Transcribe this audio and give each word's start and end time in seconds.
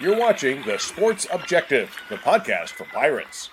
You're 0.00 0.16
watching 0.16 0.62
The 0.62 0.78
Sports 0.78 1.26
Objective, 1.30 1.94
the 2.08 2.16
podcast 2.16 2.70
for 2.70 2.86
Pirates. 2.86 3.50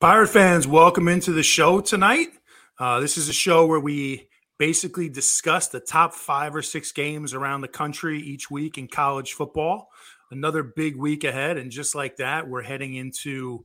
Pirate 0.00 0.26
fans, 0.26 0.66
welcome 0.66 1.06
into 1.06 1.30
the 1.30 1.44
show 1.44 1.80
tonight. 1.80 2.30
Uh, 2.76 2.98
this 2.98 3.16
is 3.16 3.28
a 3.28 3.32
show 3.32 3.66
where 3.66 3.78
we 3.78 4.29
basically 4.60 5.08
discuss 5.08 5.68
the 5.68 5.80
top 5.80 6.12
five 6.12 6.54
or 6.54 6.60
six 6.60 6.92
games 6.92 7.32
around 7.32 7.62
the 7.62 7.68
country 7.68 8.20
each 8.20 8.50
week 8.50 8.76
in 8.76 8.86
college 8.86 9.32
football. 9.32 9.88
Another 10.30 10.62
big 10.62 10.96
week 10.96 11.24
ahead. 11.24 11.56
And 11.56 11.70
just 11.70 11.94
like 11.94 12.18
that, 12.18 12.46
we're 12.46 12.60
heading 12.60 12.94
into 12.94 13.64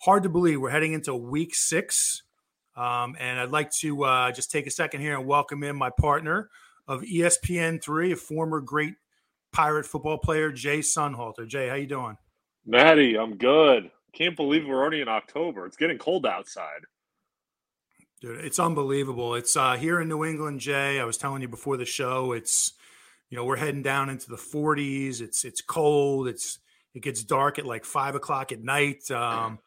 hard 0.00 0.22
to 0.22 0.30
believe, 0.30 0.58
we're 0.58 0.70
heading 0.70 0.94
into 0.94 1.14
week 1.14 1.54
six. 1.54 2.22
Um, 2.74 3.14
and 3.20 3.38
I'd 3.38 3.50
like 3.50 3.70
to 3.80 4.04
uh, 4.04 4.32
just 4.32 4.50
take 4.50 4.66
a 4.66 4.70
second 4.70 5.02
here 5.02 5.18
and 5.18 5.26
welcome 5.26 5.62
in 5.62 5.76
my 5.76 5.90
partner 6.00 6.48
of 6.88 7.02
ESPN3, 7.02 8.12
a 8.12 8.16
former 8.16 8.62
great 8.62 8.94
Pirate 9.52 9.84
football 9.84 10.16
player, 10.16 10.50
Jay 10.50 10.78
Sonnhalter. 10.78 11.46
Jay, 11.46 11.68
how 11.68 11.74
you 11.74 11.86
doing? 11.86 12.16
Maddie, 12.64 13.18
I'm 13.18 13.36
good. 13.36 13.90
Can't 14.14 14.34
believe 14.34 14.66
we're 14.66 14.80
already 14.80 15.02
in 15.02 15.08
October. 15.08 15.66
It's 15.66 15.76
getting 15.76 15.98
cold 15.98 16.24
outside. 16.24 16.80
Dude, 18.22 18.44
it's 18.44 18.60
unbelievable. 18.60 19.34
It's 19.34 19.56
uh, 19.56 19.74
here 19.74 20.00
in 20.00 20.06
New 20.06 20.24
England, 20.24 20.60
Jay. 20.60 21.00
I 21.00 21.04
was 21.04 21.16
telling 21.16 21.42
you 21.42 21.48
before 21.48 21.76
the 21.76 21.84
show. 21.84 22.30
It's 22.30 22.72
you 23.30 23.36
know 23.36 23.44
we're 23.44 23.56
heading 23.56 23.82
down 23.82 24.08
into 24.10 24.30
the 24.30 24.36
40s. 24.36 25.20
It's 25.20 25.44
it's 25.44 25.60
cold. 25.60 26.28
It's 26.28 26.60
it 26.94 27.02
gets 27.02 27.24
dark 27.24 27.58
at 27.58 27.66
like 27.66 27.84
five 27.84 28.14
o'clock 28.14 28.52
at 28.52 28.62
night. 28.62 29.10
Um, 29.10 29.58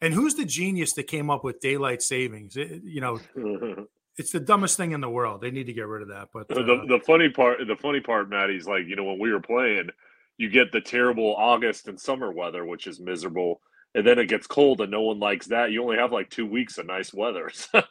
and 0.00 0.14
who's 0.14 0.36
the 0.36 0.46
genius 0.46 0.94
that 0.94 1.06
came 1.06 1.28
up 1.28 1.44
with 1.44 1.60
daylight 1.60 2.00
savings? 2.00 2.56
It, 2.56 2.82
you 2.82 3.02
know, 3.02 3.20
it's 4.16 4.32
the 4.32 4.40
dumbest 4.40 4.78
thing 4.78 4.92
in 4.92 5.02
the 5.02 5.10
world. 5.10 5.42
They 5.42 5.50
need 5.50 5.66
to 5.66 5.74
get 5.74 5.86
rid 5.86 6.00
of 6.00 6.08
that. 6.08 6.28
But 6.32 6.50
uh, 6.50 6.62
the 6.62 6.86
the 6.88 7.00
funny 7.04 7.28
part, 7.28 7.58
the 7.66 7.76
funny 7.76 8.00
part, 8.00 8.30
Maddie's 8.30 8.66
like 8.66 8.86
you 8.86 8.96
know 8.96 9.04
when 9.04 9.18
we 9.18 9.30
were 9.30 9.40
playing, 9.40 9.90
you 10.38 10.48
get 10.48 10.72
the 10.72 10.80
terrible 10.80 11.34
August 11.36 11.88
and 11.88 12.00
summer 12.00 12.32
weather, 12.32 12.64
which 12.64 12.86
is 12.86 13.00
miserable 13.00 13.60
and 13.94 14.06
then 14.06 14.18
it 14.18 14.28
gets 14.28 14.46
cold 14.46 14.80
and 14.80 14.90
no 14.90 15.02
one 15.02 15.18
likes 15.18 15.46
that. 15.46 15.72
You 15.72 15.82
only 15.82 15.96
have 15.96 16.12
like 16.12 16.30
two 16.30 16.46
weeks 16.46 16.78
of 16.78 16.86
nice 16.86 17.12
weather. 17.12 17.50
So 17.72 17.82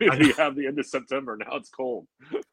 we 0.00 0.32
have 0.36 0.56
the 0.56 0.66
end 0.66 0.78
of 0.78 0.86
September. 0.86 1.36
Now 1.36 1.56
it's 1.56 1.70
cold. 1.70 2.06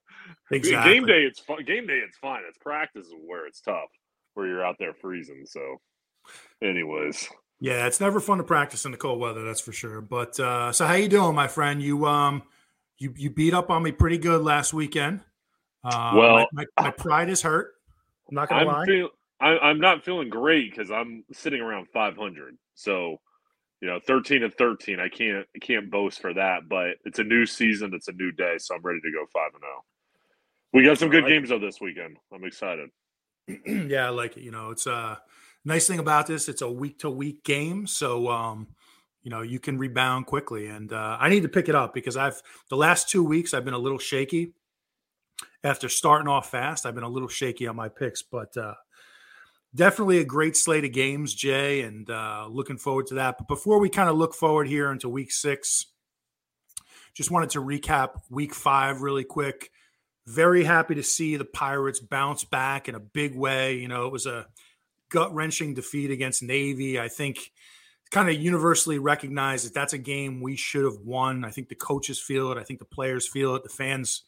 Exactly. 0.52 0.94
Game 0.94 1.06
day, 1.06 1.24
it's 1.24 1.40
fun. 1.40 1.64
Game 1.66 1.88
day, 1.88 2.00
it's 2.06 2.18
fine. 2.18 2.42
It's 2.48 2.58
practice 2.58 3.08
where 3.26 3.48
it's 3.48 3.60
tough, 3.62 3.90
where 4.34 4.48
you're 4.48 4.66
out 4.66 4.76
there 4.80 4.94
freezing. 4.94 5.46
So, 5.46 5.82
anyways. 6.62 7.28
Yeah, 7.60 7.88
it's 7.88 8.00
never 8.00 8.20
fun 8.20 8.38
to 8.38 8.44
practice 8.44 8.86
in 8.86 8.92
the 8.92 8.98
cold 8.98 9.20
weather, 9.20 9.44
that's 9.44 9.62
for 9.62 9.72
sure. 9.72 10.02
But 10.02 10.40
uh, 10.40 10.72
so 10.72 10.86
how 10.86 10.94
you 10.94 11.08
doing, 11.08 11.36
my 11.36 11.48
friend? 11.48 11.82
You 11.82 12.06
um 12.06 12.44
you 12.98 13.14
you 13.18 13.30
beat 13.30 13.54
up 13.54 13.70
on 13.70 13.84
me 13.84 13.92
pretty 13.92 14.18
good 14.18 14.42
last 14.42 14.74
weekend. 14.74 15.22
Uh, 15.84 16.14
well, 16.16 16.36
my, 16.36 16.46
my, 16.54 16.66
my 16.84 16.92
pride 16.92 17.30
is 17.30 17.42
hurt. 17.42 17.74
I'm 18.30 18.36
not 18.36 18.50
gonna 18.50 18.62
I'm 18.62 18.68
lie. 18.68 18.86
Feel, 18.86 19.10
I, 19.42 19.72
am 19.72 19.80
not 19.80 20.06
feeling 20.06 20.30
great 20.30 20.72
because 20.72 20.92
I'm 20.92 21.24
sitting 21.34 21.62
around 21.62 21.88
500. 21.92 22.56
So, 22.76 23.18
you 23.82 23.88
know, 23.88 24.00
13 24.06 24.44
and 24.44 24.54
13. 24.54 25.00
I 25.00 25.10
can't 25.10 25.46
I 25.56 25.60
can't 25.60 25.90
boast 25.90 26.22
for 26.22 26.34
that, 26.34 26.70
but 26.70 26.98
it's 27.06 27.20
a 27.20 27.24
new 27.24 27.46
season. 27.46 27.92
It's 27.94 28.08
a 28.08 28.14
new 28.14 28.32
day, 28.32 28.58
so 28.60 28.76
I'm 28.76 28.82
ready 28.84 29.00
to 29.02 29.12
go 29.12 29.26
five 29.34 29.52
and 29.54 29.62
zero. 29.62 29.84
We 30.74 30.84
got 30.84 31.00
some 31.00 31.10
good 31.10 31.26
games 31.26 31.50
though 31.50 31.60
this 31.60 31.82
weekend. 31.82 32.18
I'm 32.34 32.44
excited. 32.44 32.90
yeah, 33.66 34.06
I 34.06 34.10
like 34.10 34.38
it. 34.38 34.44
You 34.44 34.52
know, 34.52 34.70
it's 34.70 34.86
a 34.86 35.20
nice 35.66 35.88
thing 35.88 36.00
about 36.00 36.28
this. 36.28 36.48
It's 36.48 36.62
a 36.62 36.72
week 36.72 37.00
to 37.00 37.10
week 37.10 37.44
game, 37.44 37.88
so 37.88 38.30
um, 38.30 38.68
you 39.24 39.32
know 39.32 39.42
you 39.42 39.60
can 39.60 39.80
rebound 39.80 40.28
quickly. 40.28 40.68
And 40.68 40.94
uh, 40.94 41.18
I 41.20 41.30
need 41.30 41.42
to 41.44 41.50
pick 41.50 41.68
it 41.68 41.76
up 41.76 41.96
because 41.96 42.16
I've 42.16 42.40
the 42.70 42.78
last 42.78 43.10
two 43.10 43.24
weeks 43.24 43.54
I've 43.54 43.66
been 43.66 43.74
a 43.74 43.80
little 43.80 44.00
shaky 44.00 44.54
after 45.64 45.90
starting 45.90 46.28
off 46.28 46.52
fast. 46.52 46.86
I've 46.86 46.96
been 46.96 47.04
a 47.04 47.10
little 47.10 47.28
shaky 47.28 47.66
on 47.66 47.76
my 47.76 47.90
picks, 47.90 48.22
but 48.22 48.56
uh, 48.56 48.76
definitely 49.74 50.20
a 50.20 50.26
great 50.26 50.58
slate 50.58 50.86
of 50.86 50.92
games, 50.92 51.34
Jay, 51.34 51.82
and 51.82 52.10
uh, 52.10 52.48
looking 52.50 52.78
forward 52.78 53.08
to 53.08 53.16
that. 53.16 53.38
But 53.38 53.48
before 53.48 53.80
we 53.80 53.90
kind 53.90 54.10
of 54.10 54.18
look 54.18 54.34
forward 54.34 54.68
here 54.68 54.92
into 54.92 55.10
week 55.10 55.32
six, 55.32 55.88
just 57.14 57.32
wanted 57.32 57.52
to 57.52 57.62
recap 57.62 58.22
week 58.30 58.54
five 58.54 59.02
really 59.02 59.24
quick. 59.24 59.72
Very 60.28 60.64
happy 60.64 60.96
to 60.96 61.04
see 61.04 61.36
the 61.36 61.46
Pirates 61.46 62.00
bounce 62.00 62.44
back 62.44 62.88
in 62.88 62.96
a 62.96 63.00
big 63.00 63.36
way. 63.36 63.76
You 63.76 63.88
know, 63.88 64.06
it 64.06 64.12
was 64.12 64.26
a 64.26 64.48
gut 65.10 65.34
wrenching 65.34 65.74
defeat 65.74 66.12
against 66.12 66.44
Navy. 66.44 67.00
I 67.00 67.08
think 67.08 67.52
kind 68.12 68.30
of 68.30 68.36
universally 68.36 69.00
recognized 69.00 69.66
that 69.66 69.74
that's 69.74 69.94
a 69.94 69.98
game 69.98 70.42
we 70.42 70.56
should 70.56 70.84
have 70.84 71.00
won. 71.04 71.46
I 71.46 71.50
think 71.50 71.70
the 71.70 71.76
coaches 71.76 72.20
feel 72.20 72.52
it. 72.52 72.58
I 72.58 72.64
think 72.64 72.80
the 72.80 72.86
players 72.86 73.28
feel 73.28 73.56
it. 73.56 73.64
The 73.64 73.70
fans 73.70 74.24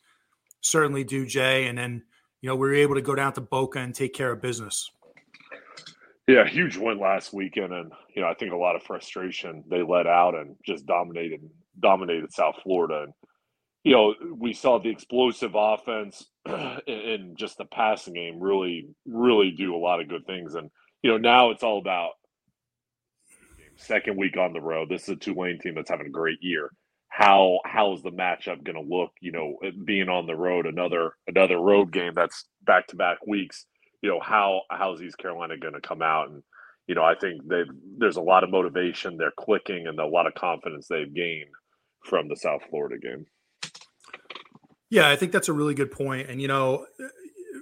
certainly 0.61 1.03
do, 1.03 1.25
Jay. 1.25 1.67
And 1.67 1.77
then, 1.77 2.03
you 2.41 2.47
know, 2.47 2.55
we 2.55 2.67
were 2.67 2.73
able 2.73 2.95
to 2.95 3.01
go 3.01 3.13
down 3.13 3.33
to 3.33 3.41
Boca 3.41 3.79
and 3.79 3.93
take 3.93 4.13
care 4.13 4.31
of 4.31 4.41
business. 4.41 4.89
Yeah, 6.27 6.47
huge 6.47 6.77
win 6.77 6.99
last 6.99 7.33
weekend, 7.33 7.73
and 7.73 7.91
you 8.15 8.21
know 8.21 8.29
I 8.29 8.33
think 8.33 8.53
a 8.53 8.57
lot 8.57 8.77
of 8.77 8.83
frustration. 8.83 9.63
They 9.69 9.81
let 9.83 10.07
out 10.07 10.35
and 10.35 10.55
just 10.65 10.85
dominated 10.85 11.41
dominated 11.79 12.31
South 12.31 12.55
Florida, 12.63 13.03
and 13.03 13.13
you 13.83 13.91
know 13.91 14.15
we 14.37 14.53
saw 14.53 14.79
the 14.79 14.89
explosive 14.89 15.51
offense 15.53 16.25
and 16.45 17.37
just 17.37 17.57
the 17.57 17.65
passing 17.65 18.13
game 18.13 18.39
really 18.39 18.87
really 19.05 19.51
do 19.51 19.75
a 19.75 19.77
lot 19.77 19.99
of 19.99 20.07
good 20.07 20.25
things. 20.25 20.55
And 20.55 20.71
you 21.01 21.11
know 21.11 21.17
now 21.17 21.51
it's 21.51 21.63
all 21.63 21.77
about 21.77 22.11
second 23.75 24.17
week 24.17 24.37
on 24.37 24.53
the 24.53 24.61
road. 24.61 24.87
This 24.87 25.03
is 25.03 25.09
a 25.09 25.15
Tulane 25.17 25.59
team 25.59 25.75
that's 25.75 25.89
having 25.89 26.07
a 26.07 26.11
great 26.11 26.39
year. 26.39 26.71
How 27.09 27.59
how 27.65 27.91
is 27.93 28.01
the 28.01 28.11
matchup 28.11 28.63
going 28.63 28.81
to 28.81 28.95
look? 28.95 29.11
You 29.19 29.33
know, 29.33 29.57
being 29.83 30.07
on 30.07 30.25
the 30.25 30.37
road, 30.37 30.67
another 30.67 31.15
another 31.27 31.57
road 31.57 31.91
game 31.91 32.13
that's 32.15 32.45
back 32.63 32.87
to 32.87 32.95
back 32.95 33.17
weeks 33.27 33.65
you 34.03 34.09
know 34.09 34.19
how 34.21 34.61
how's 34.69 35.01
East 35.01 35.17
Carolina 35.17 35.57
going 35.57 35.73
to 35.73 35.81
come 35.81 36.01
out 36.03 36.29
and 36.29 36.43
you 36.87 36.93
know 36.93 37.03
I 37.03 37.15
think 37.15 37.47
they 37.47 37.63
there's 37.97 38.17
a 38.17 38.21
lot 38.21 38.43
of 38.43 38.51
motivation 38.51 39.17
they're 39.17 39.31
clicking 39.31 39.87
and 39.87 39.97
a 39.97 40.05
lot 40.05 40.27
of 40.27 40.35
confidence 40.35 40.87
they've 40.87 41.11
gained 41.11 41.49
from 42.03 42.27
the 42.27 42.35
South 42.35 42.61
Florida 42.69 42.97
game. 42.99 43.25
Yeah, 44.89 45.09
I 45.09 45.15
think 45.15 45.31
that's 45.31 45.49
a 45.49 45.53
really 45.53 45.73
good 45.73 45.89
point. 45.89 46.29
And 46.29 46.41
you 46.41 46.49
know, 46.49 46.85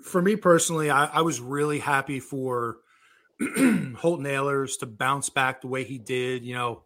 for 0.04 0.22
me 0.22 0.36
personally, 0.36 0.90
I, 0.90 1.06
I 1.06 1.22
was 1.22 1.40
really 1.40 1.80
happy 1.80 2.20
for 2.20 2.78
Holt 3.40 4.20
Ahlers 4.22 4.80
to 4.80 4.88
bounce 4.88 5.30
back 5.30 5.62
the 5.62 5.68
way 5.68 5.84
he 5.84 6.00
did. 6.00 6.44
You 6.44 6.56
know, 6.56 6.84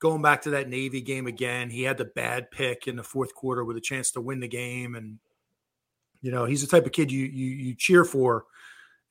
going 0.00 0.22
back 0.22 0.42
to 0.42 0.50
that 0.50 0.68
Navy 0.68 1.00
game 1.00 1.28
again, 1.28 1.70
he 1.70 1.84
had 1.84 1.98
the 1.98 2.04
bad 2.04 2.50
pick 2.50 2.88
in 2.88 2.96
the 2.96 3.04
fourth 3.04 3.32
quarter 3.32 3.64
with 3.64 3.76
a 3.76 3.80
chance 3.80 4.10
to 4.10 4.20
win 4.20 4.40
the 4.40 4.48
game, 4.48 4.96
and 4.96 5.20
you 6.20 6.32
know, 6.32 6.46
he's 6.46 6.62
the 6.62 6.66
type 6.66 6.84
of 6.84 6.92
kid 6.92 7.12
you 7.12 7.24
you, 7.24 7.46
you 7.46 7.74
cheer 7.76 8.04
for 8.04 8.44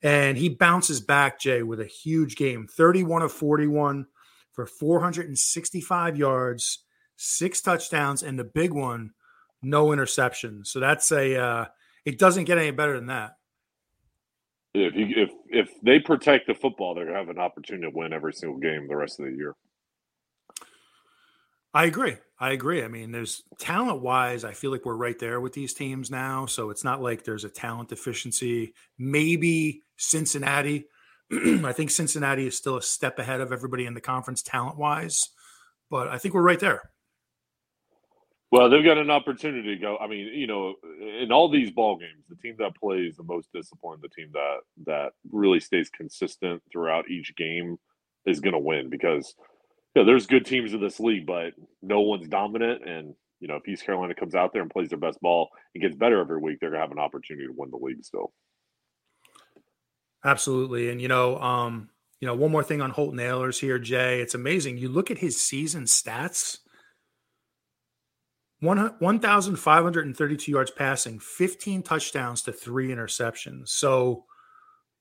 and 0.02 0.36
he 0.36 0.48
bounces 0.48 1.00
back, 1.00 1.38
Jay, 1.38 1.62
with 1.62 1.80
a 1.80 1.86
huge 1.86 2.36
game 2.36 2.66
31 2.66 3.22
of 3.22 3.32
41 3.32 4.06
for 4.52 4.66
465 4.66 6.16
yards, 6.16 6.84
six 7.16 7.60
touchdowns, 7.60 8.22
and 8.22 8.38
the 8.38 8.44
big 8.44 8.72
one, 8.72 9.12
no 9.62 9.86
interceptions. 9.86 10.66
So 10.66 10.80
that's 10.80 11.10
a, 11.12 11.36
uh, 11.36 11.64
it 12.04 12.18
doesn't 12.18 12.44
get 12.44 12.58
any 12.58 12.72
better 12.72 12.96
than 12.96 13.06
that. 13.06 13.36
If, 14.74 14.94
you, 14.94 15.06
if 15.16 15.30
if 15.50 15.80
they 15.82 15.98
protect 15.98 16.46
the 16.46 16.54
football, 16.54 16.94
they're 16.94 17.04
going 17.04 17.14
to 17.14 17.20
have 17.20 17.28
an 17.28 17.38
opportunity 17.38 17.84
to 17.84 17.94
win 17.94 18.14
every 18.14 18.32
single 18.32 18.58
game 18.58 18.88
the 18.88 18.96
rest 18.96 19.20
of 19.20 19.26
the 19.26 19.32
year. 19.32 19.54
I 21.74 21.84
agree. 21.84 22.16
I 22.38 22.52
agree. 22.52 22.82
I 22.82 22.88
mean, 22.88 23.12
there's 23.12 23.42
talent 23.58 24.02
wise, 24.02 24.44
I 24.44 24.52
feel 24.52 24.70
like 24.70 24.84
we're 24.84 24.96
right 24.96 25.18
there 25.18 25.40
with 25.40 25.52
these 25.52 25.72
teams 25.74 26.10
now. 26.10 26.46
So 26.46 26.70
it's 26.70 26.84
not 26.84 27.00
like 27.00 27.24
there's 27.24 27.44
a 27.44 27.48
talent 27.48 27.88
deficiency. 27.88 28.74
Maybe 28.98 29.82
Cincinnati. 30.02 30.86
I 31.32 31.72
think 31.72 31.90
Cincinnati 31.90 32.46
is 32.46 32.56
still 32.56 32.76
a 32.76 32.82
step 32.82 33.18
ahead 33.18 33.40
of 33.40 33.52
everybody 33.52 33.86
in 33.86 33.94
the 33.94 34.00
conference 34.00 34.42
talent 34.42 34.76
wise, 34.76 35.28
but 35.90 36.08
I 36.08 36.18
think 36.18 36.34
we're 36.34 36.42
right 36.42 36.60
there. 36.60 36.82
Well, 38.50 38.68
they've 38.68 38.84
got 38.84 38.98
an 38.98 39.10
opportunity 39.10 39.74
to 39.74 39.80
go. 39.80 39.96
I 39.96 40.06
mean, 40.06 40.26
you 40.26 40.46
know, 40.46 40.74
in 41.00 41.32
all 41.32 41.48
these 41.48 41.70
ball 41.70 41.96
games, 41.96 42.26
the 42.28 42.36
team 42.36 42.54
that 42.58 42.76
plays 42.76 43.16
the 43.16 43.22
most 43.22 43.48
disciplined, 43.54 44.02
the 44.02 44.10
team 44.10 44.28
that 44.34 44.58
that 44.84 45.12
really 45.30 45.58
stays 45.58 45.88
consistent 45.88 46.62
throughout 46.70 47.08
each 47.08 47.34
game, 47.34 47.78
is 48.26 48.40
going 48.40 48.52
to 48.52 48.58
win 48.58 48.90
because 48.90 49.34
you 49.94 50.02
know, 50.02 50.06
there's 50.06 50.26
good 50.26 50.44
teams 50.44 50.74
in 50.74 50.82
this 50.82 51.00
league, 51.00 51.26
but 51.26 51.54
no 51.80 52.00
one's 52.00 52.28
dominant. 52.28 52.86
And 52.86 53.14
you 53.40 53.48
know, 53.48 53.56
if 53.56 53.66
East 53.66 53.86
Carolina 53.86 54.14
comes 54.14 54.34
out 54.34 54.52
there 54.52 54.60
and 54.60 54.70
plays 54.70 54.90
their 54.90 54.98
best 54.98 55.18
ball 55.22 55.48
and 55.74 55.82
gets 55.82 55.96
better 55.96 56.20
every 56.20 56.38
week, 56.38 56.58
they're 56.60 56.70
gonna 56.70 56.82
have 56.82 56.92
an 56.92 56.98
opportunity 56.98 57.46
to 57.46 57.54
win 57.56 57.70
the 57.70 57.78
league 57.78 58.04
still. 58.04 58.34
Absolutely, 60.24 60.90
and 60.90 61.00
you 61.00 61.08
know, 61.08 61.38
um, 61.38 61.88
you 62.20 62.26
know, 62.26 62.34
one 62.34 62.52
more 62.52 62.62
thing 62.62 62.80
on 62.80 62.90
Holt 62.90 63.14
Ahlers 63.14 63.58
here, 63.58 63.78
Jay. 63.78 64.20
It's 64.20 64.34
amazing. 64.34 64.78
You 64.78 64.88
look 64.88 65.10
at 65.10 65.18
his 65.18 65.40
season 65.40 65.84
stats. 65.84 66.58
1,532 68.60 70.52
yards 70.52 70.70
passing, 70.70 71.18
15 71.18 71.82
touchdowns 71.82 72.42
to 72.42 72.52
three 72.52 72.90
interceptions. 72.90 73.70
So 73.70 74.24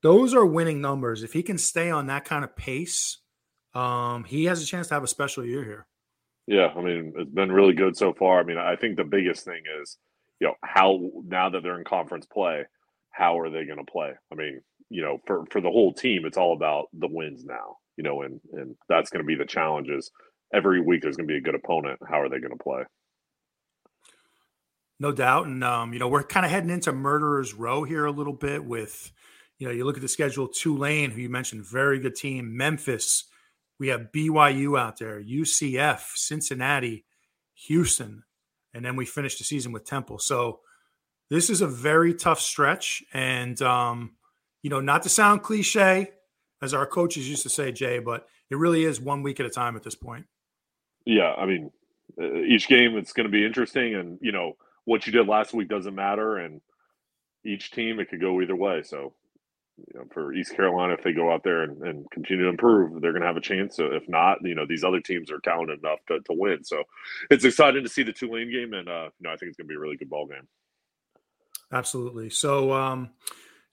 those 0.01 0.33
are 0.33 0.45
winning 0.45 0.81
numbers. 0.81 1.21
If 1.21 1.33
he 1.33 1.43
can 1.43 1.59
stay 1.59 1.91
on 1.91 2.07
that 2.07 2.25
kind 2.25 2.43
of 2.43 2.55
pace, 2.55 3.19
um, 3.75 4.23
he 4.23 4.45
has 4.45 4.63
a 4.63 4.65
chance 4.65 4.87
to 4.87 4.95
have 4.95 5.03
a 5.03 5.07
special 5.07 5.45
year 5.45 5.63
here. 5.63 5.85
Yeah, 6.47 6.73
I 6.75 6.81
mean, 6.81 7.13
it's 7.15 7.31
been 7.31 7.51
really 7.51 7.73
good 7.73 7.95
so 7.95 8.13
far. 8.13 8.39
I 8.39 8.43
mean, 8.43 8.57
I 8.57 8.75
think 8.75 8.97
the 8.97 9.03
biggest 9.03 9.45
thing 9.45 9.61
is, 9.81 9.97
you 10.39 10.47
know, 10.47 10.55
how 10.63 10.99
now 11.27 11.49
that 11.49 11.61
they're 11.61 11.77
in 11.77 11.85
conference 11.85 12.25
play, 12.25 12.65
how 13.11 13.39
are 13.39 13.49
they 13.49 13.65
going 13.65 13.77
to 13.77 13.91
play? 13.91 14.11
I 14.31 14.35
mean, 14.35 14.59
you 14.91 15.01
know, 15.01 15.17
for 15.25 15.45
for 15.51 15.61
the 15.61 15.71
whole 15.71 15.93
team, 15.93 16.25
it's 16.25 16.37
all 16.37 16.53
about 16.53 16.87
the 16.93 17.07
wins 17.07 17.45
now. 17.45 17.77
You 17.97 18.03
know, 18.03 18.21
and 18.21 18.39
and 18.53 18.75
that's 18.89 19.09
going 19.09 19.23
to 19.23 19.27
be 19.27 19.35
the 19.35 19.45
challenges. 19.45 20.11
Every 20.53 20.81
week, 20.81 21.01
there's 21.01 21.15
going 21.15 21.27
to 21.27 21.33
be 21.33 21.37
a 21.37 21.41
good 21.41 21.55
opponent. 21.55 21.99
How 22.07 22.21
are 22.21 22.29
they 22.29 22.39
going 22.39 22.57
to 22.57 22.63
play? 22.63 22.83
No 25.01 25.11
doubt. 25.11 25.47
And, 25.47 25.63
um, 25.63 25.93
you 25.93 25.99
know, 25.99 26.07
we're 26.07 26.21
kind 26.21 26.45
of 26.45 26.51
heading 26.51 26.69
into 26.69 26.93
Murderer's 26.93 27.55
Row 27.55 27.83
here 27.83 28.05
a 28.05 28.11
little 28.11 28.35
bit 28.35 28.63
with, 28.63 29.11
you 29.57 29.65
know, 29.65 29.73
you 29.73 29.83
look 29.83 29.95
at 29.95 30.03
the 30.03 30.07
schedule 30.07 30.47
Tulane, 30.47 31.09
who 31.09 31.21
you 31.21 31.27
mentioned, 31.29 31.65
very 31.65 31.97
good 31.97 32.13
team, 32.13 32.55
Memphis. 32.55 33.23
We 33.79 33.87
have 33.87 34.11
BYU 34.13 34.79
out 34.79 34.99
there, 34.99 35.19
UCF, 35.19 36.01
Cincinnati, 36.13 37.03
Houston. 37.65 38.21
And 38.75 38.85
then 38.85 38.95
we 38.95 39.07
finish 39.07 39.39
the 39.39 39.43
season 39.43 39.71
with 39.71 39.85
Temple. 39.85 40.19
So 40.19 40.59
this 41.31 41.49
is 41.49 41.61
a 41.61 41.67
very 41.67 42.13
tough 42.13 42.39
stretch. 42.39 43.03
And, 43.11 43.59
um, 43.63 44.11
you 44.61 44.69
know, 44.69 44.81
not 44.81 45.03
to 45.03 45.09
sound 45.09 45.43
cliche, 45.43 46.11
as 46.61 46.73
our 46.73 46.85
coaches 46.85 47.27
used 47.29 47.43
to 47.43 47.49
say, 47.49 47.71
Jay, 47.71 47.99
but 47.99 48.27
it 48.49 48.57
really 48.57 48.83
is 48.83 49.01
one 49.01 49.23
week 49.23 49.39
at 49.39 49.45
a 49.45 49.49
time 49.49 49.75
at 49.75 49.83
this 49.83 49.95
point. 49.95 50.25
Yeah. 51.05 51.33
I 51.33 51.45
mean, 51.45 51.71
each 52.47 52.67
game 52.67 52.97
it's 52.97 53.13
going 53.13 53.25
to 53.25 53.31
be 53.31 53.45
interesting. 53.45 53.95
And, 53.95 54.19
you 54.21 54.31
know, 54.31 54.57
what 54.85 55.07
you 55.07 55.11
did 55.11 55.27
last 55.27 55.53
week 55.53 55.69
doesn't 55.69 55.95
matter, 55.95 56.37
and 56.37 56.61
each 57.43 57.71
team 57.71 57.99
it 57.99 58.09
could 58.09 58.21
go 58.21 58.39
either 58.41 58.55
way. 58.55 58.83
So, 58.83 59.13
you 59.77 59.99
know, 59.99 60.05
for 60.13 60.33
East 60.33 60.55
Carolina, 60.55 60.93
if 60.93 61.03
they 61.03 61.13
go 61.13 61.31
out 61.31 61.43
there 61.43 61.63
and, 61.63 61.81
and 61.81 62.11
continue 62.11 62.43
to 62.43 62.49
improve, 62.49 63.01
they're 63.01 63.13
going 63.13 63.21
to 63.21 63.27
have 63.27 63.37
a 63.37 63.41
chance. 63.41 63.75
So 63.75 63.85
if 63.85 64.07
not, 64.07 64.37
you 64.43 64.53
know, 64.53 64.65
these 64.67 64.83
other 64.83 64.99
teams 64.99 65.31
are 65.31 65.39
talented 65.39 65.79
enough 65.79 65.99
to, 66.09 66.19
to 66.19 66.33
win. 66.33 66.63
So 66.63 66.83
it's 67.31 67.45
exciting 67.45 67.83
to 67.83 67.89
see 67.89 68.03
the 68.03 68.13
Tulane 68.13 68.51
game, 68.51 68.73
and 68.73 68.87
uh, 68.87 69.09
you 69.19 69.23
know, 69.23 69.31
I 69.31 69.37
think 69.37 69.49
it's 69.49 69.57
going 69.57 69.67
to 69.67 69.71
be 69.71 69.75
a 69.75 69.79
really 69.79 69.97
good 69.97 70.09
ball 70.09 70.27
game. 70.27 70.47
Absolutely. 71.71 72.29
So, 72.29 72.73
um, 72.73 73.11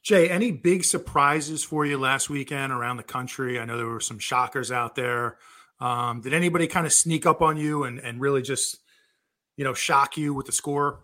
Jay, 0.03 0.29
any 0.31 0.53
big 0.53 0.85
surprises 0.85 1.63
for 1.63 1.85
you 1.85 1.99
last 1.99 2.31
weekend 2.31 2.73
around 2.73 2.97
the 2.97 3.03
country? 3.03 3.59
I 3.59 3.65
know 3.65 3.77
there 3.77 3.87
were 3.87 4.01
some 4.01 4.19
shockers 4.19 4.73
out 4.73 4.95
there. 4.95 5.39
Um, 5.81 6.21
did 6.23 6.33
anybody 6.33 6.67
kind 6.67 6.87
of 6.87 6.93
sneak 6.93 7.27
up 7.27 7.43
on 7.43 7.57
you 7.57 7.85
and, 7.85 7.99
and 7.99 8.21
really 8.21 8.43
just 8.43 8.79
you 9.59 9.65
know, 9.65 9.75
shock 9.75 10.17
you 10.17 10.33
with 10.33 10.47
the 10.47 10.53
score? 10.53 11.01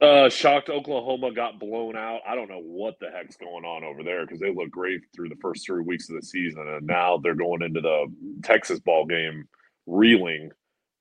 Uh, 0.00 0.28
shocked 0.28 0.68
Oklahoma 0.68 1.32
got 1.32 1.58
blown 1.58 1.96
out. 1.96 2.20
I 2.28 2.34
don't 2.34 2.50
know 2.50 2.60
what 2.60 3.00
the 3.00 3.10
heck's 3.10 3.36
going 3.36 3.64
on 3.64 3.82
over 3.82 4.02
there 4.02 4.26
because 4.26 4.38
they 4.38 4.54
look 4.54 4.70
great 4.70 5.00
through 5.16 5.30
the 5.30 5.38
first 5.40 5.64
three 5.64 5.82
weeks 5.82 6.10
of 6.10 6.16
the 6.16 6.22
season, 6.22 6.68
and 6.68 6.86
now 6.86 7.16
they're 7.16 7.34
going 7.34 7.62
into 7.62 7.80
the 7.80 8.06
Texas 8.42 8.78
ball 8.78 9.06
game 9.06 9.48
reeling 9.86 10.50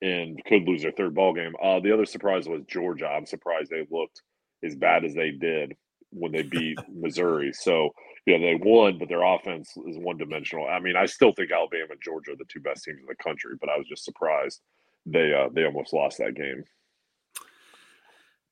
and 0.01 0.39
could 0.45 0.63
lose 0.63 0.81
their 0.81 0.93
third 0.93 1.13
ball 1.13 1.33
game. 1.33 1.53
Uh, 1.61 1.81
the 1.81 1.91
other 1.91 2.05
surprise 2.05 2.47
was 2.47 2.61
Georgia. 2.67 3.07
I'm 3.07 3.25
surprised 3.25 3.69
they 3.69 3.85
looked 3.91 4.21
as 4.63 4.75
bad 4.75 5.03
as 5.03 5.13
they 5.13 5.31
did 5.31 5.75
when 6.13 6.31
they 6.31 6.43
beat 6.43 6.77
Missouri. 6.89 7.51
So 7.53 7.89
yeah, 8.25 8.37
they 8.37 8.55
won, 8.55 8.97
but 8.97 9.09
their 9.09 9.23
offense 9.23 9.69
is 9.87 9.97
one 9.97 10.17
dimensional. 10.17 10.67
I 10.67 10.79
mean, 10.79 10.95
I 10.95 11.05
still 11.05 11.33
think 11.33 11.51
Alabama 11.51 11.87
and 11.91 12.01
Georgia 12.01 12.31
are 12.31 12.37
the 12.37 12.45
two 12.47 12.61
best 12.61 12.85
teams 12.85 12.99
in 13.01 13.05
the 13.05 13.15
country, 13.15 13.55
but 13.59 13.69
I 13.69 13.77
was 13.77 13.87
just 13.87 14.05
surprised 14.05 14.61
they 15.05 15.33
uh, 15.33 15.49
they 15.53 15.65
almost 15.65 15.93
lost 15.93 16.17
that 16.19 16.35
game. 16.35 16.63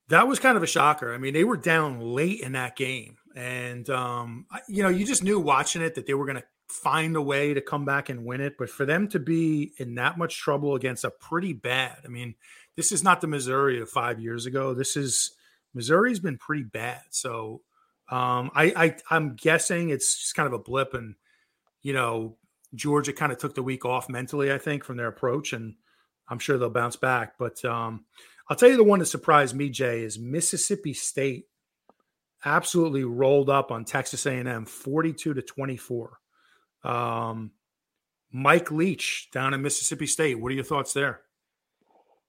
That 0.09 0.27
was 0.27 0.39
kind 0.39 0.57
of 0.57 0.63
a 0.63 0.67
shocker. 0.67 1.13
I 1.13 1.17
mean, 1.17 1.33
they 1.33 1.45
were 1.45 1.55
down 1.55 2.01
late 2.01 2.41
in 2.41 2.51
that 2.53 2.75
game, 2.75 3.17
and 3.35 3.89
um, 3.89 4.45
you 4.67 4.83
know, 4.83 4.89
you 4.89 5.05
just 5.05 5.23
knew 5.23 5.39
watching 5.39 5.81
it 5.81 5.95
that 5.95 6.05
they 6.05 6.13
were 6.13 6.25
going 6.25 6.37
to 6.37 6.43
find 6.67 7.15
a 7.15 7.21
way 7.21 7.53
to 7.53 7.61
come 7.61 7.85
back 7.85 8.09
and 8.09 8.25
win 8.25 8.41
it. 8.41 8.57
But 8.57 8.69
for 8.69 8.85
them 8.85 9.07
to 9.09 9.19
be 9.19 9.73
in 9.77 9.95
that 9.95 10.17
much 10.17 10.37
trouble 10.37 10.75
against 10.75 11.05
a 11.05 11.11
pretty 11.11 11.53
bad, 11.53 11.97
I 12.03 12.09
mean, 12.09 12.35
this 12.75 12.91
is 12.91 13.03
not 13.03 13.21
the 13.21 13.27
Missouri 13.27 13.81
of 13.81 13.89
five 13.89 14.19
years 14.19 14.45
ago. 14.45 14.73
This 14.73 14.97
is 14.97 15.31
Missouri's 15.73 16.19
been 16.19 16.37
pretty 16.37 16.63
bad. 16.63 17.01
So 17.09 17.61
um, 18.09 18.51
I, 18.53 18.73
I 18.75 18.95
I'm 19.09 19.35
guessing 19.35 19.89
it's 19.89 20.19
just 20.19 20.35
kind 20.35 20.47
of 20.47 20.53
a 20.53 20.59
blip, 20.59 20.93
and 20.93 21.15
you 21.81 21.93
know, 21.93 22.37
Georgia 22.75 23.13
kind 23.13 23.31
of 23.31 23.37
took 23.37 23.55
the 23.55 23.63
week 23.63 23.85
off 23.85 24.09
mentally, 24.09 24.51
I 24.51 24.57
think, 24.57 24.83
from 24.83 24.97
their 24.97 25.07
approach, 25.07 25.53
and 25.53 25.75
I'm 26.27 26.39
sure 26.39 26.57
they'll 26.57 26.69
bounce 26.69 26.95
back. 26.95 27.35
But 27.37 27.63
um, 27.65 28.05
I'll 28.49 28.57
tell 28.57 28.69
you 28.69 28.77
the 28.77 28.83
one 28.83 28.99
that 28.99 29.05
surprised 29.05 29.55
me, 29.55 29.69
Jay, 29.69 30.03
is 30.03 30.19
Mississippi 30.19 30.93
State 30.93 31.45
absolutely 32.43 33.03
rolled 33.03 33.49
up 33.49 33.71
on 33.71 33.85
Texas 33.85 34.25
A&M 34.25 34.65
42 34.65 35.33
to 35.33 35.41
24. 35.41 36.19
Um, 36.83 37.51
Mike 38.31 38.71
Leach 38.71 39.29
down 39.31 39.53
in 39.53 39.61
Mississippi 39.61 40.07
State. 40.07 40.39
What 40.39 40.51
are 40.51 40.55
your 40.55 40.63
thoughts 40.63 40.93
there? 40.93 41.21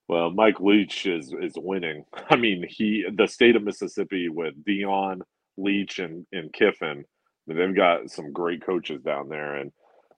Well, 0.07 0.31
Mike 0.31 0.59
Leach 0.59 1.05
is 1.05 1.33
is 1.41 1.53
winning. 1.57 2.05
I 2.29 2.35
mean, 2.35 2.65
he 2.67 3.05
the 3.15 3.27
state 3.27 3.55
of 3.55 3.63
Mississippi 3.63 4.29
with 4.29 4.53
Dion 4.65 5.21
Leach, 5.57 5.99
and 5.99 6.25
and 6.31 6.51
Kiffin. 6.53 7.05
They've 7.47 7.75
got 7.75 8.09
some 8.09 8.31
great 8.31 8.65
coaches 8.65 9.01
down 9.03 9.29
there, 9.29 9.55
and 9.55 9.71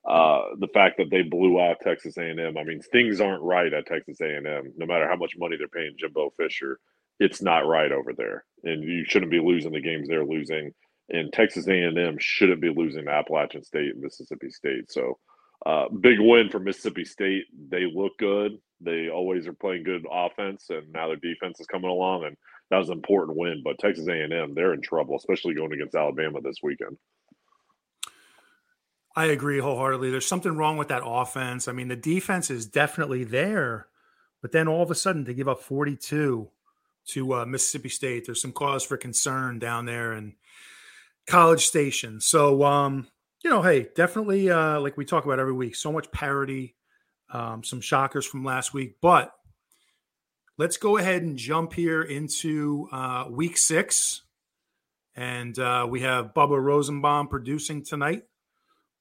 uh, 0.07 0.41
the 0.59 0.67
fact 0.73 0.97
that 0.97 1.09
they 1.09 1.23
blew 1.23 1.59
out 1.59 1.77
Texas 1.81 2.17
A&M. 2.17 2.57
I 2.57 2.63
mean, 2.63 2.81
things 2.91 3.19
aren't 3.19 3.41
right 3.41 3.73
at 3.73 3.87
Texas 3.87 4.21
A&M. 4.21 4.73
No 4.77 4.85
matter 4.85 5.09
how 5.09 5.15
much 5.15 5.33
money 5.37 5.57
they're 5.57 5.67
paying 5.67 5.95
Jimbo 5.97 6.31
Fisher, 6.37 6.79
it's 7.19 7.41
not 7.41 7.65
right 7.67 7.91
over 7.91 8.13
there, 8.13 8.45
and 8.63 8.83
you 8.83 9.03
shouldn't 9.05 9.31
be 9.31 9.39
losing 9.39 9.71
the 9.71 9.81
games 9.81 10.07
they're 10.07 10.25
losing. 10.25 10.71
And 11.09 11.31
Texas 11.33 11.67
A&M 11.67 12.17
shouldn't 12.19 12.61
be 12.61 12.69
losing 12.75 13.07
Appalachian 13.07 13.63
State 13.63 13.93
and 13.93 14.01
Mississippi 14.01 14.49
State. 14.49 14.91
So, 14.91 15.17
uh, 15.65 15.89
big 15.89 16.19
win 16.19 16.49
for 16.49 16.59
Mississippi 16.59 17.05
State. 17.05 17.45
They 17.69 17.85
look 17.91 18.17
good. 18.19 18.59
They 18.81 19.09
always 19.09 19.47
are 19.47 19.53
playing 19.53 19.83
good 19.83 20.05
offense, 20.11 20.67
and 20.69 20.91
now 20.91 21.07
their 21.07 21.15
defense 21.15 21.59
is 21.59 21.67
coming 21.67 21.89
along, 21.89 22.25
and 22.25 22.37
that 22.69 22.77
was 22.77 22.89
an 22.89 22.95
important 22.95 23.37
win. 23.37 23.61
But 23.63 23.79
Texas 23.79 24.07
A&M, 24.07 24.53
they're 24.53 24.73
in 24.73 24.81
trouble, 24.81 25.15
especially 25.15 25.53
going 25.53 25.73
against 25.73 25.95
Alabama 25.95 26.41
this 26.41 26.57
weekend. 26.61 26.97
I 29.15 29.25
agree 29.25 29.59
wholeheartedly. 29.59 30.11
There's 30.11 30.27
something 30.27 30.57
wrong 30.57 30.77
with 30.77 30.89
that 30.89 31.03
offense. 31.05 31.67
I 31.67 31.71
mean, 31.71 31.87
the 31.87 31.95
defense 31.95 32.51
is 32.51 32.65
definitely 32.65 33.23
there, 33.23 33.87
but 34.41 34.51
then 34.51 34.67
all 34.67 34.83
of 34.83 34.91
a 34.91 34.95
sudden 34.95 35.23
to 35.25 35.33
give 35.33 35.47
up 35.47 35.61
42 35.61 36.49
to 37.07 37.33
uh, 37.33 37.45
Mississippi 37.45 37.89
State, 37.89 38.25
there's 38.25 38.41
some 38.41 38.51
cause 38.51 38.83
for 38.83 38.97
concern 38.97 39.57
down 39.57 39.85
there 39.85 40.13
in 40.13 40.35
College 41.27 41.65
Station. 41.65 42.19
So, 42.19 42.63
um, 42.63 43.07
you 43.45 43.51
know, 43.51 43.61
hey, 43.61 43.89
definitely, 43.95 44.49
uh, 44.49 44.79
like 44.79 44.97
we 44.97 45.05
talk 45.05 45.23
about 45.23 45.37
every 45.37 45.53
week, 45.53 45.75
so 45.75 45.91
much 45.91 46.11
parity, 46.11 46.75
um, 47.29 47.63
some 47.63 47.79
shockers 47.79 48.25
from 48.25 48.43
last 48.43 48.73
week. 48.73 48.95
But 49.03 49.31
let's 50.57 50.77
go 50.77 50.97
ahead 50.97 51.21
and 51.21 51.37
jump 51.37 51.73
here 51.73 52.01
into 52.01 52.89
uh, 52.91 53.25
week 53.29 53.59
six. 53.59 54.23
And 55.15 55.57
uh, 55.59 55.85
we 55.87 56.01
have 56.01 56.33
Bubba 56.33 56.59
Rosenbaum 56.59 57.27
producing 57.27 57.85
tonight. 57.85 58.23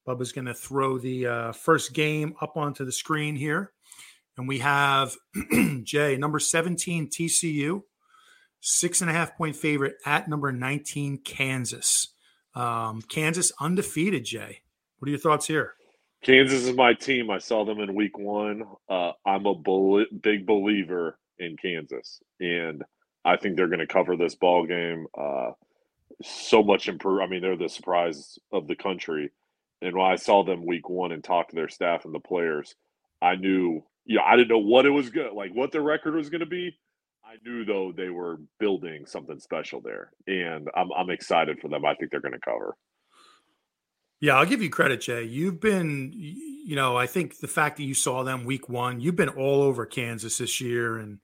Bubba's 0.07 0.31
going 0.31 0.45
to 0.45 0.53
throw 0.53 0.99
the 0.99 1.25
uh, 1.25 1.51
first 1.51 1.93
game 1.93 2.35
up 2.39 2.55
onto 2.55 2.85
the 2.85 2.91
screen 2.91 3.35
here. 3.35 3.71
And 4.37 4.47
we 4.47 4.59
have 4.59 5.15
Jay, 5.83 6.17
number 6.17 6.37
17, 6.37 7.09
TCU, 7.09 7.81
six 8.59 9.01
and 9.01 9.09
a 9.09 9.13
half 9.13 9.35
point 9.37 9.55
favorite 9.55 9.95
at 10.05 10.27
number 10.29 10.51
19, 10.51 11.21
Kansas. 11.25 12.14
Um, 12.55 13.01
Kansas 13.03 13.51
undefeated, 13.59 14.25
Jay. 14.25 14.61
What 14.99 15.07
are 15.07 15.11
your 15.11 15.19
thoughts 15.19 15.47
here? 15.47 15.73
Kansas 16.23 16.63
is 16.63 16.75
my 16.75 16.93
team. 16.93 17.29
I 17.29 17.37
saw 17.37 17.65
them 17.65 17.79
in 17.79 17.93
week 17.93 18.17
one. 18.17 18.63
Uh, 18.89 19.11
I'm 19.25 19.45
a 19.45 19.53
bull- 19.53 20.05
big 20.21 20.45
believer 20.45 21.19
in 21.37 21.57
Kansas, 21.57 22.21
and 22.39 22.83
I 23.23 23.37
think 23.37 23.57
they're 23.57 23.67
going 23.67 23.79
to 23.79 23.87
cover 23.87 24.15
this 24.15 24.35
ball 24.35 24.65
game. 24.65 25.05
Uh, 25.17 25.51
so 26.23 26.63
much 26.63 26.87
improve. 26.87 27.21
I 27.21 27.27
mean, 27.27 27.41
they're 27.41 27.57
the 27.57 27.69
surprise 27.69 28.39
of 28.51 28.67
the 28.67 28.75
country 28.75 29.31
and 29.81 29.95
when 29.95 30.05
I 30.05 30.15
saw 30.15 30.43
them 30.43 30.65
week 30.65 30.89
one 30.89 31.11
and 31.11 31.23
talked 31.23 31.51
to 31.51 31.55
their 31.55 31.69
staff 31.69 32.05
and 32.05 32.13
the 32.13 32.19
players, 32.19 32.75
I 33.21 33.35
knew, 33.35 33.83
yeah, 34.05 34.21
I 34.25 34.35
didn't 34.35 34.49
know 34.49 34.57
what 34.59 34.85
it 34.85 34.91
was 34.91 35.09
good, 35.09 35.33
like 35.33 35.51
what 35.53 35.71
their 35.71 35.81
record 35.81 36.15
was 36.15 36.29
going 36.29 36.39
to 36.39 36.45
be. 36.45 36.75
I 37.35 37.49
knew 37.49 37.65
though 37.65 37.91
they 37.91 38.09
were 38.09 38.39
building 38.59 39.05
something 39.05 39.39
special 39.39 39.81
there, 39.81 40.11
and 40.27 40.69
I'm 40.75 40.91
I'm 40.93 41.09
excited 41.09 41.59
for 41.59 41.67
them. 41.67 41.85
I 41.85 41.93
think 41.95 42.11
they're 42.11 42.21
going 42.21 42.33
to 42.33 42.39
cover. 42.39 42.75
Yeah, 44.21 44.37
I'll 44.37 44.45
give 44.45 44.61
you 44.61 44.69
credit, 44.69 45.01
Jay. 45.01 45.23
You've 45.23 45.59
been, 45.59 46.11
you 46.13 46.75
know, 46.75 46.95
I 46.95 47.05
think 47.05 47.39
the 47.39 47.47
fact 47.47 47.77
that 47.77 47.83
you 47.83 47.93
saw 47.93 48.23
them 48.23 48.45
week 48.45 48.69
one, 48.69 49.01
you've 49.01 49.17
been 49.17 49.29
all 49.29 49.61
over 49.61 49.85
Kansas 49.85 50.37
this 50.37 50.61
year, 50.61 50.97
and 50.97 51.19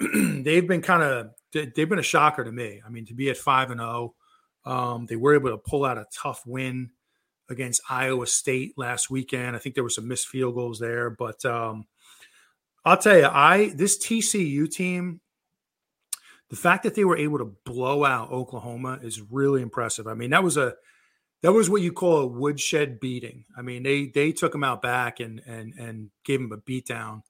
they've 0.44 0.66
been 0.66 0.82
kind 0.82 1.02
of 1.02 1.30
they've 1.52 1.88
been 1.88 1.98
a 1.98 2.02
shocker 2.02 2.44
to 2.44 2.52
me. 2.52 2.80
I 2.86 2.90
mean, 2.90 3.06
to 3.06 3.14
be 3.14 3.28
at 3.28 3.36
five 3.36 3.70
and 3.70 3.80
zero, 3.80 4.14
oh, 4.64 4.72
um, 4.72 5.06
they 5.06 5.16
were 5.16 5.34
able 5.34 5.50
to 5.50 5.58
pull 5.58 5.84
out 5.84 5.98
a 5.98 6.06
tough 6.14 6.42
win 6.46 6.90
against 7.50 7.82
Iowa 7.90 8.26
State 8.28 8.74
last 8.76 9.10
weekend. 9.10 9.56
I 9.56 9.58
think 9.58 9.74
there 9.74 9.84
were 9.84 9.90
some 9.90 10.08
missed 10.08 10.28
field 10.28 10.54
goals 10.54 10.78
there, 10.78 11.10
but 11.10 11.44
um, 11.44 11.86
I'll 12.84 12.96
tell 12.96 13.18
you, 13.18 13.26
I 13.26 13.72
this 13.74 13.98
TCU 13.98 14.70
team 14.70 15.20
the 16.52 16.58
fact 16.58 16.82
that 16.82 16.94
they 16.94 17.06
were 17.06 17.16
able 17.16 17.38
to 17.38 17.56
blow 17.64 18.04
out 18.04 18.30
Oklahoma 18.30 18.98
is 19.02 19.22
really 19.22 19.62
impressive. 19.62 20.06
I 20.06 20.12
mean, 20.12 20.28
that 20.30 20.44
was 20.44 20.58
a 20.58 20.74
that 21.40 21.54
was 21.54 21.70
what 21.70 21.80
you 21.80 21.92
call 21.92 22.18
a 22.18 22.26
woodshed 22.26 23.00
beating. 23.00 23.46
I 23.56 23.62
mean, 23.62 23.82
they 23.82 24.08
they 24.08 24.32
took 24.32 24.52
them 24.52 24.62
out 24.62 24.82
back 24.82 25.18
and 25.18 25.40
and 25.46 25.72
and 25.78 26.10
gave 26.26 26.40
them 26.40 26.52
a 26.52 26.58
beatdown. 26.58 27.22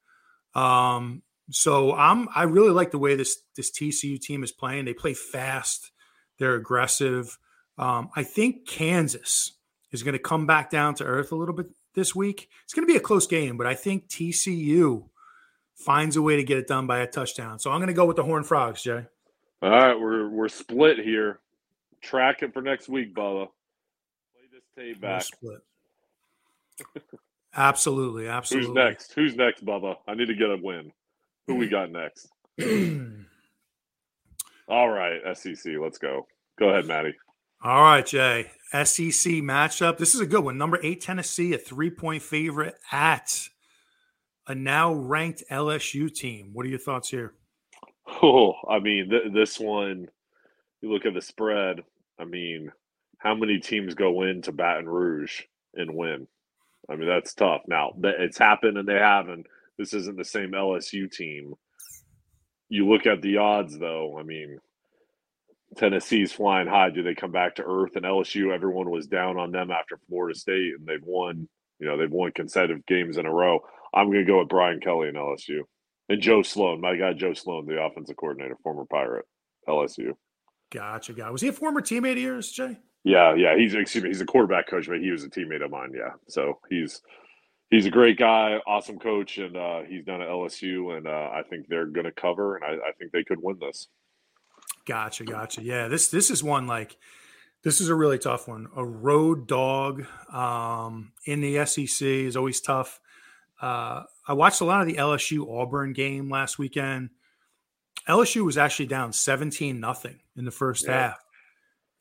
Um, 0.57 1.23
so 1.53 1.95
I'm 1.95 2.29
I 2.35 2.43
really 2.43 2.73
like 2.73 2.91
the 2.91 2.99
way 2.99 3.15
this 3.15 3.39
this 3.55 3.71
TCU 3.71 4.21
team 4.21 4.43
is 4.43 4.51
playing. 4.51 4.87
They 4.87 4.93
play 4.93 5.15
fast, 5.15 5.93
they're 6.41 6.57
aggressive. 6.57 7.39
Um, 7.79 8.11
I 8.17 8.25
think 8.25 8.67
Kansas 8.67 9.53
is 9.93 10.03
going 10.03 10.15
to 10.15 10.19
come 10.19 10.49
back 10.49 10.69
down 10.69 10.97
to 10.97 11.05
earth 11.05 11.31
a 11.31 11.37
little 11.37 11.55
bit 11.55 11.67
this 11.95 12.13
week. 12.13 12.49
It's 12.65 12.75
going 12.75 12.89
to 12.89 12.93
be 12.93 12.99
a 12.99 13.01
close 13.01 13.29
game, 13.29 13.57
but 13.57 13.69
I 13.69 13.77
think 13.77 14.09
TCU 14.09 15.11
finds 15.83 16.17
a 16.17 16.23
way 16.23 16.37
to 16.37 16.45
get 16.45 16.59
it 16.59 16.67
done 16.67 16.87
by 16.87 17.01
a 17.01 17.07
touchdown. 17.07 17.59
So 17.59 17.71
I'm 17.71 17.79
going 17.79 17.89
to 17.89 17.95
go 17.95 18.07
with 18.07 18.17
the 18.17 18.23
Horn 18.23 18.45
Frogs, 18.45 18.83
Jay. 18.83 19.05
All 19.63 19.71
right, 19.71 19.99
we're 19.99 20.29
we're 20.29 20.49
split 20.49 20.99
here. 20.99 21.39
Track 22.01 22.43
it 22.43 22.53
for 22.53 22.63
next 22.63 22.89
week, 22.89 23.15
Bubba. 23.15 23.49
Play 24.35 24.49
this 24.53 24.65
tape 24.77 25.01
back. 25.01 25.23
Split. 25.23 25.61
absolutely, 27.55 28.27
absolutely. 28.29 28.69
Who's 28.69 28.75
next? 28.75 29.13
Who's 29.13 29.37
next, 29.37 29.65
Bubba? 29.65 29.97
I 30.09 30.15
need 30.15 30.27
to 30.27 30.35
get 30.35 30.51
a 30.51 30.57
win. 30.61 30.93
Who 31.47 31.55
we 31.55 31.69
got 31.69 31.93
next? 31.93 32.29
All 34.69 34.89
right, 34.89 35.21
SEC. 35.37 35.75
Let's 35.81 35.99
go. 35.99 36.27
Go 36.59 36.71
ahead, 36.71 36.87
Maddie. 36.87 37.15
All 37.63 37.83
right, 37.83 38.05
Jay. 38.05 38.51
SEC 38.73 39.33
matchup. 39.43 39.99
This 39.99 40.15
is 40.15 40.21
a 40.21 40.27
good 40.27 40.43
one. 40.43 40.59
Number 40.59 40.81
eight, 40.83 41.01
Tennessee, 41.03 41.53
a 41.53 41.59
three 41.59 41.91
point 41.91 42.23
favorite 42.23 42.75
at 42.91 43.49
a 44.47 44.55
now 44.55 44.93
ranked 44.93 45.45
LSU 45.51 46.13
team. 46.13 46.51
What 46.53 46.67
are 46.67 46.71
your 46.71 46.79
thoughts 46.79 47.09
here? 47.09 47.35
Oh, 48.23 48.55
I 48.69 48.79
mean, 48.79 49.11
th- 49.11 49.33
this 49.33 49.59
one, 49.59 50.09
you 50.81 50.93
look 50.93 51.07
at 51.07 51.15
the 51.15 51.23
spread. 51.23 51.83
I 52.19 52.25
mean, 52.25 52.73
how 53.19 53.35
many 53.35 53.59
teams 53.59 53.95
go 53.95 54.23
into 54.23 54.53
Baton 54.53 54.89
Rouge 54.89 55.43
and 55.75 55.95
win? 55.95 56.27
I 56.91 56.97
mean, 56.97 57.09
that's 57.09 57.35
tough. 57.35 57.63
Now, 57.69 57.93
it's 58.03 58.39
happened 58.39 58.77
and 58.77 58.89
they 58.89 58.99
haven't. 58.99 59.47
This 59.79 59.95
isn't 59.95 60.19
the 60.19 60.25
same 60.25 60.51
LSU 60.51 61.11
team. 61.11 61.55
You 62.69 62.89
look 62.89 63.07
at 63.07 63.23
the 63.23 63.39
odds, 63.39 63.79
though. 63.79 64.19
I 64.19 64.25
mean, 64.25 64.59
Tennessee's 65.77 66.33
flying 66.33 66.69
high. 66.69 66.91
Do 66.91 67.03
they 67.03 67.15
come 67.15 67.33
back 67.33 67.55
to 67.57 67.65
earth? 67.65 67.97
And 67.97 68.05
LSU, 68.05 68.53
everyone 68.53 68.91
was 68.91 69.07
down 69.07 69.39
on 69.39 69.53
them 69.53 69.71
after 69.71 69.99
Florida 70.09 70.39
State, 70.39 70.75
and 70.79 70.87
they've 70.87 71.05
won. 71.05 71.49
You 71.79 71.87
know, 71.87 71.97
they've 71.97 72.11
won 72.11 72.33
consecutive 72.33 72.87
games 72.87 73.17
in 73.17 73.27
a 73.27 73.33
row. 73.33 73.61
I'm 73.95 74.07
going 74.07 74.19
to 74.19 74.25
go 74.25 74.41
with 74.41 74.49
Brian 74.49 74.81
Kelly 74.81 75.09
and 75.09 75.17
LSU 75.17 75.61
and 76.09 76.21
Joe 76.21 76.43
Sloan. 76.43 76.81
My 76.81 76.97
guy, 76.97 77.13
Joe 77.13 77.35
Sloan, 77.35 77.67
the 77.67 77.83
offensive 77.83 78.17
coordinator, 78.17 78.57
former 78.63 78.85
Pirate, 78.91 79.27
LSU. 79.69 80.13
Gotcha, 80.73 81.13
guy. 81.13 81.31
Was 81.31 81.43
he 81.43 81.49
a 81.49 81.53
former 81.53 81.81
teammate 81.81 82.13
of 82.13 82.19
yours, 82.19 82.51
Jay? 82.51 82.79
Yeah, 83.05 83.35
yeah. 83.35 83.57
He's 83.57 83.75
excuse 83.75 84.03
me. 84.05 84.11
He's 84.11 84.21
a 84.21 84.27
quarterback 84.27 84.69
coach, 84.69 84.89
but 84.89 85.01
he 85.01 85.11
was 85.11 85.25
a 85.25 85.29
teammate 85.29 85.65
of 85.65 85.71
mine. 85.71 85.93
Yeah, 85.95 86.13
so 86.29 86.61
he's 86.71 87.03
he's 87.71 87.85
a 87.85 87.91
great 87.91 88.17
guy, 88.17 88.59
awesome 88.67 88.99
coach, 88.99 89.39
and 89.39 89.57
uh, 89.57 89.81
he's 89.89 90.05
done 90.05 90.23
at 90.23 90.29
LSU, 90.29 90.97
and 90.97 91.07
uh, 91.07 91.31
I 91.35 91.43
think 91.51 91.67
they're 91.69 91.87
going 91.87 92.07
to 92.07 92.13
cover, 92.13 92.57
and 92.57 92.65
I, 92.65 92.89
I 92.89 92.93
think 92.99 93.13
they 93.13 93.25
could 93.25 93.39
win 93.43 93.59
this. 93.61 93.89
Gotcha, 94.87 95.25
gotcha. 95.25 95.63
Yeah, 95.63 95.89
this 95.89 96.09
this 96.09 96.31
is 96.31 96.43
one 96.43 96.67
like 96.67 96.97
this 97.65 97.81
is 97.81 97.89
a 97.89 97.95
really 97.95 98.19
tough 98.19 98.49
one. 98.49 98.69
A 98.77 98.85
road 98.85 99.47
dog 99.47 100.07
um, 100.33 101.13
in 101.27 101.41
the 101.41 101.65
SEC 101.67 102.07
is 102.07 102.37
always 102.37 102.61
tough. 102.61 103.01
Uh, 103.63 104.03
I 104.27 104.33
watched 104.33 104.61
a 104.61 104.65
lot 104.65 104.81
of 104.81 104.89
the 104.89 104.95
LSU 104.95 105.49
Auburn 105.49 105.93
game 105.93 106.29
last 106.29 106.59
weekend. 106.59 107.11
LSU 108.09 108.45
was 108.45 108.59
actually 108.59 108.87
down 108.87 109.13
17 109.13 109.79
nothing 109.79 110.19
in 110.37 110.45
the 110.45 110.51
first 110.51 110.85
yeah. 110.87 110.93
half. 110.93 111.19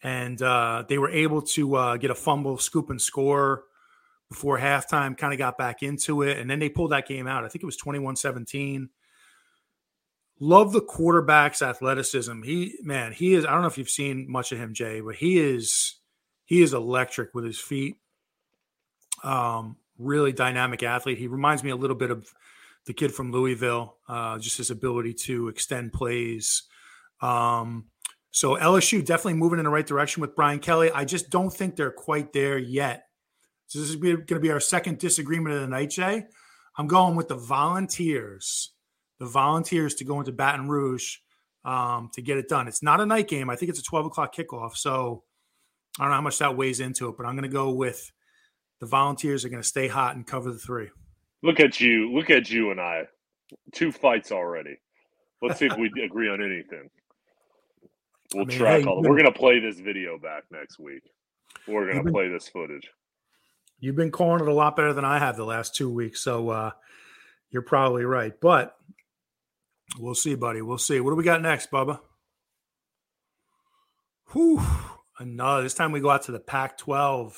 And 0.03 0.41
uh, 0.41 0.83
they 0.89 0.97
were 0.97 1.11
able 1.11 1.43
to 1.43 1.75
uh, 1.75 1.97
get 1.97 2.09
a 2.09 2.15
fumble, 2.15 2.57
scoop, 2.57 2.89
and 2.89 2.99
score 2.99 3.65
before 4.29 4.57
halftime, 4.57 5.15
kind 5.15 5.33
of 5.33 5.37
got 5.37 5.59
back 5.59 5.83
into 5.83 6.23
it. 6.23 6.39
And 6.39 6.49
then 6.49 6.57
they 6.57 6.69
pulled 6.69 6.91
that 6.91 7.07
game 7.07 7.27
out. 7.27 7.45
I 7.45 7.49
think 7.49 7.61
it 7.61 7.67
was 7.67 7.77
21 7.77 8.15
17. 8.15 8.89
Love 10.39 10.73
the 10.73 10.81
quarterback's 10.81 11.61
athleticism. 11.61 12.41
He, 12.41 12.79
man, 12.81 13.11
he 13.11 13.35
is, 13.35 13.45
I 13.45 13.51
don't 13.51 13.61
know 13.61 13.67
if 13.67 13.77
you've 13.77 13.89
seen 13.89 14.25
much 14.27 14.51
of 14.51 14.57
him, 14.57 14.73
Jay, 14.73 15.01
but 15.01 15.15
he 15.15 15.37
is, 15.37 15.97
he 16.45 16.63
is 16.63 16.73
electric 16.73 17.35
with 17.35 17.45
his 17.45 17.59
feet. 17.59 17.97
Um, 19.23 19.75
really 20.01 20.31
dynamic 20.33 20.83
athlete. 20.83 21.17
He 21.17 21.27
reminds 21.27 21.63
me 21.63 21.69
a 21.69 21.75
little 21.75 21.95
bit 21.95 22.11
of 22.11 22.27
the 22.85 22.93
kid 22.93 23.13
from 23.13 23.31
Louisville, 23.31 23.97
uh, 24.07 24.39
just 24.39 24.57
his 24.57 24.71
ability 24.71 25.13
to 25.13 25.47
extend 25.47 25.93
plays. 25.93 26.63
Um, 27.21 27.85
so 28.31 28.55
LSU 28.55 29.05
definitely 29.05 29.35
moving 29.35 29.59
in 29.59 29.65
the 29.65 29.71
right 29.71 29.85
direction 29.85 30.21
with 30.21 30.35
Brian 30.35 30.59
Kelly. 30.59 30.89
I 30.91 31.05
just 31.05 31.29
don't 31.29 31.51
think 31.51 31.75
they're 31.75 31.91
quite 31.91 32.33
there 32.33 32.57
yet. 32.57 33.05
So 33.67 33.79
this 33.79 33.89
is 33.89 33.95
going 33.97 34.25
to 34.25 34.39
be 34.39 34.51
our 34.51 34.59
second 34.59 34.99
disagreement 34.99 35.55
of 35.55 35.61
the 35.61 35.67
night, 35.67 35.91
Jay. 35.91 36.25
I'm 36.77 36.87
going 36.87 37.15
with 37.15 37.27
the 37.27 37.35
Volunteers. 37.35 38.71
The 39.19 39.25
Volunteers 39.25 39.95
to 39.95 40.03
go 40.03 40.19
into 40.19 40.31
Baton 40.31 40.67
Rouge 40.67 41.17
um, 41.63 42.09
to 42.13 42.21
get 42.21 42.37
it 42.37 42.49
done. 42.49 42.67
It's 42.67 42.81
not 42.81 43.01
a 43.01 43.05
night 43.05 43.27
game. 43.27 43.49
I 43.49 43.55
think 43.55 43.69
it's 43.69 43.79
a 43.79 43.83
12 43.83 44.07
o'clock 44.07 44.35
kickoff. 44.35 44.75
So 44.75 45.23
I 45.99 46.03
don't 46.03 46.11
know 46.11 46.15
how 46.15 46.21
much 46.21 46.39
that 46.39 46.57
weighs 46.57 46.79
into 46.79 47.09
it, 47.09 47.17
but 47.17 47.25
I'm 47.25 47.35
going 47.35 47.49
to 47.49 47.49
go 47.49 47.71
with 47.71 48.11
the 48.81 48.87
Volunteers 48.87 49.45
are 49.45 49.49
going 49.49 49.61
to 49.61 49.67
stay 49.67 49.87
hot 49.87 50.15
and 50.15 50.27
cover 50.27 50.51
the 50.51 50.57
three. 50.57 50.89
Look 51.43 51.59
at 51.59 51.79
you. 51.79 52.13
Look 52.13 52.29
at 52.29 52.49
you 52.49 52.71
and 52.71 52.81
I. 52.81 53.03
Two 53.71 53.91
fights 53.91 54.31
already. 54.31 54.77
Let's 55.41 55.59
see 55.59 55.67
if 55.67 55.77
we 55.77 55.91
agree 56.03 56.29
on 56.29 56.43
anything. 56.43 56.89
We'll 58.33 58.43
I 58.43 58.47
mean, 58.47 58.57
track 58.57 58.81
hey, 58.81 58.87
all. 58.87 59.01
We're 59.01 59.17
going 59.17 59.31
to 59.31 59.39
play 59.39 59.59
this 59.59 59.79
video 59.79 60.17
back 60.17 60.43
next 60.51 60.79
week. 60.79 61.03
We're 61.67 61.91
going 61.91 62.03
to 62.03 62.11
play 62.11 62.27
this 62.27 62.47
footage. 62.47 62.89
You've 63.79 63.95
been 63.95 64.11
calling 64.11 64.41
it 64.41 64.47
a 64.47 64.53
lot 64.53 64.75
better 64.75 64.93
than 64.93 65.05
I 65.05 65.19
have 65.19 65.37
the 65.37 65.45
last 65.45 65.75
two 65.75 65.91
weeks, 65.91 66.23
so 66.23 66.49
uh, 66.49 66.71
you're 67.49 67.61
probably 67.61 68.05
right. 68.05 68.33
But 68.39 68.75
we'll 69.99 70.15
see, 70.15 70.35
buddy. 70.35 70.61
We'll 70.61 70.77
see. 70.77 70.99
What 70.99 71.11
do 71.11 71.15
we 71.15 71.23
got 71.23 71.41
next, 71.41 71.71
Bubba? 71.71 71.99
Whew. 74.31 74.61
Another. 75.19 75.63
This 75.63 75.73
time 75.73 75.91
we 75.91 75.99
go 75.99 76.09
out 76.09 76.23
to 76.23 76.31
the 76.31 76.39
Pac-12. 76.39 77.33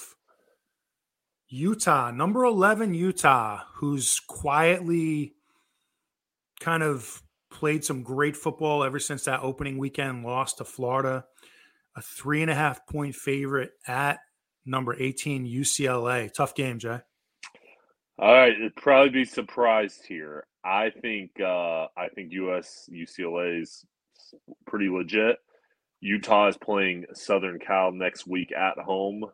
Utah, 1.54 2.10
number 2.10 2.44
11 2.46 2.96
Utah, 2.96 3.62
who's 3.76 4.20
quietly 4.20 5.36
kind 6.60 6.82
of 6.82 7.22
played 7.52 7.86
some 7.86 8.02
great 8.02 8.36
football 8.36 8.84
ever 8.84 8.98
since 8.98 9.26
that 9.26 9.42
opening 9.44 9.78
weekend 9.78 10.24
loss 10.24 10.56
to 10.56 10.66
Florida. 10.66 11.26
A 11.96 12.02
three 12.02 12.42
and 12.42 12.50
a 12.50 12.56
half 12.56 12.88
point 12.88 13.14
favorite 13.14 13.70
at 13.88 14.18
number 14.66 15.00
18 15.00 15.46
UCLA. 15.46 16.34
Tough 16.34 16.56
game, 16.56 16.80
Jay. 16.80 17.02
All 18.18 18.34
right, 18.34 18.54
it'd 18.54 18.76
probably 18.76 19.12
be 19.12 19.26
surprised 19.26 20.08
here. 20.08 20.48
I 20.66 20.90
think 20.90 21.40
uh, 21.40 21.86
I 21.96 22.08
think 22.16 22.32
US 22.32 22.90
UCLA 22.92 23.62
is 23.62 23.86
pretty 24.66 24.90
legit. 24.90 25.38
Utah 26.02 26.48
is 26.48 26.58
playing 26.58 27.06
Southern 27.14 27.60
Cal 27.60 27.92
next 27.92 28.26
week 28.26 28.52
at 28.52 28.80
home, 28.80 29.26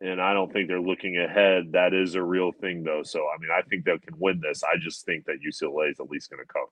and 0.00 0.20
I 0.20 0.32
don't 0.32 0.52
think 0.52 0.68
they're 0.68 0.80
looking 0.80 1.18
ahead. 1.18 1.72
That 1.72 1.92
is 1.92 2.14
a 2.14 2.22
real 2.22 2.52
thing, 2.52 2.84
though. 2.84 3.02
So 3.02 3.20
I 3.20 3.38
mean, 3.40 3.50
I 3.52 3.62
think 3.62 3.84
they 3.84 3.98
can 3.98 4.18
win 4.18 4.40
this. 4.40 4.62
I 4.62 4.78
just 4.78 5.04
think 5.04 5.24
that 5.26 5.38
UCLA 5.46 5.90
is 5.90 6.00
at 6.00 6.08
least 6.08 6.30
going 6.30 6.44
to 6.44 6.52
cover. 6.52 6.70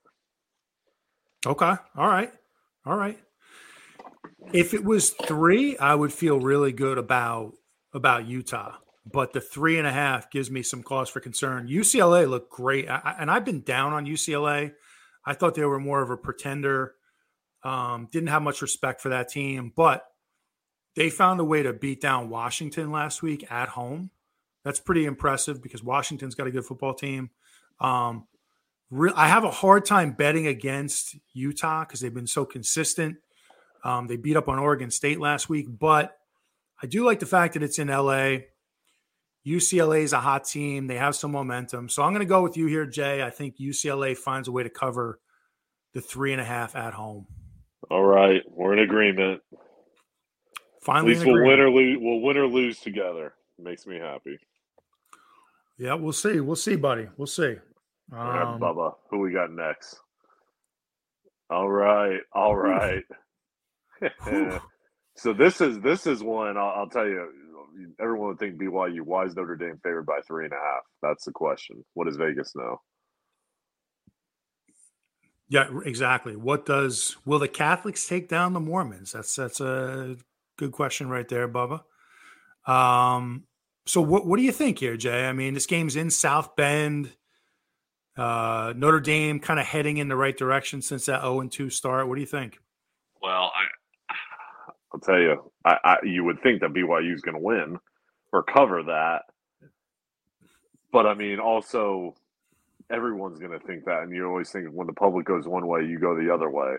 Okay. 1.47 1.83
All 1.97 2.09
right. 2.09 2.33
All 2.85 2.97
right. 2.97 3.18
If 4.52 4.75
it 4.75 4.85
was 4.85 5.11
three, 5.11 5.76
I 5.78 5.95
would 5.95 6.12
feel 6.12 6.40
really 6.40 6.73
good 6.73 6.99
about 6.99 7.52
about 7.92 8.26
Utah, 8.26 8.75
but 9.11 9.33
the 9.33 9.40
three 9.40 9.78
and 9.78 9.87
a 9.87 9.92
half 9.92 10.30
gives 10.30 10.50
me 10.50 10.62
some 10.62 10.83
cause 10.83 11.09
for 11.09 11.21
concern. 11.21 11.68
UCLA 11.68 12.28
looked 12.28 12.50
great, 12.50 12.88
I, 12.88 13.16
and 13.18 13.30
I've 13.30 13.45
been 13.45 13.62
down 13.62 13.92
on 13.92 14.06
UCLA. 14.06 14.73
I 15.25 15.35
thought 15.35 15.54
they 15.54 15.64
were 15.64 15.80
more 15.80 16.02
of 16.02 16.11
a 16.11 16.16
pretender. 16.16 16.95
Um, 17.64 18.09
didn't 18.12 18.28
have 18.28 18.42
much 18.42 18.62
respect 18.62 19.00
for 19.00 19.09
that 19.09 19.28
team, 19.28 19.73
but 19.75 20.04
they 20.96 21.10
found 21.10 21.38
a 21.40 21.44
way 21.44 21.62
to 21.62 21.72
beat 21.72 22.00
down 22.00 22.30
Washington 22.30 22.90
last 22.90 23.22
week 23.22 23.46
at 23.50 23.68
home. 23.68 24.10
That's 24.64 24.80
pretty 24.80 25.04
impressive 25.04 25.62
because 25.62 25.84
Washington's 25.84 26.34
got 26.34 26.46
a 26.46 26.50
good 26.50 26.64
football 26.64 26.94
team. 26.94 27.30
Um, 27.78 28.26
re- 28.90 29.12
I 29.14 29.28
have 29.28 29.44
a 29.44 29.50
hard 29.50 29.84
time 29.84 30.12
betting 30.12 30.46
against 30.46 31.16
Utah 31.34 31.84
because 31.84 32.00
they've 32.00 32.12
been 32.12 32.26
so 32.26 32.44
consistent. 32.44 33.18
Um, 33.84 34.08
they 34.08 34.16
beat 34.16 34.36
up 34.36 34.48
on 34.48 34.58
Oregon 34.58 34.90
State 34.90 35.20
last 35.20 35.48
week, 35.48 35.66
but 35.68 36.16
I 36.82 36.86
do 36.86 37.04
like 37.04 37.20
the 37.20 37.26
fact 37.26 37.54
that 37.54 37.62
it's 37.62 37.78
in 37.78 37.88
LA. 37.88 38.38
UCLA 39.46 40.00
is 40.00 40.12
a 40.12 40.18
hot 40.18 40.44
team. 40.44 40.88
They 40.88 40.96
have 40.96 41.14
some 41.14 41.30
momentum. 41.30 41.88
So 41.88 42.02
I'm 42.02 42.10
going 42.10 42.20
to 42.20 42.26
go 42.26 42.42
with 42.42 42.56
you 42.56 42.66
here, 42.66 42.86
Jay. 42.86 43.22
I 43.22 43.30
think 43.30 43.58
UCLA 43.58 44.16
finds 44.16 44.48
a 44.48 44.52
way 44.52 44.64
to 44.64 44.70
cover 44.70 45.20
the 45.94 46.00
three 46.00 46.32
and 46.32 46.40
a 46.40 46.44
half 46.44 46.74
at 46.74 46.94
home. 46.94 47.26
All 47.90 48.02
right. 48.02 48.42
We're 48.50 48.72
in 48.72 48.80
agreement. 48.80 49.42
Finally, 50.87 51.14
At 51.14 51.19
least 51.19 51.26
we'll 51.26 51.45
win 51.45 51.59
or 51.59 51.69
lose. 51.69 51.99
We'll 52.00 52.21
win 52.21 52.37
or 52.37 52.47
lose 52.47 52.78
together. 52.78 53.35
It 53.59 53.64
makes 53.64 53.88
me 53.88 53.99
happy. 53.99 54.38
Yeah, 55.78 55.95
we'll 55.95 56.12
see. 56.12 56.38
We'll 56.38 56.55
see, 56.55 56.76
buddy. 56.76 57.09
We'll 57.16 57.26
see. 57.26 57.57
Um, 58.12 58.61
Bubba, 58.61 58.95
who 59.11 59.19
we 59.19 59.33
got 59.33 59.50
next? 59.50 59.99
All 61.50 61.69
right, 61.69 62.21
all 62.33 62.55
right. 62.55 63.02
so 65.16 65.33
this 65.33 65.61
is 65.61 65.81
this 65.81 66.07
is 66.07 66.23
one 66.23 66.57
I'll, 66.57 66.75
I'll, 66.76 66.88
tell 66.88 67.07
you. 67.07 67.33
Everyone 68.00 68.28
would 68.28 68.38
think 68.38 68.57
BYU. 68.57 69.00
Why 69.00 69.25
is 69.25 69.35
Notre 69.35 69.57
Dame 69.57 69.81
favored 69.83 70.07
by 70.07 70.21
three 70.25 70.45
and 70.45 70.52
a 70.52 70.57
half? 70.57 70.85
That's 71.02 71.25
the 71.25 71.33
question. 71.33 71.85
What 71.95 72.07
does 72.07 72.16
Vegas 72.16 72.55
know? 72.55 72.81
Yeah, 75.49 75.69
exactly. 75.85 76.37
What 76.37 76.64
does 76.64 77.16
will 77.25 77.40
the 77.40 77.49
Catholics 77.49 78.07
take 78.07 78.28
down 78.28 78.52
the 78.52 78.61
Mormons? 78.61 79.11
That's 79.12 79.35
that's 79.35 79.61
a 79.61 80.16
good 80.56 80.72
question 80.72 81.08
right 81.08 81.28
there, 81.28 81.48
Bubba. 81.48 81.82
Um, 82.66 83.44
so 83.86 84.00
what 84.00 84.26
what 84.26 84.36
do 84.36 84.42
you 84.42 84.52
think 84.52 84.78
here, 84.78 84.96
Jay? 84.96 85.26
I 85.26 85.32
mean, 85.32 85.54
this 85.54 85.66
game's 85.66 85.96
in 85.96 86.10
South 86.10 86.56
Bend. 86.56 87.12
Uh, 88.16 88.72
Notre 88.76 89.00
Dame 89.00 89.38
kind 89.40 89.60
of 89.60 89.66
heading 89.66 89.98
in 89.98 90.08
the 90.08 90.16
right 90.16 90.36
direction 90.36 90.80
since 90.80 91.04
that 91.06 91.20
0 91.20 91.40
and 91.40 91.52
2 91.52 91.68
start. 91.68 92.08
What 92.08 92.14
do 92.14 92.22
you 92.22 92.26
think? 92.26 92.58
Well, 93.20 93.52
I, 93.54 94.14
I'll 94.92 95.00
tell 95.00 95.18
you, 95.18 95.52
I, 95.64 95.76
I 95.84 95.96
you 96.02 96.25
would 96.25 96.42
think 96.42 96.62
that 96.62 96.72
BYU 96.72 97.14
is 97.14 97.20
going 97.20 97.36
to 97.36 97.42
win 97.42 97.78
or 98.32 98.42
cover 98.42 98.82
that, 98.84 99.22
but 100.92 101.06
I 101.06 101.14
mean, 101.14 101.38
also 101.38 102.14
everyone's 102.90 103.38
going 103.38 103.52
to 103.52 103.66
think 103.66 103.84
that, 103.84 104.02
and 104.02 104.14
you 104.14 104.26
always 104.26 104.50
think 104.50 104.68
when 104.72 104.86
the 104.86 104.92
public 104.92 105.26
goes 105.26 105.46
one 105.46 105.66
way, 105.66 105.84
you 105.84 105.98
go 105.98 106.16
the 106.16 106.32
other 106.32 106.50
way. 106.50 106.76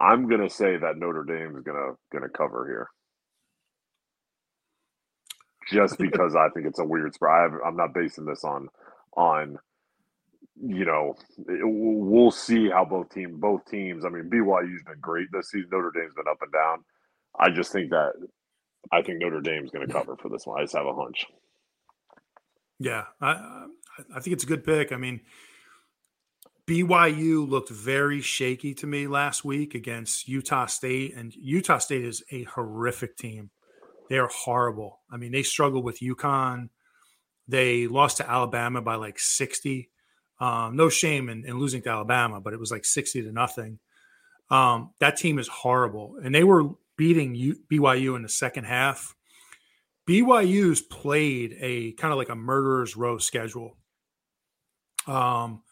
I'm 0.00 0.28
going 0.28 0.42
to 0.42 0.50
say 0.50 0.76
that 0.76 0.96
Notre 0.96 1.24
Dame 1.24 1.56
is 1.56 1.64
going 1.64 1.76
to 1.76 1.96
going 2.12 2.22
to 2.22 2.28
cover 2.28 2.66
here, 2.66 2.88
just 5.70 5.98
because 5.98 6.34
I 6.34 6.48
think 6.50 6.66
it's 6.66 6.78
a 6.78 6.84
weird 6.84 7.14
spread. 7.14 7.52
I'm 7.64 7.76
not 7.76 7.94
basing 7.94 8.24
this 8.24 8.44
on 8.44 8.68
on 9.16 9.58
you 10.60 10.84
know, 10.84 11.14
we'll 11.46 12.32
see 12.32 12.68
how 12.68 12.84
both 12.84 13.10
team 13.10 13.38
both 13.38 13.64
teams. 13.66 14.04
I 14.04 14.08
mean, 14.08 14.28
BYU's 14.28 14.82
been 14.82 14.98
great 15.00 15.28
this 15.32 15.50
season. 15.50 15.68
Notre 15.70 15.92
Dame's 15.92 16.14
been 16.14 16.28
up 16.28 16.42
and 16.42 16.52
down. 16.52 16.84
I 17.38 17.50
just 17.50 17.72
think 17.72 17.90
that 17.90 18.12
I 18.90 19.02
think 19.02 19.20
Notre 19.20 19.40
Dame's 19.40 19.70
going 19.70 19.86
to 19.86 19.92
cover 19.92 20.16
for 20.16 20.28
this 20.28 20.46
one. 20.46 20.58
I 20.58 20.64
just 20.64 20.74
have 20.74 20.86
a 20.86 20.94
hunch. 20.94 21.26
Yeah, 22.78 23.04
I 23.20 23.66
I 24.14 24.20
think 24.20 24.34
it's 24.34 24.44
a 24.44 24.48
good 24.48 24.64
pick. 24.64 24.92
I 24.92 24.96
mean, 24.96 25.20
BYU 26.66 27.48
looked 27.48 27.70
very 27.70 28.20
shaky 28.20 28.74
to 28.74 28.86
me 28.86 29.06
last 29.06 29.44
week 29.44 29.74
against 29.74 30.28
Utah 30.28 30.66
State, 30.66 31.14
and 31.14 31.34
Utah 31.34 31.78
State 31.78 32.04
is 32.04 32.22
a 32.30 32.44
horrific 32.44 33.16
team. 33.16 33.50
They 34.08 34.18
are 34.18 34.28
horrible. 34.28 35.00
I 35.10 35.16
mean, 35.16 35.32
they 35.32 35.42
struggled 35.42 35.84
with 35.84 36.00
UConn. 36.00 36.70
They 37.46 37.86
lost 37.86 38.18
to 38.18 38.28
Alabama 38.28 38.82
by 38.82 38.96
like 38.96 39.18
sixty. 39.18 39.90
Um, 40.40 40.76
no 40.76 40.88
shame 40.88 41.28
in, 41.28 41.44
in, 41.44 41.58
losing 41.58 41.82
to 41.82 41.90
Alabama, 41.90 42.40
but 42.40 42.52
it 42.52 42.60
was 42.60 42.70
like 42.70 42.84
60 42.84 43.22
to 43.22 43.32
nothing. 43.32 43.80
Um, 44.50 44.90
that 45.00 45.16
team 45.16 45.38
is 45.38 45.48
horrible. 45.48 46.16
And 46.22 46.34
they 46.34 46.44
were 46.44 46.70
beating 46.96 47.34
U- 47.34 47.60
BYU 47.70 48.14
in 48.14 48.22
the 48.22 48.28
second 48.28 48.64
half. 48.64 49.14
BYU's 50.08 50.80
played 50.80 51.56
a 51.58 51.92
kind 51.92 52.12
of 52.12 52.18
like 52.18 52.28
a 52.28 52.36
murderer's 52.36 52.96
row 52.96 53.18
schedule. 53.18 53.76
Um, 55.06 55.62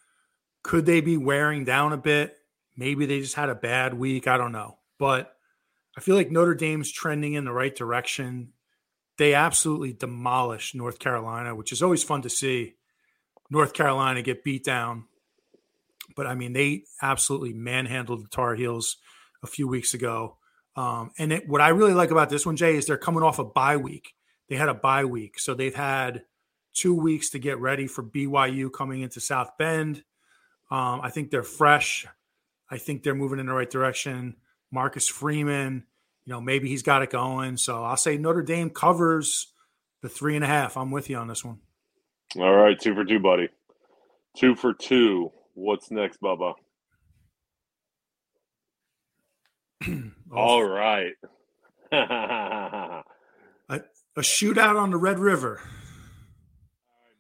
could 0.63 0.85
they 0.85 1.01
be 1.01 1.17
wearing 1.17 1.65
down 1.65 1.93
a 1.93 1.97
bit? 1.97 2.37
Maybe 2.77 3.07
they 3.07 3.21
just 3.21 3.35
had 3.35 3.49
a 3.49 3.55
bad 3.55 3.95
week. 3.95 4.27
I 4.27 4.37
don't 4.37 4.53
know. 4.53 4.79
But 4.99 5.36
I 5.97 6.01
feel 6.01 6.15
like 6.15 6.31
Notre 6.31 6.55
Dame's 6.55 6.93
trending 6.93 7.35
in 7.35 7.45
the 7.45 7.53
right 7.53 7.75
direction. 7.75 8.53
They 9.19 9.35
absolutely 9.35 9.95
demolished 9.95 10.75
North 10.75 10.99
Carolina, 10.99 11.55
which 11.55 11.73
is 11.73 11.83
always 11.83 12.05
fun 12.05 12.23
to 12.23 12.31
see. 12.31 12.75
North 13.51 13.73
Carolina 13.73 14.23
get 14.23 14.45
beat 14.45 14.65
down. 14.65 15.05
But 16.15 16.27
I 16.27 16.35
mean, 16.35 16.53
they 16.53 16.85
absolutely 17.01 17.53
manhandled 17.53 18.25
the 18.25 18.29
Tar 18.29 18.55
Heels 18.55 18.97
a 19.43 19.47
few 19.47 19.69
weeks 19.69 19.95
ago. 19.95 20.37
Um, 20.77 21.13
and 21.19 21.33
it, 21.33 21.49
what 21.49 21.61
I 21.61 21.69
really 21.69 21.95
like 21.95 22.11
about 22.11 22.29
this 22.29 22.45
one, 22.45 22.57
Jay, 22.57 22.77
is 22.77 22.87
they're 22.87 22.99
coming 22.99 23.23
off 23.23 23.39
a 23.39 23.45
bye 23.45 23.79
week. 23.79 24.15
They 24.49 24.57
had 24.57 24.69
a 24.69 24.75
bye 24.75 25.05
week, 25.05 25.39
so 25.39 25.55
they've 25.55 25.75
had 25.75 26.23
two 26.75 26.95
weeks 26.95 27.31
to 27.31 27.39
get 27.39 27.59
ready 27.59 27.87
for 27.87 28.03
BYU 28.03 28.71
coming 28.71 29.01
into 29.01 29.21
South 29.21 29.51
Bend. 29.59 30.05
Um, 30.71 31.01
I 31.03 31.11
think 31.11 31.31
they're 31.31 31.43
fresh. 31.43 32.07
I 32.71 32.79
think 32.79 33.03
they're 33.03 33.15
moving 33.15 33.39
in 33.39 33.47
the 33.47 33.55
right 33.55 33.71
direction. 33.71 34.37
Marcus 34.77 35.09
Freeman, 35.09 35.85
you 36.27 36.35
know, 36.35 36.41
maybe 36.43 36.69
he's 36.69 36.83
got 36.83 37.03
it 37.03 37.09
going. 37.09 37.57
So 37.57 37.83
I'll 37.83 37.97
say 37.97 38.19
Notre 38.19 38.43
Dame 38.43 38.69
covers 38.69 39.55
the 40.03 40.11
three 40.11 40.37
and 40.37 40.45
a 40.45 40.47
half. 40.47 40.77
I'm 40.77 40.91
with 40.91 41.09
you 41.09 41.17
on 41.17 41.29
this 41.29 41.43
one. 41.43 41.61
All 42.37 42.55
right, 42.55 42.79
two 42.79 42.95
for 42.95 43.03
two, 43.03 43.19
buddy. 43.19 43.49
Two 44.37 44.55
for 44.55 44.75
two. 44.75 45.33
What's 45.55 45.91
next, 45.91 46.21
Bubba? 46.21 46.55
Oh. 50.29 50.37
All 50.37 50.65
right. 50.65 51.13
a, 51.93 53.05
a, 53.71 54.21
shootout 54.21 54.75
on 54.75 54.91
the 54.91 54.97
Red 54.97 55.21
River. 55.21 55.61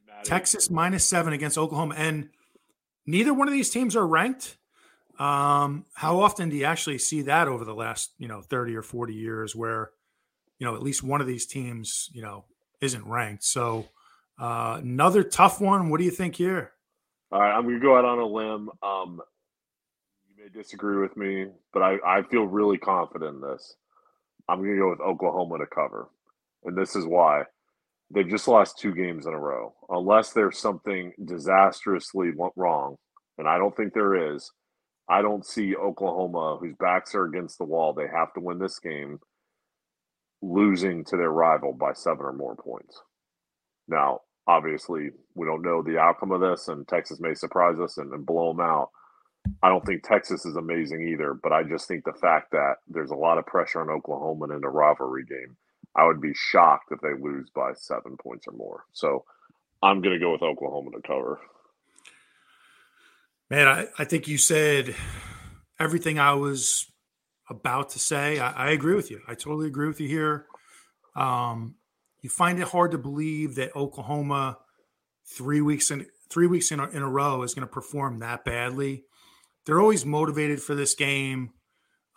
Right, 0.09 0.25
Texas 0.25 0.69
minus 0.69 1.05
seven 1.05 1.33
against 1.33 1.57
Oklahoma. 1.57 1.95
And 1.97 2.31
neither 3.07 3.33
one 3.33 3.47
of 3.47 3.55
these 3.55 3.71
teams 3.71 3.95
are 3.95 4.05
ranked. 4.05 4.57
Um, 5.18 5.87
how 5.94 6.20
often 6.20 6.50
do 6.50 6.57
you 6.57 6.64
actually 6.64 6.98
see 6.98 7.22
that 7.22 7.48
over 7.48 7.64
the 7.64 7.74
last, 7.74 8.12
you 8.18 8.29
know, 8.29 8.42
30 8.42 8.76
or 8.76 8.83
40 8.83 9.14
years 9.14 9.57
where, 9.57 9.90
you 10.59 10.66
know, 10.66 10.74
at 10.74 10.83
least 10.83 11.02
one 11.02 11.20
of 11.20 11.26
these 11.26 11.46
teams, 11.46 12.11
you 12.12 12.22
know, 12.22 12.44
isn't 12.81 13.07
ranked? 13.07 13.44
So 13.44 13.88
uh, 14.38 14.79
another 14.83 15.22
tough 15.22 15.61
one. 15.61 15.90
What 15.90 15.98
do 15.98 16.05
you 16.05 16.11
think 16.11 16.37
here? 16.37 16.72
All 17.33 17.40
right, 17.40 17.52
I'm 17.52 17.62
going 17.62 17.74
to 17.74 17.81
go 17.81 17.96
out 17.96 18.05
on 18.05 18.18
a 18.18 18.26
limb. 18.26 18.70
Um, 18.83 19.20
you 20.29 20.44
may 20.44 20.48
disagree 20.50 20.98
with 20.98 21.16
me, 21.16 21.46
but 21.72 21.83
I, 21.83 21.96
I 22.07 22.22
feel 22.22 22.44
really 22.44 22.79
confident 22.79 23.37
in 23.37 23.40
this. 23.40 23.76
I'm 24.48 24.59
going 24.59 24.74
to 24.74 24.79
go 24.79 24.90
with 24.90 25.00
Oklahoma 25.00 25.59
to 25.59 25.66
cover. 25.66 26.09
And 26.64 26.76
this 26.76 26.94
is 26.94 27.05
why. 27.05 27.44
They've 28.11 28.29
just 28.29 28.46
lost 28.46 28.79
two 28.79 28.94
games 28.94 29.26
in 29.26 29.33
a 29.33 29.38
row. 29.38 29.74
Unless 29.88 30.33
there's 30.33 30.59
something 30.59 31.12
disastrously 31.24 32.31
wrong, 32.55 32.96
and 33.38 33.48
I 33.48 33.59
don't 33.59 33.76
think 33.76 33.92
there 33.92 34.35
is, 34.35 34.50
I 35.09 35.23
don't 35.23 35.47
see 35.47 35.77
Oklahoma, 35.77 36.59
whose 36.61 36.75
backs 36.79 37.14
are 37.14 37.25
against 37.25 37.59
the 37.59 37.64
wall, 37.64 37.92
they 37.92 38.09
have 38.09 38.33
to 38.35 38.40
win 38.40 38.59
this 38.59 38.79
game, 38.79 39.21
losing 40.42 41.05
to 41.05 41.16
their 41.16 41.31
rival 41.31 41.73
by 41.73 41.92
seven 41.92 42.27
or 42.27 42.33
more 42.33 42.57
points. 42.57 43.01
Now, 43.88 44.21
obviously, 44.49 45.11
we 45.35 45.47
don't 45.47 45.62
know 45.62 45.83
the 45.83 45.99
outcome 45.99 46.33
of 46.33 46.40
this, 46.40 46.69
and 46.69 46.87
Texas 46.88 47.21
may 47.21 47.35
surprise 47.35 47.79
us 47.79 47.99
and, 47.99 48.12
and 48.12 48.27
blow 48.27 48.53
them 48.53 48.61
out. 48.61 48.90
I 49.62 49.69
don't 49.69 49.85
think 49.87 50.03
Texas 50.03 50.45
is 50.45 50.57
amazing 50.57 51.09
either, 51.09 51.35
but 51.35 51.53
I 51.53 51.62
just 51.62 51.87
think 51.87 52.05
the 52.05 52.12
fact 52.21 52.51
that 52.53 52.75
there's 52.88 53.12
a 53.12 53.16
lot 53.16 53.38
of 53.38 53.47
pressure 53.47 53.81
on 53.81 53.90
Oklahoma 53.90 54.57
in 54.57 54.64
a 54.64 54.69
rivalry 54.69 55.25
game, 55.25 55.57
I 55.97 56.05
would 56.05 56.21
be 56.21 56.33
shocked 56.35 56.90
if 56.90 57.01
they 57.01 57.14
lose 57.21 57.49
by 57.55 57.73
seven 57.75 58.16
points 58.21 58.47
or 58.49 58.55
more. 58.55 58.85
So 58.92 59.25
I'm 59.83 60.03
going 60.03 60.14
to 60.14 60.21
go 60.21 60.33
with 60.33 60.42
Oklahoma 60.42 60.90
to 60.92 61.03
cover. 61.07 61.40
Man, 63.48 63.68
I, 63.68 63.87
I 63.98 64.04
think 64.04 64.26
you 64.26 64.38
said 64.38 64.94
everything 65.78 66.18
I 66.18 66.32
was 66.32 66.87
about 67.48 67.90
to 67.90 67.98
say. 67.98 68.40
I, 68.40 68.68
I 68.68 68.70
agree 68.70 68.96
with 68.96 69.11
you. 69.11 69.20
I 69.28 69.35
totally 69.35 69.68
agree 69.68 69.87
with 69.87 70.00
you 70.00 70.09
here. 70.09 70.46
Um, 71.14 71.76
you 72.22 72.30
find 72.30 72.59
it 72.59 72.68
hard 72.68 72.90
to 72.90 72.98
believe 72.98 73.54
that 73.54 73.76
Oklahoma 73.76 74.59
three 75.28 75.61
weeks 75.61 75.90
in 75.90 76.06
three 76.28 76.48
weeks 76.48 76.72
in 76.72 76.80
a, 76.80 76.88
in 76.88 77.02
a 77.02 77.09
row 77.09 77.42
is 77.42 77.54
going 77.54 77.66
to 77.66 77.72
perform 77.72 78.18
that 78.18 78.44
badly. 78.44 79.04
They're 79.64 79.80
always 79.80 80.04
motivated 80.04 80.61
for 80.61 80.74
this 80.74 80.94
game. 80.94 81.50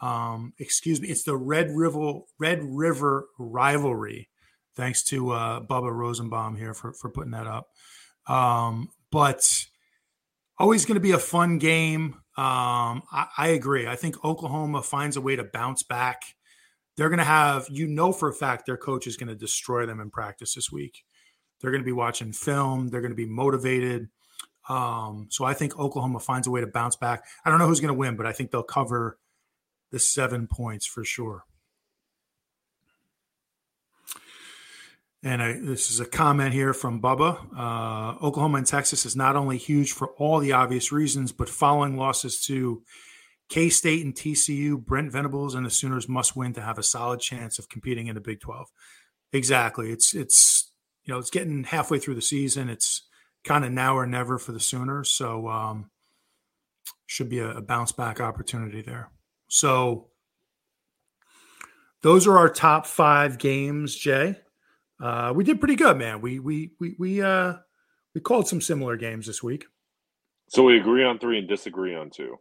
Um, 0.02 0.54
excuse 0.58 1.00
me, 1.00 1.10
it's 1.10 1.24
the 1.24 1.38
Red 1.38 1.70
River 1.76 2.22
Red 2.40 2.64
River 2.64 3.28
rivalry. 3.38 4.30
Thanks 4.76 5.04
to 5.06 5.32
uh, 5.32 5.60
Bubba 5.60 5.94
Rosenbaum 5.94 6.56
here 6.56 6.74
for 6.74 6.94
for 6.94 7.10
putting 7.10 7.32
that 7.32 7.46
up. 7.46 7.68
Um, 8.28 8.90
but 9.12 9.66
always 10.60 10.86
going 10.86 10.96
to 10.96 11.02
be 11.02 11.12
a 11.12 11.20
fun 11.20 11.58
game. 11.58 12.16
Um, 12.38 13.04
I, 13.12 13.28
I, 13.38 13.48
agree. 13.50 13.88
I 13.88 13.96
think 13.96 14.24
Oklahoma 14.24 14.82
finds 14.82 15.18
a 15.18 15.22
way 15.22 15.36
to 15.36 15.44
bounce 15.44 15.84
back 15.84 16.24
they're 17.00 17.08
going 17.08 17.20
to 17.20 17.24
have, 17.24 17.66
you 17.70 17.88
know, 17.88 18.12
for 18.12 18.28
a 18.28 18.34
fact, 18.34 18.66
their 18.66 18.76
coach 18.76 19.08
is 19.08 19.16
going 19.16 19.30
to 19.30 19.36
destroy 19.36 19.86
them 19.86 20.02
in 20.02 20.10
practice 20.10 20.54
this 20.56 20.70
week. 20.70 21.06
They're 21.62 21.72
going 21.72 21.82
to 21.82 21.86
be 21.86 21.94
watching 21.94 22.34
film. 22.34 22.90
They're 22.90 23.00
going 23.00 23.14
to 23.14 23.16
be 23.16 23.26
motivated. 23.26 24.10
Um, 24.68 25.28
so 25.30 25.46
I 25.46 25.54
think 25.54 25.80
Oklahoma 25.80 26.20
finds 26.20 26.46
a 26.46 26.52
way 26.52 26.60
to 26.60 26.68
bounce 26.68 26.98
back. 26.98 27.24
I 27.46 27.50
don't 27.50 27.58
know 27.58 27.68
who's 27.68 27.80
going 27.80 27.94
to 27.94 27.98
win, 27.98 28.18
but 28.18 28.26
I 28.26 28.34
think 28.34 28.52
they'll 28.52 28.64
cover 28.64 29.18
the 29.92 30.00
seven 30.00 30.46
points 30.46 30.86
for 30.86 31.06
sure. 31.06 31.46
And 35.22 35.42
I, 35.44 35.54
this 35.60 35.92
is 35.92 36.00
a 36.00 36.06
comment 36.06 36.54
here 36.54 36.74
from 36.74 37.02
Bubba. 37.02 37.38
Uh, 37.56 38.26
Oklahoma 38.26 38.60
and 38.60 38.68
Texas 38.68 39.06
is 39.06 39.16
not 39.16 39.36
only 39.36 39.58
huge 39.58 39.92
for 39.92 40.10
all 40.18 40.40
the 40.40 40.54
obvious 40.54 40.92
reasons, 40.92 41.34
but 41.34 41.50
following 41.50 41.98
losses 41.98 42.42
to 42.46 42.84
K 43.50 43.70
State 43.70 44.06
and 44.06 44.16
TCU, 44.16 44.84
Brent 44.84 45.12
Venables 45.12 45.56
and 45.56 45.66
the 45.66 45.72
Sooners 45.72 46.08
must 46.08 46.38
win 46.38 46.54
to 46.54 46.62
have 46.62 46.78
a 46.78 46.84
solid 46.84 47.20
chance 47.20 47.60
of 47.60 47.68
competing 47.68 48.08
in 48.08 48.16
the 48.16 48.22
Big 48.22 48.40
12. 48.40 48.68
Exactly. 49.34 49.92
It's 49.92 50.14
it's 50.14 50.72
you 51.04 51.14
know 51.14 51.20
it's 51.20 51.32
getting 51.32 51.64
halfway 51.64 52.00
through 52.00 52.16
the 52.16 52.22
season. 52.22 52.70
It's 52.70 53.04
kind 53.44 53.66
of 53.66 53.72
now 53.72 53.98
or 53.98 54.06
never 54.06 54.38
for 54.38 54.52
the 54.52 54.60
Sooners. 54.60 55.12
So 55.12 55.48
um, 55.50 55.90
should 57.08 57.30
be 57.30 57.40
a, 57.40 57.50
a 57.50 57.62
bounce 57.62 57.92
back 57.92 58.22
opportunity 58.22 58.82
there. 58.82 59.12
So 59.48 60.08
those 62.02 62.28
are 62.28 62.38
our 62.38 62.50
top 62.50 62.86
five 62.86 63.38
games, 63.38 63.96
Jay. 63.96 64.38
Uh, 65.00 65.32
we 65.36 65.44
did 65.44 65.60
pretty 65.60 65.76
good, 65.76 65.98
man. 65.98 66.22
We 66.22 66.40
we 66.40 66.72
we 66.80 66.96
we 67.00 67.22
uh 67.22 67.56
we 68.14 68.22
called 68.22 68.48
some 68.48 68.60
similar 68.62 68.98
games 68.98 69.28
this 69.28 69.42
week. 69.42 69.66
So 70.50 70.64
we 70.64 70.78
agree 70.80 71.04
on 71.04 71.20
three 71.20 71.38
and 71.40 71.48
disagree 71.48 71.96
on 71.96 72.10
two. 72.10 72.38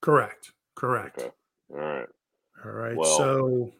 Correct. 0.00 0.52
Correct. 0.74 1.18
Okay. 1.18 1.30
All 1.72 1.78
right. 1.78 2.06
All 2.64 2.70
right. 2.70 2.96
Well, 2.96 3.18
so 3.18 3.72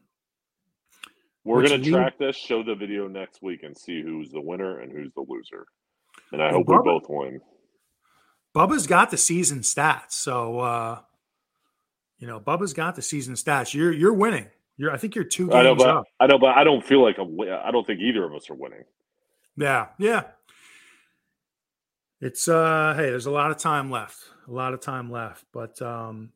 We're 1.44 1.66
going 1.66 1.82
to 1.82 1.90
track 1.90 2.18
this, 2.18 2.37
show 2.37 2.62
the 2.62 2.74
video 2.74 3.08
next 3.08 3.42
week, 3.42 3.62
and 3.62 3.76
see 3.76 4.02
who's 4.02 4.30
the 4.30 4.40
winner 4.40 4.80
and 4.80 4.92
who's 4.92 5.12
the 5.14 5.24
loser. 5.28 5.66
And 6.32 6.42
I 6.42 6.50
hope 6.50 6.68
we 6.68 6.76
both 6.85 7.04
win. 7.08 7.40
Bubba's 8.54 8.87
got 8.87 9.11
the 9.11 9.16
season 9.16 9.61
stats. 9.61 10.12
So 10.12 10.61
uh 10.61 11.00
you 12.18 12.28
know, 12.28 12.38
Bubba's 12.38 12.72
got 12.72 12.94
the 12.94 13.02
season 13.02 13.35
stats. 13.35 13.74
You're 13.74 13.92
you're 13.92 14.12
winning. 14.12 14.46
You're 14.83 14.90
I 14.90 14.97
think 14.97 15.14
you're 15.14 15.23
two 15.23 15.45
games 15.45 15.55
I 15.55 15.62
know, 15.62 15.77
but 15.77 15.88
up. 15.88 16.05
I 16.18 16.27
know, 16.27 16.38
but 16.40 16.57
I 16.57 16.64
don't 16.64 16.85
feel 16.85 17.01
like 17.01 17.16
I'm. 17.16 17.38
I 17.40 17.71
don't 17.71 17.87
think 17.87 18.01
either 18.01 18.25
of 18.25 18.35
us 18.35 18.51
are 18.51 18.55
winning. 18.55 18.83
Yeah, 19.57 19.87
yeah. 19.97 20.25
It's 22.21 22.49
uh 22.49 22.92
hey, 22.97 23.05
there's 23.05 23.27
a 23.27 23.31
lot 23.31 23.53
of 23.53 23.59
time 23.59 23.92
left. 23.92 24.18
A 24.49 24.51
lot 24.51 24.75
of 24.75 24.81
time 24.81 25.09
left. 25.09 25.45
But 25.53 25.81
um 25.81 26.33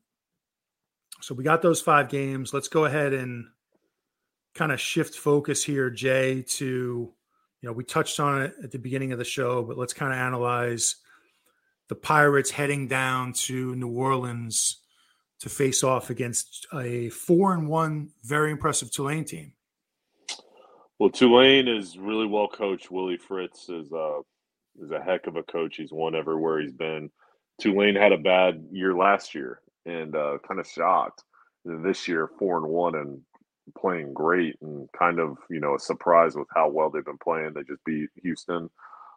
so 1.19 1.35
we 1.35 1.43
got 1.43 1.61
those 1.61 1.81
five 1.81 2.07
games. 2.07 2.53
Let's 2.53 2.69
go 2.69 2.85
ahead 2.85 3.11
and 3.11 3.47
kind 4.55 4.71
of 4.71 4.79
shift 4.79 5.15
focus 5.15 5.61
here, 5.61 5.89
Jay, 5.89 6.41
to 6.43 6.65
you 6.65 7.67
know, 7.67 7.73
we 7.73 7.83
touched 7.83 8.17
on 8.21 8.43
it 8.43 8.53
at 8.63 8.71
the 8.71 8.79
beginning 8.79 9.11
of 9.11 9.19
the 9.19 9.25
show, 9.25 9.61
but 9.61 9.77
let's 9.77 9.93
kind 9.93 10.13
of 10.13 10.19
analyze 10.19 10.95
the 11.89 11.95
Pirates 11.95 12.51
heading 12.51 12.87
down 12.87 13.33
to 13.33 13.75
New 13.75 13.89
Orleans 13.89 14.77
to 15.39 15.49
face 15.49 15.83
off 15.83 16.09
against 16.09 16.67
a 16.73 17.09
four 17.09 17.53
and 17.53 17.69
one 17.69 18.09
very 18.23 18.51
impressive 18.51 18.91
Tulane 18.91 19.25
team. 19.25 19.53
Well, 20.99 21.09
Tulane 21.09 21.67
is 21.67 21.97
really 21.97 22.25
well 22.25 22.47
coached. 22.47 22.89
Willie 22.89 23.17
Fritz 23.17 23.69
is 23.69 23.91
uh 23.91 24.19
is 24.81 24.91
a 24.91 25.01
heck 25.01 25.27
of 25.27 25.35
a 25.35 25.43
coach. 25.43 25.77
He's 25.77 25.91
won 25.91 26.15
everywhere 26.15 26.59
he's 26.59 26.73
been. 26.73 27.09
Tulane 27.59 27.95
had 27.95 28.11
a 28.11 28.17
bad 28.17 28.63
year 28.71 28.93
last 28.93 29.33
year 29.33 29.61
and 29.85 30.15
uh, 30.15 30.37
kind 30.47 30.59
of 30.59 30.67
shocked. 30.67 31.23
And 31.65 31.83
this 31.83 32.07
year, 32.07 32.29
four 32.39 32.57
and 32.57 32.67
one 32.67 32.95
and 32.95 33.21
playing 33.77 34.13
great 34.13 34.55
and 34.61 34.87
kind 34.97 35.19
of 35.19 35.37
you 35.49 35.59
know 35.59 35.75
a 35.75 35.79
surprise 35.79 36.35
with 36.35 36.47
how 36.55 36.69
well 36.69 36.89
they've 36.89 37.03
been 37.03 37.17
playing. 37.17 37.53
They 37.53 37.63
just 37.63 37.83
beat 37.85 38.09
Houston 38.23 38.69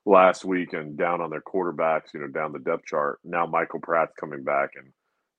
last 0.06 0.44
week 0.44 0.72
and 0.72 0.96
down 0.96 1.20
on 1.20 1.30
their 1.30 1.42
quarterbacks. 1.42 2.12
You 2.14 2.20
know, 2.20 2.28
down 2.28 2.52
the 2.52 2.58
depth 2.58 2.84
chart. 2.84 3.20
Now 3.24 3.46
Michael 3.46 3.80
Pratt's 3.80 4.14
coming 4.18 4.42
back 4.42 4.70
and 4.76 4.92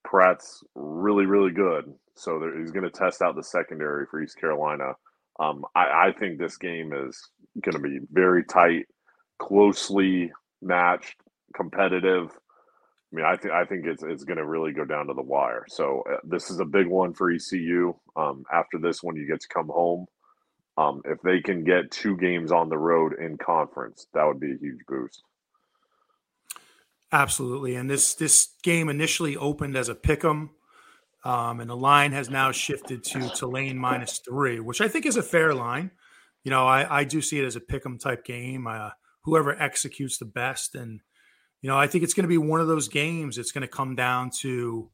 Pratt's 0.04 0.64
really 0.76 1.26
really 1.26 1.52
good. 1.52 1.94
So 2.16 2.42
he's 2.58 2.72
going 2.72 2.84
to 2.84 2.92
test 2.92 3.22
out 3.22 3.36
the 3.36 3.44
secondary 3.44 4.06
for 4.06 4.22
East 4.22 4.38
Carolina. 4.40 4.94
Um, 5.40 5.66
I, 5.76 6.10
I 6.10 6.14
think 6.20 6.38
this 6.38 6.58
game 6.58 6.94
is 6.94 7.20
going 7.62 7.76
to 7.76 7.80
be 7.82 8.00
very 8.12 8.44
tight, 8.44 8.86
closely 9.40 10.32
matched, 10.62 11.16
competitive. 11.56 12.30
I 12.30 13.16
mean, 13.16 13.26
I 13.26 13.36
think 13.36 13.54
I 13.54 13.66
think 13.66 13.86
it's 13.86 14.04
it's 14.04 14.24
going 14.24 14.38
to 14.38 14.46
really 14.46 14.72
go 14.72 14.86
down 14.86 15.08
to 15.08 15.14
the 15.14 15.22
wire. 15.22 15.66
So 15.68 16.04
uh, 16.10 16.18
this 16.24 16.50
is 16.50 16.60
a 16.60 16.66
big 16.66 16.88
one 16.88 17.14
for 17.14 17.32
ECU. 17.32 17.96
Um, 18.16 18.44
after 18.54 18.78
this 18.78 19.02
one, 19.02 19.16
you 19.16 19.28
get 19.28 19.42
to 19.42 19.48
come 19.48 19.68
home. 19.68 20.06
Um, 20.78 21.02
if 21.06 21.22
they 21.22 21.42
can 21.42 21.64
get 21.64 21.92
two 21.92 22.16
games 22.18 22.52
on 22.52 22.70
the 22.70 22.78
road 22.78 23.14
in 23.20 23.38
conference, 23.38 24.08
that 24.14 24.26
would 24.26 24.40
be 24.40 24.54
a 24.54 24.58
huge 24.58 24.80
boost. 24.88 25.24
Absolutely. 27.12 27.76
And 27.76 27.90
this 27.90 28.14
this 28.16 28.56
game 28.64 28.88
initially 28.90 29.36
opened 29.36 29.76
as 29.76 29.90
a 29.90 29.96
pick 29.96 30.24
'em, 30.24 30.52
um, 31.26 31.60
and 31.60 31.70
the 31.70 31.76
line 31.76 32.14
has 32.14 32.30
now 32.30 32.52
shifted 32.52 33.04
to 33.06 33.30
Tulane 33.30 33.78
minus 33.78 34.20
three, 34.20 34.60
which 34.60 34.80
I 34.82 34.88
think 34.88 35.06
is 35.06 35.18
a 35.18 35.24
fair 35.24 35.54
line. 35.54 35.92
You 36.44 36.52
know, 36.52 36.66
I, 36.66 37.02
I 37.02 37.04
do 37.04 37.22
see 37.22 37.40
it 37.40 37.46
as 37.46 37.56
a 37.56 37.60
pick 37.62 37.86
'em 37.86 37.98
type 37.98 38.24
game. 38.24 38.66
Uh, 38.66 38.92
whoever 39.24 39.52
executes 39.62 40.18
the 40.18 40.26
best, 40.26 40.74
and 40.74 41.02
you 41.62 41.70
know, 41.70 41.78
I 41.78 41.88
think 41.88 42.04
it's 42.04 42.14
going 42.14 42.24
to 42.24 42.30
be 42.30 42.38
one 42.38 42.62
of 42.62 42.68
those 42.68 42.88
games. 42.88 43.38
It's 43.38 43.52
going 43.52 43.62
to 43.62 43.68
come 43.68 43.96
down 43.96 44.32
to 44.40 44.90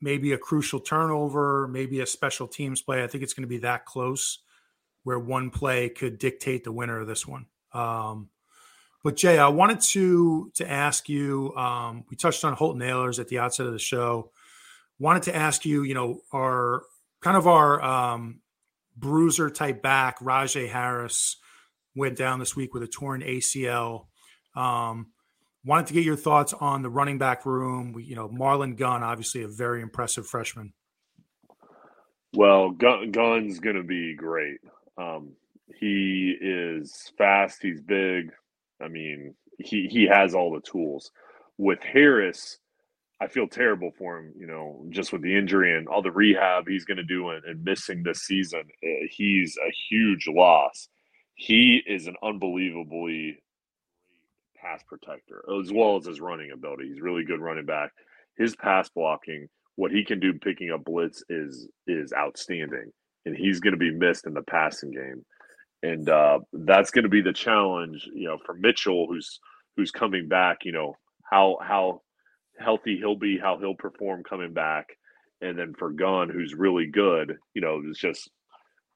maybe 0.00 0.32
a 0.32 0.38
crucial 0.38 0.80
turnover, 0.80 1.68
maybe 1.68 2.00
a 2.00 2.06
special 2.06 2.48
teams 2.48 2.82
play. 2.82 3.04
I 3.04 3.06
think 3.06 3.22
it's 3.22 3.34
going 3.34 3.42
to 3.44 3.48
be 3.48 3.58
that 3.58 3.84
close, 3.86 4.40
where 5.02 5.18
one 5.18 5.50
play 5.50 5.90
could 5.90 6.18
dictate 6.18 6.64
the 6.64 6.72
winner 6.72 6.98
of 7.00 7.06
this 7.06 7.26
one. 7.26 7.46
Um, 7.72 8.30
but 9.04 9.16
Jay, 9.16 9.38
I 9.38 9.48
wanted 9.48 9.82
to 9.82 10.50
to 10.54 10.68
ask 10.68 11.10
you. 11.10 11.54
Um, 11.54 12.04
we 12.08 12.16
touched 12.16 12.42
on 12.42 12.54
Holt 12.54 12.78
Ahlers 12.78 13.20
at 13.20 13.28
the 13.28 13.38
outset 13.38 13.66
of 13.66 13.74
the 13.74 13.78
show. 13.78 14.32
Wanted 14.98 15.24
to 15.24 15.36
ask 15.36 15.66
you, 15.66 15.82
you 15.82 15.92
know, 15.92 16.20
our 16.32 16.82
kind 17.20 17.36
of 17.36 17.46
our 17.46 17.82
um, 17.82 18.40
bruiser 18.96 19.50
type 19.50 19.82
back, 19.82 20.20
Rahjai 20.20 20.70
Harris, 20.70 21.36
went 21.94 22.16
down 22.16 22.38
this 22.38 22.56
week 22.56 22.72
with 22.72 22.82
a 22.82 22.86
torn 22.86 23.20
ACL. 23.20 24.06
Um, 24.56 25.08
wanted 25.66 25.86
to 25.88 25.92
get 25.92 26.04
your 26.04 26.16
thoughts 26.16 26.54
on 26.54 26.80
the 26.80 26.88
running 26.88 27.18
back 27.18 27.44
room. 27.44 27.92
We, 27.92 28.04
you 28.04 28.16
know, 28.16 28.30
Marlon 28.30 28.74
Gunn, 28.74 29.02
obviously 29.02 29.42
a 29.42 29.48
very 29.48 29.82
impressive 29.82 30.26
freshman. 30.26 30.72
Well, 32.32 32.70
Gun, 32.70 33.10
Gunn's 33.10 33.60
going 33.60 33.76
to 33.76 33.82
be 33.82 34.14
great. 34.14 34.60
Um, 34.96 35.32
he 35.78 36.36
is 36.40 37.12
fast. 37.18 37.58
He's 37.60 37.82
big. 37.82 38.32
I 38.84 38.88
mean, 38.88 39.34
he 39.58 39.88
he 39.90 40.06
has 40.06 40.34
all 40.34 40.52
the 40.52 40.60
tools. 40.60 41.10
With 41.56 41.80
Harris, 41.82 42.58
I 43.20 43.28
feel 43.28 43.48
terrible 43.48 43.92
for 43.96 44.18
him. 44.18 44.32
You 44.36 44.46
know, 44.46 44.86
just 44.90 45.12
with 45.12 45.22
the 45.22 45.36
injury 45.36 45.76
and 45.76 45.88
all 45.88 46.02
the 46.02 46.10
rehab 46.12 46.68
he's 46.68 46.84
going 46.84 46.98
to 46.98 47.04
do 47.04 47.30
and, 47.30 47.44
and 47.44 47.64
missing 47.64 48.02
this 48.02 48.22
season, 48.22 48.60
uh, 48.60 49.06
he's 49.10 49.56
a 49.56 49.72
huge 49.88 50.26
loss. 50.28 50.88
He 51.34 51.82
is 51.86 52.06
an 52.06 52.16
unbelievably 52.22 53.38
pass 54.56 54.82
protector 54.86 55.44
as 55.60 55.72
well 55.72 55.96
as 55.96 56.06
his 56.06 56.20
running 56.20 56.50
ability. 56.52 56.88
He's 56.88 57.00
really 57.00 57.24
good 57.24 57.40
running 57.40 57.66
back. 57.66 57.92
His 58.36 58.56
pass 58.56 58.88
blocking, 58.88 59.48
what 59.76 59.90
he 59.92 60.04
can 60.04 60.20
do 60.20 60.32
picking 60.34 60.70
up 60.70 60.84
blitz 60.84 61.22
is 61.28 61.68
is 61.86 62.12
outstanding, 62.12 62.92
and 63.24 63.36
he's 63.36 63.60
going 63.60 63.72
to 63.72 63.78
be 63.78 63.92
missed 63.92 64.26
in 64.26 64.34
the 64.34 64.42
passing 64.42 64.90
game. 64.90 65.24
And 65.84 66.08
uh, 66.08 66.38
that's 66.52 66.90
going 66.90 67.02
to 67.02 67.10
be 67.10 67.20
the 67.20 67.32
challenge, 67.32 68.08
you 68.14 68.26
know, 68.26 68.38
for 68.46 68.54
Mitchell, 68.54 69.06
who's 69.06 69.38
who's 69.76 69.90
coming 69.90 70.28
back. 70.28 70.58
You 70.64 70.72
know 70.72 70.96
how 71.30 71.58
how 71.60 72.00
healthy 72.58 72.96
he'll 72.96 73.16
be, 73.16 73.38
how 73.38 73.58
he'll 73.58 73.74
perform 73.74 74.22
coming 74.24 74.54
back, 74.54 74.86
and 75.42 75.58
then 75.58 75.74
for 75.78 75.90
Gunn, 75.90 76.30
who's 76.30 76.54
really 76.54 76.86
good. 76.86 77.36
You 77.54 77.60
know, 77.60 77.82
it's 77.84 77.98
just 77.98 78.30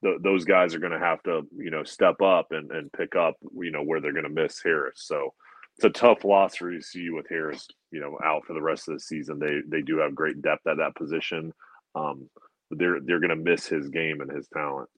th- 0.03 0.23
those 0.23 0.45
guys 0.45 0.75
are 0.75 0.79
going 0.81 0.93
to 0.93 0.99
have 0.99 1.23
to 1.25 1.43
you 1.57 1.71
know 1.71 1.85
step 1.85 2.23
up 2.23 2.49
and, 2.53 2.71
and 2.71 2.93
pick 2.93 3.15
up 3.17 3.35
you 3.61 3.71
know 3.71 3.83
where 3.83 4.01
they're 4.01 4.13
going 4.13 4.25
to 4.25 4.31
miss 4.31 4.61
Harris. 4.63 5.03
So 5.05 5.35
it's 5.77 5.85
a 5.85 5.91
tough 5.91 6.25
loss 6.25 6.57
for 6.57 6.73
ECU 6.73 7.15
with 7.15 7.27
Harris 7.29 7.67
you 7.91 8.01
know 8.01 8.19
out 8.25 8.47
for 8.47 8.55
the 8.55 8.63
rest 8.63 8.89
of 8.89 8.95
the 8.95 9.01
season. 9.01 9.39
They 9.39 9.61
they 9.69 9.83
do 9.83 9.99
have 9.99 10.15
great 10.15 10.41
depth 10.43 10.67
at 10.67 10.79
that 10.79 10.97
position. 10.97 11.53
Um, 11.95 12.31
they're 12.71 13.01
they're 13.05 13.21
going 13.21 13.31
to 13.31 13.37
miss 13.37 13.67
his 13.67 13.89
game 13.89 14.21
and 14.21 14.31
his 14.31 14.49
talent. 14.49 14.89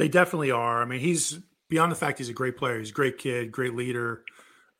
They 0.00 0.08
definitely 0.08 0.50
are. 0.50 0.80
I 0.80 0.86
mean, 0.86 1.00
he's 1.00 1.38
beyond 1.68 1.92
the 1.92 1.96
fact 1.96 2.16
he's 2.16 2.30
a 2.30 2.32
great 2.32 2.56
player. 2.56 2.78
He's 2.78 2.88
a 2.88 2.94
great 2.94 3.18
kid, 3.18 3.52
great 3.52 3.74
leader. 3.74 4.24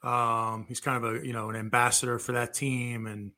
Um, 0.02 0.64
he's 0.66 0.80
kind 0.80 1.04
of 1.04 1.14
a 1.14 1.26
you 1.26 1.34
know 1.34 1.50
an 1.50 1.56
ambassador 1.56 2.18
for 2.18 2.32
that 2.32 2.54
team, 2.54 3.06
and 3.06 3.32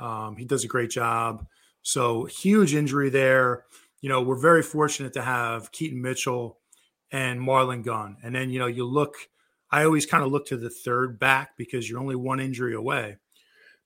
um, 0.00 0.36
he 0.36 0.46
does 0.46 0.64
a 0.64 0.66
great 0.66 0.88
job. 0.88 1.46
So 1.82 2.24
huge 2.24 2.74
injury 2.74 3.10
there. 3.10 3.66
You 4.00 4.08
know, 4.08 4.22
we're 4.22 4.40
very 4.40 4.62
fortunate 4.62 5.12
to 5.12 5.20
have 5.20 5.70
Keaton 5.72 6.00
Mitchell 6.00 6.58
and 7.12 7.38
Marlon 7.38 7.84
Gunn, 7.84 8.16
and 8.24 8.34
then 8.34 8.48
you 8.48 8.58
know 8.58 8.66
you 8.66 8.86
look. 8.86 9.16
I 9.70 9.84
always 9.84 10.06
kind 10.06 10.24
of 10.24 10.32
look 10.32 10.46
to 10.46 10.56
the 10.56 10.70
third 10.70 11.18
back 11.18 11.50
because 11.58 11.86
you're 11.86 12.00
only 12.00 12.16
one 12.16 12.40
injury 12.40 12.74
away, 12.74 13.18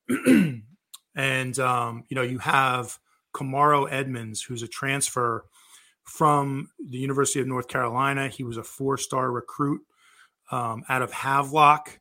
and 1.16 1.58
um, 1.58 2.04
you 2.08 2.14
know 2.14 2.22
you 2.22 2.38
have 2.38 2.96
Kamarro 3.34 3.90
Edmonds, 3.90 4.40
who's 4.40 4.62
a 4.62 4.68
transfer 4.68 5.46
from 6.10 6.68
the 6.84 6.98
University 6.98 7.40
of 7.40 7.46
North 7.46 7.68
Carolina. 7.68 8.28
He 8.28 8.42
was 8.42 8.56
a 8.56 8.64
four-star 8.64 9.30
recruit 9.30 9.80
um, 10.50 10.82
out 10.88 11.02
of 11.02 11.12
Havelock. 11.12 12.00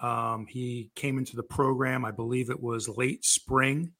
Um, 0.00 0.46
he 0.48 0.92
came 0.94 1.18
into 1.18 1.34
the 1.34 1.42
program, 1.42 2.04
I 2.04 2.12
believe 2.12 2.50
it 2.50 2.62
was 2.62 2.88
late 2.88 3.24
spring. 3.24 3.92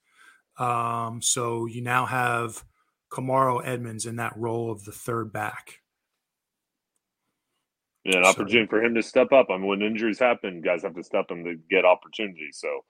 Um, 0.59 1.21
so 1.21 1.66
you 1.66 1.83
now 1.83 2.07
have 2.07 2.62
Kamarro 3.11 3.61
Edmonds 3.64 4.07
in 4.07 4.16
that 4.16 4.37
role 4.37 4.71
of 4.71 4.85
the 4.85 4.92
third 4.92 5.33
back. 5.33 5.81
Yeah, 8.05 8.18
an 8.18 8.25
So- 8.25 8.31
opportunity 8.31 8.68
for 8.68 8.83
him 8.83 8.94
to 8.94 9.03
step 9.03 9.33
up. 9.33 9.49
I 9.51 9.57
mean, 9.57 9.66
when 9.66 9.83
injuries 9.83 10.21
happen, 10.21 10.61
guys 10.61 10.83
have 10.83 10.94
to 10.94 11.03
step 11.03 11.27
in 11.31 11.44
to 11.44 11.57
get 11.68 11.85
opportunities. 11.85 12.59
So, 12.61 12.85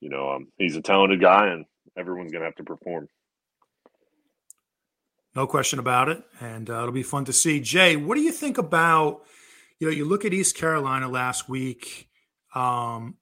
you 0.00 0.10
know, 0.10 0.30
um, 0.30 0.52
he's 0.58 0.76
a 0.76 0.82
talented 0.82 1.20
guy, 1.20 1.48
and 1.48 1.66
everyone's 1.98 2.30
going 2.30 2.42
to 2.42 2.46
have 2.46 2.54
to 2.56 2.64
perform. 2.64 3.08
No 5.34 5.46
question 5.46 5.78
about 5.78 6.08
it. 6.08 6.22
And 6.40 6.70
uh, 6.70 6.80
it'll 6.80 6.92
be 6.92 7.02
fun 7.02 7.24
to 7.24 7.32
see. 7.32 7.60
Jay, 7.60 7.96
what 7.96 8.14
do 8.14 8.20
you 8.20 8.32
think 8.32 8.58
about, 8.58 9.22
you 9.80 9.86
know, 9.86 9.92
you 9.92 10.04
look 10.04 10.24
at 10.24 10.32
East 10.32 10.56
Carolina 10.56 11.08
last 11.08 11.48
week. 11.48 12.08
Um, 12.54 13.16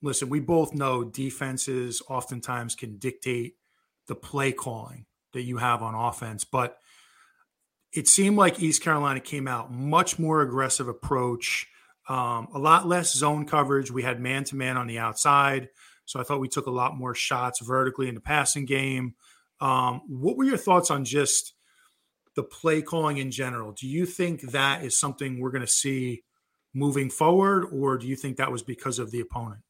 listen, 0.00 0.28
we 0.28 0.40
both 0.40 0.74
know 0.74 1.02
defenses 1.02 2.02
oftentimes 2.08 2.74
can 2.74 2.98
dictate 2.98 3.54
the 4.06 4.14
play 4.14 4.52
calling 4.52 5.06
that 5.32 5.42
you 5.42 5.56
have 5.56 5.82
on 5.82 5.94
offense, 5.94 6.44
but 6.44 6.78
it 7.92 8.06
seemed 8.06 8.36
like 8.36 8.60
East 8.60 8.82
Carolina 8.82 9.20
came 9.20 9.48
out 9.48 9.72
much 9.72 10.18
more 10.18 10.42
aggressive 10.42 10.88
approach, 10.88 11.66
um, 12.08 12.48
a 12.54 12.58
lot 12.58 12.86
less 12.86 13.14
zone 13.14 13.46
coverage. 13.46 13.90
We 13.90 14.02
had 14.02 14.20
man 14.20 14.44
to 14.44 14.56
man 14.56 14.76
on 14.76 14.86
the 14.86 14.98
outside, 14.98 15.68
so 16.04 16.20
I 16.20 16.22
thought 16.22 16.40
we 16.40 16.48
took 16.48 16.66
a 16.66 16.72
lot 16.72 16.96
more 16.96 17.14
shots 17.14 17.60
vertically 17.60 18.08
in 18.08 18.14
the 18.14 18.20
passing 18.20 18.66
game. 18.66 19.14
Um, 19.60 20.02
what 20.08 20.36
were 20.36 20.44
your 20.44 20.56
thoughts 20.56 20.90
on 20.90 21.04
just 21.04 21.54
the 22.36 22.42
play 22.42 22.82
calling 22.82 23.18
in 23.18 23.30
general? 23.30 23.72
Do 23.72 23.86
you 23.86 24.06
think 24.06 24.42
that 24.52 24.84
is 24.84 24.98
something 24.98 25.38
we're 25.38 25.50
going 25.50 25.62
to 25.62 25.66
see 25.66 26.22
moving 26.74 27.08
forward, 27.08 27.66
or 27.72 27.96
do 27.96 28.06
you 28.06 28.16
think 28.16 28.36
that 28.36 28.50
was 28.50 28.62
because 28.62 28.98
of 28.98 29.10
the 29.10 29.20
opponent? 29.20 29.60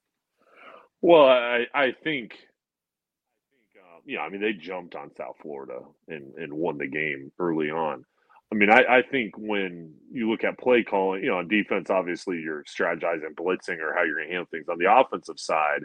Well, 1.02 1.26
I, 1.26 1.66
I 1.74 1.92
think, 2.02 2.32
I 2.32 3.50
think, 3.52 3.76
uh, 3.76 4.00
yeah, 4.06 4.20
I 4.20 4.30
mean, 4.30 4.40
they 4.40 4.54
jumped 4.54 4.94
on 4.94 5.10
South 5.14 5.36
Florida 5.42 5.80
and, 6.08 6.34
and 6.36 6.52
won 6.52 6.78
the 6.78 6.86
game 6.86 7.30
early 7.38 7.70
on. 7.70 8.06
I 8.50 8.56
mean, 8.56 8.70
I, 8.70 8.84
I 8.98 9.02
think 9.02 9.36
when 9.36 9.92
you 10.10 10.30
look 10.30 10.44
at 10.44 10.58
play 10.58 10.82
calling, 10.82 11.22
you 11.22 11.30
know, 11.30 11.38
on 11.38 11.48
defense, 11.48 11.90
obviously 11.90 12.40
you're 12.40 12.64
strategizing, 12.64 13.34
blitzing, 13.34 13.80
or 13.80 13.94
how 13.94 14.04
you're 14.04 14.16
going 14.16 14.28
to 14.28 14.32
handle 14.32 14.48
things. 14.50 14.68
On 14.70 14.78
the 14.78 14.90
offensive 14.90 15.38
side, 15.38 15.80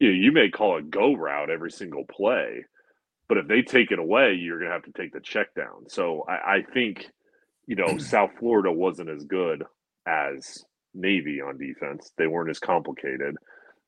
you 0.00 0.08
know, 0.08 0.14
you 0.14 0.32
may 0.32 0.50
call 0.50 0.76
a 0.76 0.82
go 0.82 1.14
route 1.14 1.48
every 1.48 1.70
single 1.70 2.04
play, 2.04 2.64
but 3.32 3.38
if 3.38 3.48
they 3.48 3.62
take 3.62 3.90
it 3.90 3.98
away, 3.98 4.34
you're 4.38 4.58
going 4.58 4.68
to 4.68 4.74
have 4.74 4.84
to 4.84 4.92
take 4.92 5.14
the 5.14 5.20
check 5.20 5.54
down. 5.54 5.88
So 5.88 6.26
I, 6.28 6.56
I 6.56 6.62
think, 6.74 7.06
you 7.66 7.76
know, 7.76 7.96
South 7.98 8.28
Florida 8.38 8.70
wasn't 8.70 9.08
as 9.08 9.24
good 9.24 9.64
as 10.06 10.62
Navy 10.92 11.40
on 11.40 11.56
defense. 11.56 12.12
They 12.18 12.26
weren't 12.26 12.50
as 12.50 12.58
complicated 12.58 13.36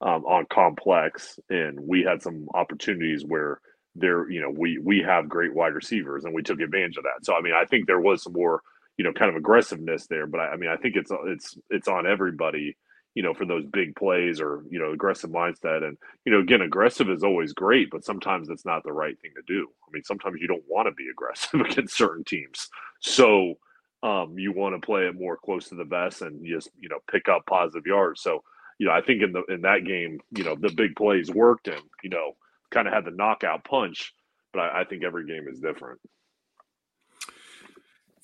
um, 0.01 0.25
on 0.25 0.47
complex, 0.51 1.39
and 1.51 1.79
we 1.79 2.05
had 2.05 2.23
some 2.23 2.47
opportunities 2.55 3.23
where 3.23 3.61
there, 3.95 4.31
you 4.31 4.41
know, 4.41 4.49
we 4.51 4.79
we 4.83 5.05
have 5.07 5.29
great 5.29 5.55
wide 5.55 5.75
receivers, 5.75 6.25
and 6.25 6.33
we 6.33 6.43
took 6.43 6.61
advantage 6.61 6.97
of 6.97 7.05
that. 7.05 7.27
So 7.27 7.35
I 7.35 7.43
mean, 7.43 7.53
I 7.53 7.67
think 7.67 7.87
there 7.87 8.01
was 8.01 8.23
some 8.23 8.33
more, 8.33 8.63
you 8.97 9.05
know, 9.05 9.13
kind 9.13 9.29
of 9.29 9.37
aggressiveness 9.37 10.07
there. 10.07 10.27
But 10.27 10.41
I, 10.41 10.47
I 10.53 10.57
mean, 10.57 10.71
I 10.71 10.77
think 10.77 10.97
it's 10.97 11.11
it's 11.27 11.59
it's 11.69 11.89
on 11.89 12.07
everybody 12.07 12.79
you 13.15 13.23
know, 13.23 13.33
for 13.33 13.47
those 13.47 13.65
big 13.67 13.95
plays 13.95 14.41
or, 14.41 14.65
you 14.69 14.79
know, 14.79 14.93
aggressive 14.93 15.31
mindset. 15.31 15.85
And, 15.85 15.97
you 16.25 16.33
know, 16.33 16.41
again, 16.41 16.61
aggressive 16.61 17.09
is 17.09 17.23
always 17.23 17.53
great, 17.53 17.91
but 17.91 18.05
sometimes 18.05 18.49
it's 18.49 18.65
not 18.65 18.83
the 18.83 18.93
right 18.93 19.19
thing 19.21 19.31
to 19.37 19.43
do. 19.47 19.69
I 19.87 19.91
mean, 19.93 20.03
sometimes 20.03 20.41
you 20.41 20.49
don't 20.49 20.65
want 20.69 20.89
to 20.89 20.93
be 20.93 21.09
aggressive 21.09 21.61
against 21.71 21.97
certain 21.97 22.25
teams. 22.25 22.69
So 23.01 23.55
um, 24.03 24.37
you 24.37 24.53
want 24.53 24.75
to 24.75 24.85
play 24.85 25.07
it 25.07 25.15
more 25.15 25.37
close 25.37 25.69
to 25.69 25.77
the 25.77 25.85
vest 25.85 26.23
and 26.23 26.45
just, 26.45 26.71
you 26.79 26.89
know, 26.89 26.99
pick 27.11 27.29
up 27.29 27.47
positive 27.47 27.87
yards. 27.87 28.21
So, 28.21 28.43
you 28.79 28.87
know, 28.87 28.93
I 28.93 29.01
think 29.01 29.23
in 29.23 29.33
the 29.33 29.45
in 29.45 29.63
that 29.63 29.85
game, 29.85 30.21
you 30.37 30.43
know, 30.43 30.57
the 30.57 30.73
big 30.73 30.97
plays 30.97 31.31
worked 31.31 31.69
and, 31.69 31.81
you 32.03 32.11
know, 32.11 32.33
kind 32.73 32.89
of 32.89 32.93
had 32.93 33.05
the 33.05 33.13
knockout 33.13 33.65
punch, 33.65 34.13
but 34.53 34.61
I, 34.61 34.81
I 34.81 34.85
think 34.85 35.05
every 35.05 35.27
game 35.27 35.47
is 35.49 35.61
different. 35.61 36.01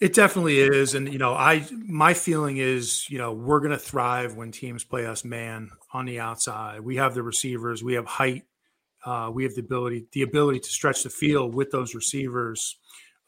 It 0.00 0.14
definitely 0.14 0.60
is, 0.60 0.94
and 0.94 1.12
you 1.12 1.18
know, 1.18 1.34
I 1.34 1.66
my 1.70 2.14
feeling 2.14 2.56
is, 2.56 3.08
you 3.10 3.18
know, 3.18 3.32
we're 3.34 3.60
going 3.60 3.72
to 3.72 3.78
thrive 3.78 4.34
when 4.34 4.50
teams 4.50 4.82
play 4.82 5.04
us 5.04 5.24
man 5.26 5.70
on 5.92 6.06
the 6.06 6.20
outside. 6.20 6.80
We 6.80 6.96
have 6.96 7.14
the 7.14 7.22
receivers, 7.22 7.84
we 7.84 7.94
have 7.94 8.06
height, 8.06 8.44
uh, 9.04 9.30
we 9.32 9.44
have 9.44 9.54
the 9.54 9.60
ability 9.60 10.06
the 10.12 10.22
ability 10.22 10.60
to 10.60 10.70
stretch 10.70 11.02
the 11.02 11.10
field 11.10 11.54
with 11.54 11.70
those 11.70 11.94
receivers, 11.94 12.76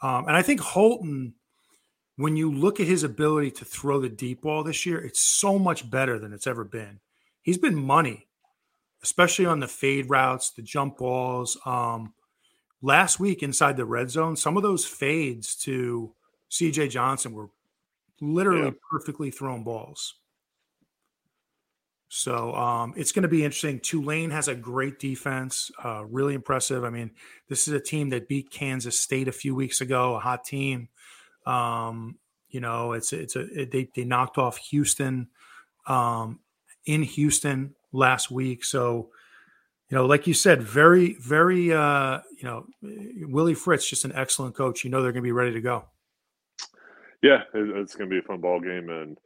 um, 0.00 0.26
and 0.28 0.34
I 0.36 0.40
think 0.40 0.60
Holton, 0.60 1.34
when 2.16 2.36
you 2.36 2.50
look 2.50 2.80
at 2.80 2.86
his 2.86 3.04
ability 3.04 3.50
to 3.52 3.66
throw 3.66 4.00
the 4.00 4.08
deep 4.08 4.40
ball 4.42 4.64
this 4.64 4.86
year, 4.86 4.98
it's 4.98 5.20
so 5.20 5.58
much 5.58 5.90
better 5.90 6.18
than 6.18 6.32
it's 6.32 6.46
ever 6.46 6.64
been. 6.64 7.00
He's 7.42 7.58
been 7.58 7.76
money, 7.76 8.28
especially 9.02 9.44
on 9.44 9.60
the 9.60 9.68
fade 9.68 10.08
routes, 10.08 10.52
the 10.52 10.62
jump 10.62 10.98
balls. 10.98 11.58
Um, 11.66 12.14
last 12.80 13.20
week 13.20 13.42
inside 13.42 13.76
the 13.76 13.84
red 13.84 14.10
zone, 14.10 14.36
some 14.36 14.56
of 14.56 14.62
those 14.62 14.86
fades 14.86 15.54
to 15.56 16.14
CJ 16.52 16.90
Johnson 16.90 17.32
were 17.32 17.48
literally 18.20 18.66
yeah. 18.66 18.70
perfectly 18.90 19.30
thrown 19.30 19.64
balls. 19.64 20.14
So 22.08 22.54
um, 22.54 22.92
it's 22.94 23.10
going 23.10 23.22
to 23.22 23.28
be 23.28 23.42
interesting. 23.42 23.80
Tulane 23.80 24.30
has 24.32 24.46
a 24.46 24.54
great 24.54 24.98
defense, 24.98 25.70
uh, 25.82 26.04
really 26.04 26.34
impressive. 26.34 26.84
I 26.84 26.90
mean, 26.90 27.10
this 27.48 27.66
is 27.66 27.72
a 27.72 27.80
team 27.80 28.10
that 28.10 28.28
beat 28.28 28.50
Kansas 28.50 29.00
State 29.00 29.28
a 29.28 29.32
few 29.32 29.54
weeks 29.54 29.80
ago, 29.80 30.14
a 30.14 30.20
hot 30.20 30.44
team. 30.44 30.90
Um, 31.46 32.18
you 32.50 32.60
know, 32.60 32.92
it's 32.92 33.14
it's 33.14 33.34
a 33.34 33.62
it, 33.62 33.70
they 33.70 33.88
they 33.96 34.04
knocked 34.04 34.36
off 34.36 34.58
Houston 34.58 35.28
um, 35.86 36.40
in 36.84 37.02
Houston 37.02 37.74
last 37.92 38.30
week. 38.30 38.62
So, 38.62 39.08
you 39.88 39.96
know, 39.96 40.04
like 40.04 40.26
you 40.26 40.34
said, 40.34 40.62
very 40.62 41.14
very 41.14 41.72
uh, 41.72 42.20
you 42.36 42.44
know, 42.44 42.66
Willie 43.26 43.54
Fritz, 43.54 43.88
just 43.88 44.04
an 44.04 44.12
excellent 44.14 44.54
coach. 44.54 44.84
You 44.84 44.90
know, 44.90 45.02
they're 45.02 45.12
going 45.12 45.22
to 45.22 45.26
be 45.26 45.32
ready 45.32 45.54
to 45.54 45.62
go. 45.62 45.86
Yeah, 47.22 47.42
it's 47.54 47.94
going 47.94 48.10
to 48.10 48.14
be 48.14 48.18
a 48.18 48.26
fun 48.26 48.40
ball 48.40 48.60
game, 48.60 48.88
and 48.88 49.16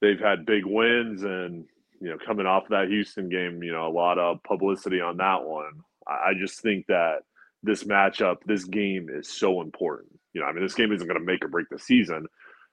they've 0.00 0.18
had 0.18 0.46
big 0.46 0.64
wins, 0.66 1.22
and 1.22 1.64
you 2.00 2.10
know, 2.10 2.18
coming 2.24 2.46
off 2.46 2.64
of 2.64 2.70
that 2.70 2.88
Houston 2.88 3.28
game, 3.28 3.62
you 3.62 3.72
know, 3.72 3.86
a 3.86 3.88
lot 3.88 4.18
of 4.18 4.42
publicity 4.42 5.00
on 5.00 5.16
that 5.18 5.44
one. 5.44 5.80
I 6.06 6.32
just 6.38 6.60
think 6.60 6.86
that 6.88 7.20
this 7.62 7.84
matchup, 7.84 8.38
this 8.44 8.64
game 8.64 9.08
is 9.10 9.32
so 9.32 9.62
important. 9.62 10.10
You 10.34 10.40
know, 10.40 10.48
I 10.48 10.52
mean, 10.52 10.62
this 10.62 10.74
game 10.74 10.92
isn't 10.92 11.06
going 11.06 11.18
to 11.18 11.24
make 11.24 11.44
or 11.44 11.48
break 11.48 11.68
the 11.70 11.78
season 11.78 12.26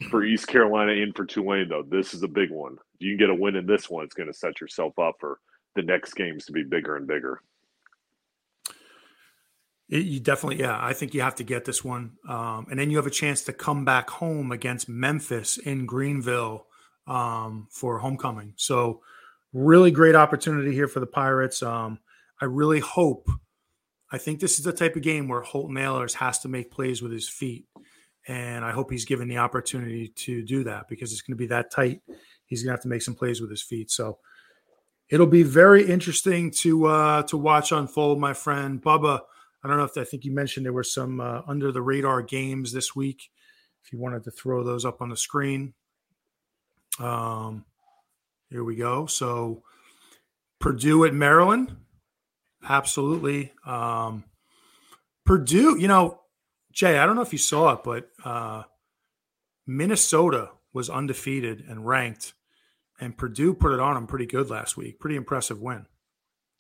for 0.10 0.26
East 0.26 0.48
Carolina 0.48 0.92
and 0.92 1.16
for 1.16 1.26
Tulane, 1.26 1.70
though. 1.70 1.84
This 1.88 2.14
is 2.14 2.24
a 2.24 2.28
big 2.28 2.52
one. 2.52 2.74
If 2.74 3.02
you 3.02 3.12
can 3.12 3.20
get 3.20 3.30
a 3.30 3.40
win 3.40 3.56
in 3.56 3.66
this 3.66 3.90
one, 3.90 4.04
it's 4.04 4.16
going 4.16 4.28
to 4.28 4.38
set 4.38 4.60
yourself 4.60 4.98
up 5.00 5.16
for 5.20 5.40
the 5.76 5.84
next 5.84 6.16
games 6.16 6.46
to 6.46 6.52
be 6.52 6.64
bigger 6.64 6.98
and 6.98 7.08
bigger. 7.08 7.42
You 9.94 10.22
definitely, 10.22 10.62
yeah. 10.62 10.80
I 10.82 10.94
think 10.94 11.14
you 11.14 11.20
have 11.20 11.36
to 11.36 11.44
get 11.44 11.66
this 11.66 11.84
one, 11.84 12.14
um, 12.26 12.66
and 12.72 12.80
then 12.80 12.90
you 12.90 12.96
have 12.96 13.08
a 13.08 13.12
chance 13.12 13.42
to 13.44 13.54
come 13.54 13.84
back 13.84 14.10
home 14.10 14.54
against 14.54 14.88
Memphis 14.88 15.58
in 15.58 15.86
Greenville 15.86 16.66
um, 17.08 17.68
for 17.70 18.00
homecoming. 18.00 18.54
So, 18.56 19.02
really 19.52 19.92
great 19.92 20.16
opportunity 20.16 20.74
here 20.74 20.88
for 20.88 21.02
the 21.02 21.08
Pirates. 21.08 21.62
Um, 21.62 22.00
I 22.40 22.46
really 22.46 22.80
hope. 22.80 23.30
I 24.10 24.18
think 24.18 24.40
this 24.40 24.60
is 24.60 24.64
the 24.64 24.72
type 24.72 24.96
of 24.96 25.02
game 25.02 25.28
where 25.28 25.42
Holt 25.42 25.70
Ahlers 25.72 26.14
has 26.14 26.40
to 26.40 26.48
make 26.48 26.72
plays 26.72 27.02
with 27.02 27.12
his 27.12 27.28
feet, 27.28 27.66
and 28.30 28.64
I 28.64 28.72
hope 28.72 28.92
he's 28.92 29.04
given 29.04 29.28
the 29.28 29.40
opportunity 29.40 30.08
to 30.08 30.42
do 30.42 30.64
that 30.64 30.88
because 30.88 31.12
it's 31.12 31.22
going 31.22 31.36
to 31.36 31.42
be 31.42 31.48
that 31.48 31.70
tight. 31.70 32.00
He's 32.46 32.64
going 32.64 32.70
to 32.70 32.78
have 32.78 32.84
to 32.84 32.88
make 32.88 33.02
some 33.02 33.16
plays 33.16 33.42
with 33.42 33.50
his 33.50 33.62
feet. 33.62 33.92
So. 33.92 34.20
It'll 35.10 35.28
be 35.28 35.44
very 35.44 35.86
interesting 35.86 36.52
to 36.62 36.86
uh, 36.86 37.24
to 37.24 37.36
watch 37.36 37.74
unfold, 37.74 38.18
my 38.18 38.32
friend 38.32 38.82
Bubba. 38.82 39.20
I 39.64 39.68
don't 39.68 39.78
know 39.78 39.84
if 39.84 39.98
I 39.98 40.04
think 40.04 40.26
you 40.26 40.32
mentioned 40.32 40.66
there 40.66 40.74
were 40.74 40.84
some 40.84 41.20
uh, 41.20 41.42
under 41.48 41.72
the 41.72 41.82
radar 41.82 42.22
games 42.22 42.72
this 42.74 42.96
week. 42.96 43.30
If 43.84 43.92
you 43.92 44.00
wanted 44.00 44.24
to 44.26 44.32
throw 44.32 44.64
those 44.64 44.86
up 44.86 45.02
on 45.02 45.10
the 45.10 45.18
screen, 45.18 45.74
um, 47.00 47.66
here 48.50 48.64
we 48.64 48.76
go. 48.76 49.06
So 49.06 49.64
Purdue 50.60 51.06
at 51.06 51.14
Maryland, 51.14 51.76
absolutely. 52.68 53.54
Um, 53.66 54.24
Purdue, 55.26 55.78
you 55.80 55.88
know, 55.88 56.22
Jay, 56.72 56.98
I 56.98 57.06
don't 57.06 57.16
know 57.16 57.22
if 57.22 57.34
you 57.34 57.40
saw 57.40 57.74
it, 57.74 57.80
but 57.84 58.10
uh, 58.24 58.64
Minnesota 59.68 60.52
was 60.74 60.90
undefeated 60.90 61.66
and 61.68 61.86
ranked, 61.86 62.34
and 63.00 63.18
Purdue 63.18 63.54
put 63.54 63.74
it 63.74 63.80
on 63.80 63.96
them 63.96 64.08
pretty 64.08 64.26
good 64.26 64.50
last 64.50 64.78
week. 64.78 65.00
Pretty 65.00 65.16
impressive 65.16 65.62
win. 65.62 65.86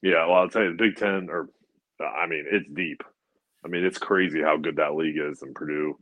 Yeah, 0.01 0.25
well, 0.25 0.37
I'll 0.37 0.49
tell 0.49 0.63
you, 0.63 0.71
the 0.71 0.83
Big 0.83 0.95
Ten 0.95 1.29
or 1.29 1.49
I 2.03 2.27
mean, 2.27 2.45
it's 2.49 2.69
deep. 2.73 3.03
I 3.63 3.67
mean, 3.67 3.83
it's 3.83 3.97
crazy 3.97 4.41
how 4.41 4.57
good 4.57 4.77
that 4.77 4.95
league 4.95 5.17
is, 5.17 5.41
and 5.41 5.53
Purdue, 5.53 5.97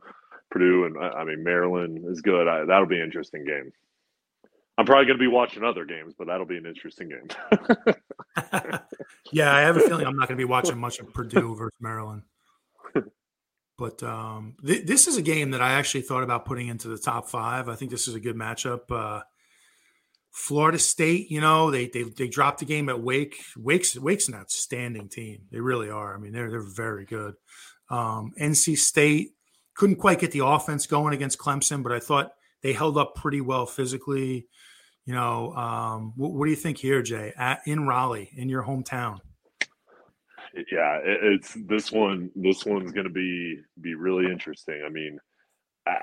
Purdue, 0.52 0.86
and 0.86 0.98
I 0.98 1.24
mean 1.26 1.44
Maryland 1.44 2.06
is 2.10 2.22
good. 2.22 2.48
I, 2.48 2.66
that'll 2.66 2.88
be 2.88 2.98
an 2.98 3.04
interesting 3.04 3.46
game. 3.46 3.72
I'm 4.78 4.86
probably 4.86 5.08
going 5.08 5.18
to 5.18 5.22
be 5.22 5.28
watching 5.28 5.64
other 5.64 5.84
games, 5.84 6.14
but 6.18 6.28
that'll 6.28 6.46
be 6.46 6.56
an 6.56 6.66
interesting 6.66 7.10
game. 7.10 7.28
yeah, 9.34 9.54
I 9.54 9.60
have 9.60 9.76
a 9.76 9.82
feeling 9.82 10.08
I'm 10.08 10.16
not 10.16 10.30
going 10.30 10.38
to 10.38 10.42
be 10.42 10.46
watching 10.50 10.78
much 10.78 11.00
of 11.00 11.14
Purdue 11.14 11.54
versus 11.54 11.76
Maryland. 11.82 12.22
But 13.78 14.04
um, 14.04 14.56
th- 14.66 14.86
this 14.86 15.08
is 15.08 15.16
a 15.16 15.22
game 15.22 15.52
that 15.52 15.62
I 15.62 15.72
actually 15.72 16.02
thought 16.02 16.24
about 16.24 16.46
putting 16.46 16.68
into 16.68 16.90
the 16.90 16.98
top 16.98 17.30
five. 17.30 17.70
I 17.70 17.76
think 17.76 17.92
this 17.92 18.10
is 18.10 18.16
a 18.16 18.20
good 18.20 18.36
matchup. 18.36 18.92
Uh, 18.92 19.22
Florida 20.40 20.80
State, 20.80 21.30
you 21.30 21.42
know, 21.42 21.70
they 21.70 21.88
they 21.88 22.04
they 22.04 22.30
dropped 22.30 22.60
the 22.60 22.66
game 22.66 22.88
at 22.88 23.02
Wake. 23.02 23.44
Wake's 23.58 24.00
Wake's 24.00 24.30
an 24.30 24.36
outstanding 24.36 25.10
team. 25.10 25.42
They 25.52 25.60
really 25.60 25.90
are. 25.90 26.16
I 26.16 26.18
mean, 26.18 26.32
they're 26.32 26.50
they're 26.50 26.62
very 26.62 27.06
good. 27.06 27.36
Um, 27.90 28.32
NC 28.40 28.78
State 28.78 29.34
couldn't 29.76 29.98
quite 29.98 30.20
get 30.20 30.32
the 30.32 30.46
offense 30.46 30.88
going 30.88 31.14
against 31.14 31.40
Clemson, 31.40 31.84
but 31.84 31.92
I 31.92 32.00
thought 32.00 32.32
they 32.64 32.72
held 32.72 32.98
up 32.98 33.16
pretty 33.16 33.42
well 33.42 33.66
physically. 33.66 34.48
You 35.06 35.14
know, 35.14 35.54
um, 35.56 36.14
what, 36.16 36.32
what, 36.32 36.46
do 36.46 36.52
you 36.52 36.56
think 36.56 36.78
here, 36.78 37.02
Jay? 37.02 37.34
At, 37.38 37.60
in 37.66 37.86
Raleigh, 37.86 38.32
in 38.34 38.48
your 38.48 38.64
hometown. 38.64 39.20
Yeah, 40.72 41.00
it, 41.04 41.20
it's 41.22 41.58
this 41.68 41.92
one. 41.92 42.32
This 42.34 42.66
one's 42.66 42.94
going 42.94 43.08
to 43.08 43.14
be 43.14 43.60
be 43.82 43.94
really 43.94 44.32
interesting. 44.32 44.84
I 44.86 44.90
mean, 44.90 45.20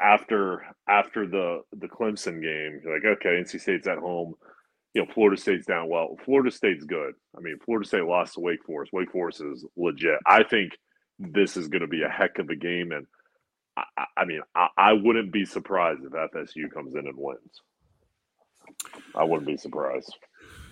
after 0.00 0.66
after 0.88 1.26
the 1.26 1.62
the 1.72 1.88
Clemson 1.88 2.42
game, 2.42 2.80
you're 2.82 2.94
like, 2.94 3.18
okay, 3.18 3.40
NC 3.42 3.60
State's 3.60 3.86
at 3.86 3.98
home. 3.98 4.34
you 4.94 5.02
know, 5.02 5.08
Florida 5.12 5.40
State's 5.40 5.66
down. 5.66 5.88
Well, 5.88 6.16
Florida 6.24 6.50
State's 6.50 6.84
good. 6.84 7.14
I 7.36 7.40
mean, 7.40 7.58
Florida 7.64 7.86
State 7.86 8.04
lost 8.04 8.34
to 8.34 8.40
Wake 8.40 8.64
Forest. 8.64 8.92
Wake 8.92 9.12
Forest 9.12 9.42
is 9.42 9.64
legit. 9.76 10.18
I 10.26 10.42
think 10.42 10.72
this 11.18 11.56
is 11.56 11.68
going 11.68 11.82
to 11.82 11.86
be 11.88 12.02
a 12.02 12.08
heck 12.08 12.38
of 12.38 12.48
a 12.48 12.56
game, 12.56 12.92
and 12.92 13.06
I, 13.76 14.04
I 14.16 14.24
mean, 14.24 14.40
I, 14.54 14.68
I 14.76 14.92
wouldn't 14.94 15.32
be 15.32 15.44
surprised 15.44 16.00
if 16.04 16.12
FSU 16.12 16.70
comes 16.72 16.94
in 16.94 17.06
and 17.06 17.16
wins. 17.16 17.60
I 19.14 19.24
wouldn't 19.24 19.46
be 19.46 19.56
surprised. 19.56 20.14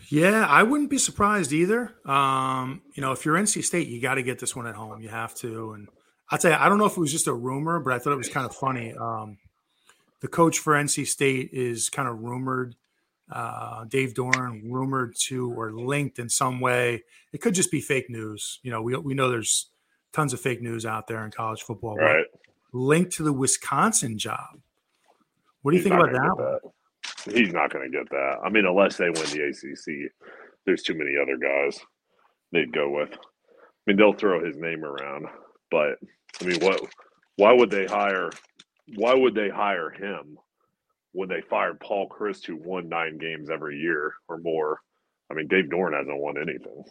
Yeah, 0.08 0.46
I 0.48 0.62
wouldn't 0.62 0.90
be 0.90 0.98
surprised 0.98 1.52
either. 1.52 1.94
Um, 2.04 2.82
you 2.94 3.00
know, 3.00 3.12
if 3.12 3.24
you're 3.24 3.36
NC 3.36 3.64
State, 3.64 3.88
you 3.88 4.00
got 4.00 4.14
to 4.14 4.22
get 4.22 4.38
this 4.38 4.54
one 4.56 4.66
at 4.66 4.74
home. 4.74 5.00
You 5.00 5.08
have 5.08 5.34
to. 5.36 5.72
And 5.72 5.88
I'll 6.30 6.38
tell 6.38 6.52
you, 6.52 6.56
I 6.58 6.68
don't 6.68 6.78
know 6.78 6.86
if 6.86 6.96
it 6.96 7.00
was 7.00 7.12
just 7.12 7.26
a 7.26 7.34
rumor, 7.34 7.80
but 7.80 7.92
I 7.92 7.98
thought 7.98 8.12
it 8.12 8.16
was 8.16 8.28
kind 8.28 8.46
of 8.46 8.54
funny. 8.54 8.94
Um, 8.94 9.38
the 10.20 10.28
coach 10.28 10.58
for 10.58 10.72
NC 10.74 11.06
State 11.06 11.50
is 11.52 11.90
kind 11.90 12.08
of 12.08 12.20
rumored, 12.20 12.76
uh, 13.30 13.84
Dave 13.84 14.14
Doeren, 14.14 14.62
rumored 14.64 15.16
to 15.26 15.52
or 15.52 15.72
linked 15.72 16.18
in 16.18 16.28
some 16.28 16.60
way. 16.60 17.04
It 17.32 17.42
could 17.42 17.54
just 17.54 17.70
be 17.70 17.80
fake 17.80 18.08
news. 18.08 18.58
You 18.62 18.70
know, 18.70 18.80
we, 18.80 18.96
we 18.96 19.14
know 19.14 19.28
there's 19.28 19.68
tons 20.12 20.32
of 20.32 20.40
fake 20.40 20.62
news 20.62 20.86
out 20.86 21.08
there 21.08 21.24
in 21.24 21.30
college 21.30 21.62
football. 21.62 21.96
Right. 21.96 22.24
Linked 22.72 23.12
to 23.12 23.22
the 23.22 23.32
Wisconsin 23.32 24.18
job. 24.18 24.60
What 25.62 25.72
do 25.72 25.76
you 25.76 25.82
He's 25.82 25.90
think 25.90 26.00
about 26.00 26.12
that? 26.12 26.60
get 26.62 27.36
He's 27.36 27.52
not 27.52 27.72
going 27.72 27.90
to 27.90 27.96
get 27.96 28.08
that. 28.10 28.38
I 28.44 28.50
mean, 28.50 28.66
unless 28.66 28.96
they 28.96 29.06
win 29.06 29.14
the 29.14 29.48
ACC, 29.48 30.10
there's 30.66 30.82
too 30.82 30.94
many 30.94 31.12
other 31.20 31.36
guys 31.36 31.78
they'd 32.52 32.72
go 32.72 32.90
with. 32.90 33.12
I 33.12 33.16
mean, 33.86 33.96
they'll 33.96 34.12
throw 34.12 34.44
his 34.44 34.56
name 34.56 34.84
around, 34.84 35.26
but 35.74 35.98
I 36.40 36.44
mean, 36.44 36.60
what? 36.60 36.80
Why 37.34 37.52
would 37.52 37.68
they 37.68 37.84
hire? 37.86 38.30
Why 38.94 39.12
would 39.12 39.34
they 39.34 39.48
hire 39.48 39.90
him 39.90 40.38
when 41.10 41.28
they 41.28 41.40
fired 41.40 41.80
Paul 41.80 42.08
Chryst, 42.08 42.46
who 42.46 42.54
won 42.56 42.88
nine 42.88 43.18
games 43.18 43.50
every 43.50 43.78
year 43.78 44.14
or 44.28 44.38
more? 44.38 44.78
I 45.28 45.34
mean, 45.34 45.48
Dave 45.48 45.64
Doeren 45.64 45.98
hasn't 45.98 46.16
won 46.16 46.36
anything. 46.36 46.84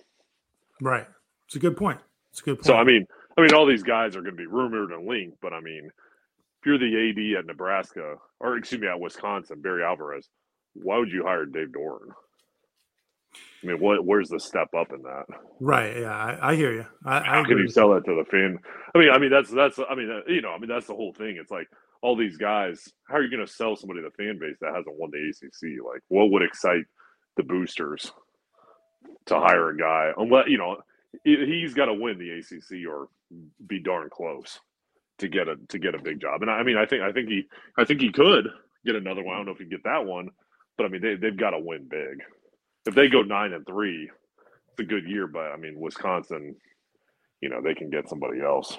Right. 0.81 1.07
It's 1.45 1.55
a 1.55 1.59
good 1.59 1.77
point. 1.77 2.01
It's 2.31 2.41
a 2.41 2.43
good 2.43 2.55
point. 2.57 2.65
So 2.65 2.73
I 2.73 2.83
mean, 2.83 3.07
I 3.37 3.41
mean, 3.41 3.53
all 3.53 3.65
these 3.65 3.83
guys 3.83 4.17
are 4.17 4.21
going 4.21 4.35
to 4.35 4.37
be 4.37 4.47
rumored 4.47 4.91
and 4.91 5.07
linked, 5.07 5.37
but 5.41 5.53
I 5.53 5.61
mean, 5.61 5.85
if 5.85 6.65
you're 6.65 6.77
the 6.77 7.37
AD 7.37 7.39
at 7.39 7.45
Nebraska 7.45 8.15
or 8.41 8.57
excuse 8.57 8.81
me 8.81 8.89
at 8.89 8.99
Wisconsin, 8.99 9.61
Barry 9.61 9.83
Alvarez, 9.85 10.27
why 10.73 10.97
would 10.97 11.09
you 11.09 11.23
hire 11.23 11.45
Dave 11.45 11.69
Doeren? 11.69 12.09
I 13.63 13.67
mean, 13.67 13.79
what? 13.79 14.05
Where's 14.05 14.29
the 14.29 14.39
step 14.39 14.69
up 14.77 14.93
in 14.93 15.03
that? 15.03 15.25
right. 15.59 15.97
Yeah, 16.01 16.11
I, 16.15 16.51
I 16.51 16.55
hear 16.55 16.73
you. 16.73 16.85
I, 17.05 17.19
I 17.19 17.39
How 17.39 17.41
agree 17.41 17.57
can 17.57 17.57
you 17.57 17.67
sell 17.69 17.93
that 17.93 18.05
to 18.05 18.15
the 18.15 18.25
fan? 18.29 18.59
I 18.95 18.99
mean, 18.99 19.09
I 19.11 19.19
mean 19.19 19.31
that's 19.31 19.51
that's 19.51 19.79
I 19.79 19.95
mean 19.95 20.09
you 20.27 20.41
know 20.41 20.51
I 20.51 20.59
mean 20.59 20.69
that's 20.69 20.87
the 20.87 20.95
whole 20.95 21.13
thing. 21.13 21.37
It's 21.41 21.51
like 21.51 21.67
all 22.01 22.15
these 22.17 22.37
guys. 22.37 22.83
How 23.09 23.17
are 23.17 23.23
you 23.23 23.31
going 23.35 23.45
to 23.45 23.51
sell 23.53 23.75
somebody 23.75 24.01
the 24.01 24.11
fan 24.11 24.39
base 24.39 24.57
that 24.61 24.75
hasn't 24.75 24.97
won 24.99 25.11
the 25.11 25.29
ACC? 25.29 25.83
Like, 25.85 26.01
what 26.09 26.31
would 26.31 26.43
excite 26.43 26.85
the 27.37 27.43
boosters 27.43 28.11
to 29.27 29.39
hire 29.39 29.69
a 29.69 29.77
guy? 29.77 30.11
Unless 30.17 30.49
you 30.49 30.57
know 30.59 30.77
he- 31.23 31.45
he's 31.61 31.73
got 31.75 31.85
to 31.87 31.93
win 31.95 32.19
the 32.19 32.31
ACC 32.39 32.87
or 32.89 33.09
be 33.67 33.79
darn 33.81 34.09
close 34.11 34.59
to 35.19 35.29
get 35.29 35.47
a 35.49 35.57
to 35.69 35.79
get 35.79 35.95
a 35.95 35.99
big 35.99 36.21
job. 36.21 36.41
And 36.43 36.51
I 36.51 36.63
mean, 36.63 36.77
I 36.77 36.85
think 36.87 37.03
I 37.03 37.11
think 37.13 37.29
he 37.29 37.43
I 37.77 37.85
think 37.85 38.01
he 38.01 38.11
could 38.11 38.49
get 38.85 38.95
another 38.95 39.23
one. 39.23 39.35
I 39.35 39.37
don't 39.39 39.47
know 39.47 39.53
if 39.53 39.59
he 39.59 39.65
can 39.65 39.71
get 39.71 39.85
that 39.85 40.05
one, 40.05 40.29
but 40.77 40.85
I 40.85 40.89
mean 40.89 41.01
they 41.01 41.15
they've 41.15 41.37
got 41.37 41.51
to 41.51 41.59
win 41.59 41.87
big. 41.89 42.21
If 42.85 42.95
they 42.95 43.07
go 43.07 43.21
nine 43.21 43.53
and 43.53 43.65
three, 43.65 44.09
it's 44.71 44.79
a 44.79 44.83
good 44.83 45.07
year. 45.07 45.27
But 45.27 45.51
I 45.51 45.57
mean, 45.57 45.79
Wisconsin, 45.79 46.55
you 47.41 47.49
know, 47.49 47.61
they 47.61 47.73
can 47.73 47.89
get 47.89 48.09
somebody 48.09 48.41
else. 48.41 48.77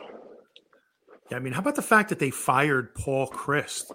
Yeah, 1.30 1.38
I 1.38 1.40
mean, 1.40 1.52
how 1.52 1.60
about 1.60 1.76
the 1.76 1.82
fact 1.82 2.10
that 2.10 2.18
they 2.18 2.30
fired 2.30 2.94
Paul 2.94 3.28
Chryst? 3.28 3.92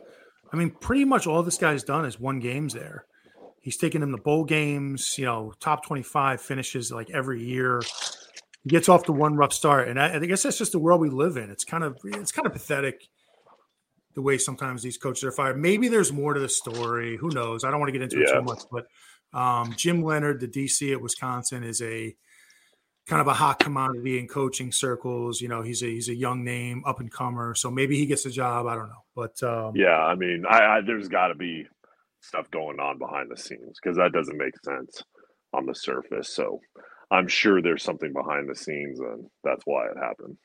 I 0.52 0.58
mean, 0.58 0.72
pretty 0.72 1.06
much 1.06 1.28
all 1.28 1.44
this 1.44 1.58
guy's 1.58 1.84
done 1.84 2.06
is 2.06 2.20
won 2.20 2.40
games 2.40 2.74
there. 2.74 3.06
He's 3.62 3.78
taken 3.78 4.02
them 4.02 4.16
to 4.16 4.22
bowl 4.22 4.46
games, 4.46 5.16
you 5.18 5.26
know, 5.26 5.54
top 5.60 5.86
25 5.86 6.42
finishes 6.42 6.92
like 6.92 7.10
every 7.12 7.44
year. 7.44 7.82
He 8.64 8.70
gets 8.70 8.90
off 8.90 9.04
to 9.04 9.12
one 9.12 9.36
rough 9.36 9.54
start. 9.54 9.90
And 9.90 10.00
I, 10.00 10.16
I 10.16 10.20
guess 10.20 10.44
that's 10.44 10.58
just 10.58 10.72
the 10.72 10.80
world 10.80 11.02
we 11.02 11.10
live 11.10 11.38
in. 11.38 11.52
It's 11.52 11.64
kind 11.64 11.84
of 11.84 11.98
it's 12.04 12.32
kind 12.32 12.48
of 12.48 12.54
pathetic 12.54 13.08
the 14.16 14.22
way 14.22 14.38
sometimes 14.38 14.82
these 14.82 14.98
coaches 14.98 15.24
are 15.24 15.32
fired. 15.32 15.58
Maybe 15.58 15.88
there's 15.88 16.12
more 16.12 16.34
to 16.34 16.40
the 16.40 16.50
story. 16.50 17.18
Who 17.18 17.30
knows? 17.30 17.64
I 17.64 17.70
don't 17.70 17.80
want 17.80 17.90
to 17.90 17.94
get 17.94 18.02
into 18.02 18.22
it 18.22 18.34
too 18.34 18.42
much, 18.42 18.64
but 18.72 18.86
um, 19.34 19.74
Jim 19.76 20.04
Leonhard, 20.04 20.40
the 20.40 20.48
DC 20.48 20.92
at 20.92 21.02
Wisconsin, 21.02 21.64
is 21.64 21.82
a 21.82 22.16
kind 23.08 23.22
of 23.22 23.28
a 23.28 23.34
hot 23.34 23.60
commodity 23.60 24.20
in 24.20 24.28
coaching 24.28 24.72
circles. 24.72 25.42
You 25.42 25.48
know, 25.48 25.62
he's 25.62 25.82
a 25.84 25.88
he's 25.88 26.10
a 26.10 26.16
young 26.16 26.44
name, 26.44 26.84
up 26.86 27.00
and 27.00 27.12
comer. 27.12 27.56
So 27.56 27.72
maybe 27.72 27.98
he 27.98 28.06
gets 28.06 28.26
a 28.26 28.32
job. 28.32 28.68
I 28.68 28.76
don't 28.76 28.90
know, 28.90 29.04
but 29.16 29.42
um, 29.44 29.76
Yeah, 29.76 29.98
I 29.98 30.16
mean, 30.16 30.46
I, 30.48 30.78
I 30.78 30.82
there's 30.82 31.08
got 31.08 31.28
to 31.28 31.36
be 31.36 31.66
stuff 32.22 32.50
going 32.52 32.80
on 32.80 32.98
behind 32.98 33.30
the 33.32 33.38
scenes 33.38 33.80
because 33.82 33.98
that 33.98 34.12
doesn't 34.12 34.38
make 34.38 34.54
sense 34.64 35.04
on 35.54 35.66
the 35.66 35.76
surface. 35.76 36.36
So 36.36 36.60
I'm 37.12 37.28
sure 37.28 37.62
there's 37.62 37.84
something 37.84 38.14
behind 38.14 38.50
the 38.50 38.56
scenes, 38.56 39.00
and 39.00 39.26
that's 39.44 39.64
why 39.66 39.86
it 39.88 39.98
happened. 39.98 40.38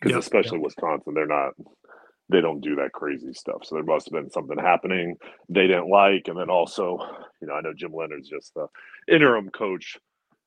Because 0.00 0.16
Yep, 0.16 0.20
especially 0.20 0.58
Wisconsin, 0.58 1.14
they're 1.14 1.26
not 1.26 1.52
they 2.28 2.40
don't 2.40 2.60
do 2.60 2.76
that 2.76 2.92
crazy 2.92 3.32
stuff. 3.32 3.64
So 3.64 3.76
there 3.76 3.84
must 3.84 4.06
have 4.06 4.20
been 4.20 4.30
something 4.30 4.58
happening 4.58 5.16
they 5.48 5.66
didn't 5.66 5.88
like, 5.88 6.28
and 6.28 6.38
then 6.38 6.50
also, 6.50 6.98
you 7.40 7.48
know, 7.48 7.54
I 7.54 7.60
know 7.60 7.72
Jim 7.74 7.92
Leonhard's 7.92 8.28
just 8.28 8.52
the 8.54 8.66
interim 9.12 9.50
coach. 9.50 9.96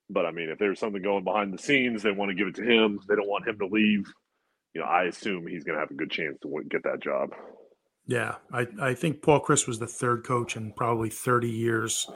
But 0.10 0.26
I 0.26 0.32
mean, 0.32 0.50
if 0.50 0.58
there's 0.60 0.80
something 0.80 1.02
going 1.02 1.24
behind 1.24 1.54
the 1.54 1.62
scenes, 1.62 2.04
they 2.04 2.12
want 2.12 2.30
to 2.30 2.36
give 2.36 2.48
it 2.48 2.56
to 2.56 2.64
him. 2.64 3.00
They 3.08 3.16
don't 3.16 3.30
want 3.30 3.48
him 3.48 3.60
to 3.60 3.68
leave. 3.68 4.12
You 4.74 4.82
know, 4.82 4.88
I 4.88 5.04
assume 5.04 5.48
he's 5.48 5.64
going 5.64 5.76
to 5.76 5.80
have 5.80 5.92
a 5.92 5.96
good 5.96 6.12
chance 6.12 6.38
to 6.42 6.64
get 6.70 6.84
that 6.84 7.02
job. 7.02 7.30
yeah, 8.08 8.36
I 8.52 8.68
I 8.82 8.94
think 8.96 9.22
Paul 9.22 9.42
Chryst 9.42 9.68
was 9.68 9.80
the 9.80 9.88
third 9.88 10.26
coach 10.26 10.58
in 10.58 10.74
probably 10.74 11.10
30 11.10 11.50
years 11.50 12.10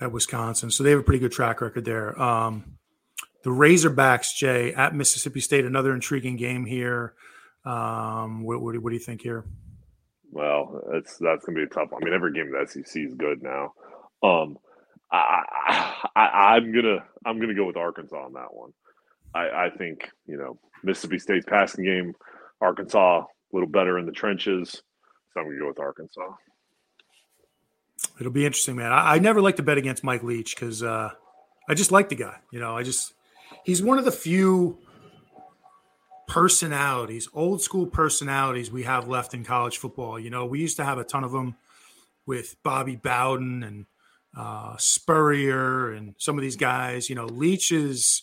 at 0.00 0.12
Wisconsin. 0.12 0.70
So 0.70 0.82
they 0.82 0.90
have 0.90 1.00
a 1.00 1.04
pretty 1.04 1.20
good 1.20 1.32
track 1.32 1.60
record 1.60 1.84
there. 1.84 2.20
Um, 2.20 2.78
the 3.44 3.50
Razorbacks, 3.50 4.34
Jay, 4.34 4.72
at 4.74 4.94
Mississippi 4.94 5.40
State, 5.40 5.64
another 5.64 5.94
intriguing 5.94 6.36
game 6.36 6.64
here. 6.64 7.14
Um, 7.64 8.42
what, 8.44 8.60
what, 8.60 8.72
do- 8.74 8.80
what 8.80 8.90
do 8.90 8.94
you 8.96 9.02
think 9.02 9.22
here? 9.22 9.44
Well, 10.30 10.82
that's 10.92 11.16
that's 11.18 11.44
gonna 11.44 11.56
be 11.56 11.62
a 11.62 11.66
tough. 11.66 11.92
one. 11.92 12.02
I 12.02 12.04
mean, 12.06 12.14
every 12.14 12.32
game 12.32 12.46
in 12.46 12.52
the 12.52 12.66
SEC 12.66 13.02
is 13.02 13.14
good 13.14 13.40
now. 13.40 13.72
Um, 14.22 14.58
I, 15.12 15.44
I, 15.68 16.20
I 16.20 16.26
I'm 16.56 16.72
gonna 16.74 17.04
I'm 17.24 17.38
gonna 17.40 17.54
go 17.54 17.66
with 17.66 17.76
Arkansas 17.76 18.16
on 18.16 18.32
that 18.32 18.52
one. 18.52 18.72
I, 19.32 19.66
I 19.66 19.70
think 19.70 20.10
you 20.26 20.36
know 20.36 20.58
Mississippi 20.82 21.20
State's 21.20 21.46
passing 21.46 21.84
game, 21.84 22.14
Arkansas 22.60 23.20
a 23.20 23.26
little 23.52 23.68
better 23.68 23.96
in 23.96 24.06
the 24.06 24.12
trenches, 24.12 24.82
so 25.32 25.40
I'm 25.40 25.46
gonna 25.46 25.58
go 25.60 25.68
with 25.68 25.78
Arkansas. 25.78 26.32
It'll 28.18 28.32
be 28.32 28.44
interesting, 28.46 28.76
man. 28.76 28.92
I, 28.92 29.14
I 29.14 29.18
never 29.20 29.40
like 29.40 29.56
to 29.56 29.62
bet 29.62 29.78
against 29.78 30.02
Mike 30.04 30.22
Leach 30.24 30.56
because 30.56 30.82
uh, 30.82 31.10
I 31.68 31.74
just 31.74 31.92
like 31.92 32.08
the 32.08 32.16
guy. 32.16 32.36
You 32.52 32.58
know, 32.58 32.76
I 32.76 32.82
just 32.82 33.14
he's 33.64 33.82
one 33.82 33.98
of 33.98 34.04
the 34.04 34.12
few 34.12 34.78
personalities, 36.26 37.28
old 37.32 37.62
school 37.62 37.86
personalities 37.86 38.70
we 38.70 38.84
have 38.84 39.08
left 39.08 39.34
in 39.34 39.44
college 39.44 39.78
football. 39.78 40.18
You 40.18 40.30
know, 40.30 40.46
we 40.46 40.60
used 40.60 40.76
to 40.76 40.84
have 40.84 40.98
a 40.98 41.04
ton 41.04 41.24
of 41.24 41.32
them 41.32 41.56
with 42.26 42.56
Bobby 42.62 42.96
Bowden 42.96 43.62
and 43.62 43.86
uh, 44.36 44.76
Spurrier 44.78 45.92
and 45.92 46.14
some 46.18 46.36
of 46.38 46.42
these 46.42 46.56
guys. 46.56 47.08
You 47.08 47.16
know, 47.16 47.26
Leach 47.26 47.72
is 47.72 48.22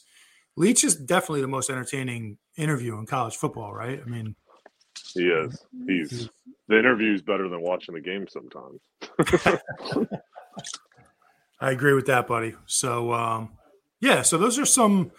Leach 0.56 0.84
is 0.84 0.96
definitely 0.96 1.42
the 1.42 1.48
most 1.48 1.70
entertaining 1.70 2.38
interview 2.58 2.98
in 2.98 3.06
college 3.06 3.36
football, 3.38 3.74
right? 3.74 4.02
I 4.04 4.10
mean, 4.10 4.36
He 5.14 5.28
is. 5.28 5.66
He's 5.88 6.30
the 6.68 6.78
interview's 6.80 7.22
better 7.22 7.50
than 7.50 7.62
watching 7.62 7.96
the 7.96 8.02
game 8.02 8.28
sometimes. 8.28 8.80
I 11.60 11.72
agree 11.72 11.94
with 11.94 12.08
that, 12.08 12.28
buddy. 12.28 12.56
So, 12.66 13.14
um, 13.14 13.52
yeah, 14.00 14.24
so 14.24 14.38
those 14.38 14.58
are 14.58 14.66
some 14.66 15.12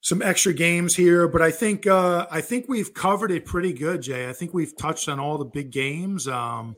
some 0.00 0.22
extra 0.22 0.52
games 0.52 0.96
here, 0.96 1.28
but 1.28 1.42
I 1.42 1.50
think 1.50 1.86
uh, 1.86 2.26
I 2.30 2.40
think 2.40 2.66
we've 2.68 2.92
covered 2.94 3.30
it 3.30 3.44
pretty 3.44 3.72
good, 3.72 4.02
Jay. 4.02 4.28
I 4.28 4.32
think 4.32 4.54
we've 4.54 4.76
touched 4.76 5.08
on 5.08 5.20
all 5.20 5.36
the 5.38 5.44
big 5.44 5.70
games. 5.70 6.26
Um, 6.26 6.76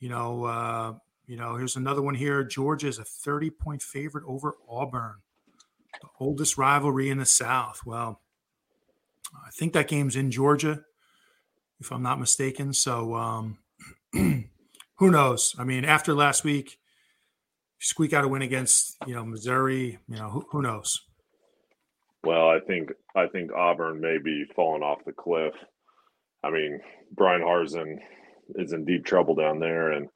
you 0.00 0.08
know, 0.08 0.44
uh, 0.44 0.94
you 1.26 1.36
know, 1.36 1.56
here's 1.56 1.76
another 1.76 2.00
one 2.00 2.14
here. 2.14 2.42
Georgia 2.44 2.88
is 2.88 2.98
a 2.98 3.04
30 3.04 3.50
point 3.50 3.82
favorite 3.82 4.24
over 4.26 4.54
Auburn, 4.68 5.16
the 6.00 6.08
oldest 6.18 6.56
rivalry 6.56 7.10
in 7.10 7.18
the 7.18 7.26
South. 7.26 7.80
Well, 7.84 8.22
I 9.46 9.50
think 9.50 9.74
that 9.74 9.88
game's 9.88 10.16
in 10.16 10.30
Georgia, 10.30 10.82
if 11.80 11.92
I'm 11.92 12.02
not 12.02 12.18
mistaken. 12.18 12.72
So, 12.72 13.14
um, 13.14 13.58
who 14.12 15.10
knows? 15.10 15.54
I 15.58 15.64
mean, 15.64 15.84
after 15.84 16.14
last 16.14 16.44
week, 16.44 16.78
squeak 17.78 18.14
out 18.14 18.24
a 18.24 18.28
win 18.28 18.40
against 18.40 18.96
you 19.06 19.14
know 19.14 19.26
Missouri. 19.26 19.98
You 20.08 20.16
know, 20.16 20.30
who, 20.30 20.46
who 20.50 20.62
knows? 20.62 20.98
Well, 22.24 22.48
I 22.48 22.58
think 22.66 22.90
I 23.16 23.26
think 23.28 23.52
Auburn 23.52 24.00
may 24.00 24.18
be 24.22 24.44
falling 24.56 24.82
off 24.82 25.04
the 25.04 25.12
cliff. 25.12 25.54
I 26.42 26.50
mean, 26.50 26.80
Bryan 27.12 27.42
Harsin 27.42 27.98
is 28.56 28.72
in 28.72 28.84
deep 28.84 29.04
trouble 29.04 29.34
down 29.34 29.60
there, 29.60 29.92
and 29.92 30.08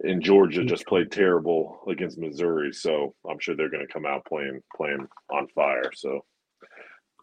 and 0.00 0.22
Georgia 0.22 0.64
just 0.64 0.86
played 0.86 1.10
terrible 1.10 1.80
against 1.88 2.18
Missouri, 2.18 2.72
so 2.72 3.14
I'm 3.28 3.38
sure 3.38 3.56
they're 3.56 3.70
going 3.70 3.86
to 3.86 3.92
come 3.92 4.06
out 4.06 4.24
playing 4.26 4.60
playing 4.76 5.06
on 5.30 5.48
fire. 5.54 5.90
So 5.94 6.24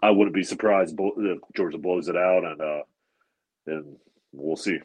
I 0.01 0.11
wouldn't 0.11 0.35
be 0.35 0.43
surprised 0.43 0.95
if 0.97 1.39
Georgia 1.55 1.77
blows 1.77 2.07
it 2.07 2.15
out, 2.15 2.45
and 2.45 2.61
uh, 2.61 2.81
and 3.67 3.97
we'll 4.31 4.55
see. 4.55 4.79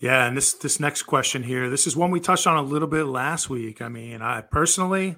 Yeah, 0.00 0.26
and 0.26 0.36
this 0.36 0.52
this 0.52 0.80
next 0.80 1.02
question 1.04 1.44
here, 1.44 1.70
this 1.70 1.86
is 1.86 1.96
one 1.96 2.10
we 2.10 2.20
touched 2.20 2.46
on 2.46 2.56
a 2.56 2.62
little 2.62 2.88
bit 2.88 3.04
last 3.04 3.48
week. 3.48 3.80
I 3.80 3.88
mean, 3.88 4.20
I 4.20 4.42
personally, 4.42 5.16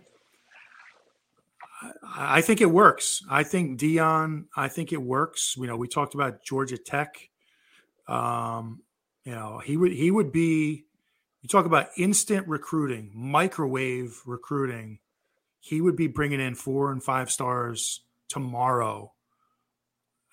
I, 2.02 2.40
think 2.40 2.60
it 2.60 2.70
works. 2.70 3.22
I 3.28 3.42
think 3.42 3.78
Deion. 3.78 4.46
I 4.56 4.68
think 4.68 4.92
it 4.92 5.02
works. 5.02 5.56
You 5.56 5.66
know, 5.66 5.76
we 5.76 5.88
talked 5.88 6.14
about 6.14 6.42
Georgia 6.42 6.78
Tech. 6.78 7.28
Um, 8.08 8.82
you 9.24 9.32
know, 9.32 9.58
he 9.58 9.76
would 9.76 9.92
he 9.92 10.10
would 10.10 10.32
be. 10.32 10.84
You 11.42 11.48
talk 11.48 11.66
about 11.66 11.88
instant 11.96 12.48
recruiting, 12.48 13.12
microwave 13.14 14.20
recruiting. 14.26 14.98
He 15.60 15.80
would 15.80 15.96
be 15.96 16.06
bringing 16.06 16.40
in 16.40 16.54
four 16.54 16.90
and 16.90 17.02
five 17.02 17.30
stars 17.30 18.00
tomorrow. 18.28 19.12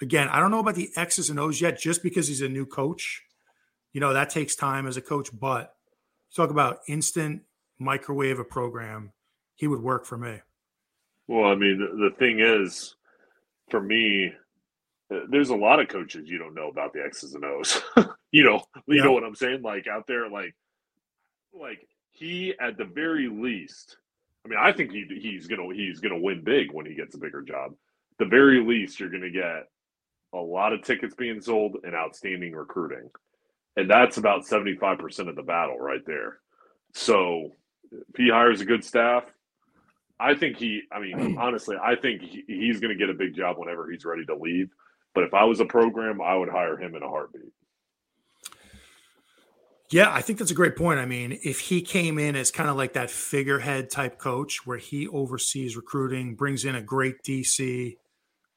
Again, 0.02 0.28
I 0.30 0.40
don't 0.40 0.52
know 0.52 0.60
about 0.60 0.76
the 0.76 0.90
X's 0.96 1.30
and 1.30 1.40
O's 1.40 1.62
yet, 1.62 1.80
just 1.80 2.02
because 2.04 2.28
he's 2.28 2.42
a 2.42 2.50
new 2.50 2.66
coach 2.66 3.24
you 3.94 4.02
know 4.02 4.14
that 4.14 4.30
takes 4.30 4.56
time 4.56 4.86
as 4.86 4.98
a 4.98 5.02
coach 5.02 5.30
but 5.40 5.76
talk 6.36 6.50
about 6.50 6.80
instant 6.88 7.44
microwave 7.80 8.40
a 8.40 8.44
program 8.44 9.14
he 9.56 9.68
would 9.68 9.82
work 9.82 10.06
for 10.06 10.18
me 10.18 10.40
well 11.28 11.52
i 11.52 11.56
mean 11.56 11.80
the, 11.80 12.10
the 12.10 12.16
thing 12.18 12.40
is 12.40 12.96
for 13.70 13.82
me 13.82 14.32
uh, 15.14 15.20
there's 15.30 15.50
a 15.50 15.56
lot 15.56 15.80
of 15.80 15.88
coaches 15.88 16.30
you 16.30 16.38
don't 16.38 16.56
know 16.56 16.70
about 16.70 16.94
the 16.94 17.04
x's 17.04 17.34
and 17.34 17.46
o's 17.46 17.82
you 18.32 18.44
know 18.44 18.62
you 18.88 18.98
yeah. 18.98 19.04
know 19.04 19.12
what 19.12 19.24
i'm 19.24 19.36
saying 19.36 19.62
like 19.62 19.88
out 19.88 20.08
there 20.08 20.30
like 20.30 20.56
like 21.54 21.88
he 22.12 22.54
at 22.60 22.78
the 22.78 22.86
very 22.86 23.28
least 23.28 23.98
i 24.46 24.50
mean 24.50 24.60
i 24.60 24.72
think 24.72 24.92
he, 24.92 25.06
he's 25.20 25.48
gonna 25.48 25.74
he's 25.74 26.00
gonna 26.00 26.20
win 26.20 26.44
big 26.44 26.72
when 26.72 26.86
he 26.86 26.96
gets 26.96 27.16
a 27.16 27.20
bigger 27.20 27.42
job 27.42 27.74
the 28.20 28.26
very 28.26 28.64
least 28.64 29.00
you're 29.00 29.10
gonna 29.10 29.30
get 29.30 29.68
a 30.34 30.38
lot 30.38 30.74
of 30.74 30.82
tickets 30.82 31.16
being 31.16 31.42
sold 31.42 31.78
and 31.84 31.94
outstanding 31.94 32.54
recruiting 32.54 33.10
and 33.76 33.90
that's 33.90 34.18
about 34.18 34.46
75% 34.46 35.30
of 35.30 35.36
the 35.36 35.42
battle 35.42 35.78
right 35.78 36.06
there. 36.06 36.38
So 36.94 37.52
if 37.92 38.16
he 38.16 38.30
hires 38.30 38.62
a 38.62 38.66
good 38.66 38.84
staff, 38.84 39.24
I 40.20 40.36
think 40.36 40.58
he, 40.58 40.82
I 40.92 41.00
mean, 41.00 41.38
honestly, 41.40 41.78
I 41.82 41.96
think 41.96 42.22
he, 42.22 42.44
he's 42.48 42.80
going 42.80 42.92
to 42.92 42.98
get 42.98 43.10
a 43.10 43.14
big 43.14 43.36
job 43.36 43.58
whenever 43.58 43.90
he's 43.90 44.06
ready 44.06 44.26
to 44.26 44.36
leave. 44.36 44.70
But 45.14 45.26
if 45.26 45.34
I 45.34 45.44
was 45.44 45.60
a 45.60 45.66
program, 45.66 46.22
I 46.22 46.36
would 46.36 46.50
hire 46.50 46.78
him 46.78 46.96
in 46.96 47.04
a 47.04 47.08
heartbeat. 47.08 47.52
Yeah, 49.92 50.12
I 50.12 50.22
think 50.22 50.40
that's 50.40 50.50
a 50.50 50.56
great 50.56 50.76
point. 50.76 51.00
I 51.00 51.06
mean, 51.06 51.38
if 51.44 51.60
he 51.60 51.82
came 51.82 52.18
in 52.18 52.36
as 52.36 52.50
kind 52.50 52.68
of 52.68 52.76
like 52.76 52.94
that 52.94 53.12
figurehead 53.12 53.92
type 53.92 54.18
coach 54.18 54.66
where 54.66 54.80
he 54.80 55.08
oversees 55.08 55.76
recruiting, 55.76 56.34
brings 56.34 56.66
in 56.66 56.74
a 56.76 56.82
great 56.82 57.22
DC, 57.22 57.96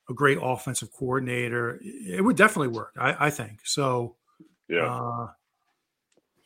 a 0.09 0.15
great 0.15 0.39
offensive 0.41 0.91
coordinator, 0.93 1.79
it 1.83 2.25
would 2.25 2.37
definitely 2.37 2.69
work, 2.69 2.95
I, 2.99 3.27
I 3.27 3.31
think. 3.31 3.61
So, 3.65 4.17
yeah. 4.67 4.87
Uh, 4.87 5.29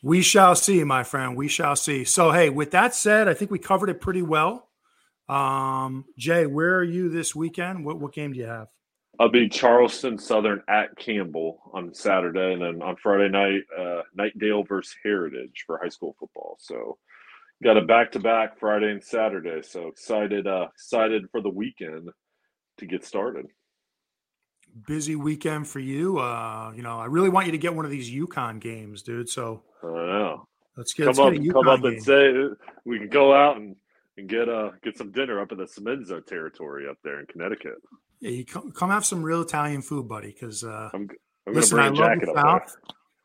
we 0.03 0.21
shall 0.21 0.55
see, 0.55 0.83
my 0.83 1.03
friend. 1.03 1.37
We 1.37 1.47
shall 1.47 1.75
see. 1.75 2.03
So, 2.03 2.31
hey, 2.31 2.49
with 2.49 2.71
that 2.71 2.93
said, 2.95 3.27
I 3.27 3.33
think 3.33 3.51
we 3.51 3.59
covered 3.59 3.89
it 3.89 4.01
pretty 4.01 4.23
well. 4.23 4.67
Um, 5.31 6.05
Jay, 6.17 6.45
where 6.45 6.75
are 6.75 6.83
you 6.83 7.09
this 7.09 7.33
weekend? 7.33 7.85
What 7.85 7.99
what 7.99 8.13
game 8.13 8.33
do 8.33 8.39
you 8.39 8.45
have? 8.45 8.67
I'll 9.19 9.29
be 9.29 9.47
Charleston 9.47 10.17
Southern 10.17 10.61
at 10.67 10.95
Campbell 10.97 11.59
on 11.73 11.93
Saturday, 11.93 12.53
and 12.53 12.61
then 12.61 12.81
on 12.81 12.95
Friday 12.97 13.29
night, 13.29 13.61
uh, 13.77 14.01
Knightdale 14.17 14.67
versus 14.67 14.95
Heritage 15.03 15.63
for 15.65 15.79
high 15.81 15.89
school 15.89 16.15
football. 16.19 16.57
So, 16.59 16.97
got 17.63 17.77
a 17.77 17.81
back 17.81 18.11
to 18.13 18.19
back 18.19 18.59
Friday 18.59 18.91
and 18.91 19.03
Saturday. 19.03 19.61
So 19.61 19.87
excited, 19.87 20.47
uh, 20.47 20.67
excited 20.73 21.25
for 21.31 21.41
the 21.41 21.49
weekend 21.49 22.09
to 22.79 22.85
get 22.85 23.05
started 23.05 23.45
busy 24.87 25.15
weekend 25.15 25.67
for 25.67 25.79
you. 25.79 26.19
Uh, 26.19 26.71
you 26.75 26.81
know, 26.81 26.97
I 26.99 27.05
really 27.05 27.29
want 27.29 27.45
you 27.45 27.51
to 27.51 27.57
get 27.57 27.75
one 27.75 27.85
of 27.85 27.91
these 27.91 28.09
UConn 28.09 28.59
games, 28.59 29.01
dude. 29.01 29.29
So 29.29 29.63
I 29.83 29.87
know. 29.87 30.47
Let's 30.77 30.93
get 30.93 31.03
come 31.03 31.15
let's 31.15 31.37
up, 31.37 31.43
get 31.43 31.53
come 31.53 31.67
up 31.67 31.81
game. 31.81 31.93
and 31.93 32.03
say 32.03 32.33
we 32.85 32.99
can 32.99 33.09
go 33.09 33.33
out 33.33 33.57
and, 33.57 33.75
and 34.17 34.27
get 34.27 34.49
uh 34.49 34.71
get 34.83 34.97
some 34.97 35.11
dinner 35.11 35.39
up 35.39 35.51
in 35.51 35.57
the 35.57 35.65
Semenza 35.65 36.25
territory 36.25 36.87
up 36.89 36.97
there 37.03 37.19
in 37.19 37.25
Connecticut. 37.27 37.75
Yeah, 38.19 38.31
you 38.31 38.45
come, 38.45 38.71
come 38.71 38.89
have 38.89 39.05
some 39.05 39.23
real 39.23 39.41
Italian 39.41 39.81
food, 39.81 40.07
buddy. 40.07 40.31
Because 40.31 40.63
uh, 40.63 40.89
I'm, 40.93 41.09
I'm 41.47 41.53
listen, 41.53 41.79
I 41.79 41.89
love 41.89 42.19
the 42.19 42.31
South. 42.35 42.75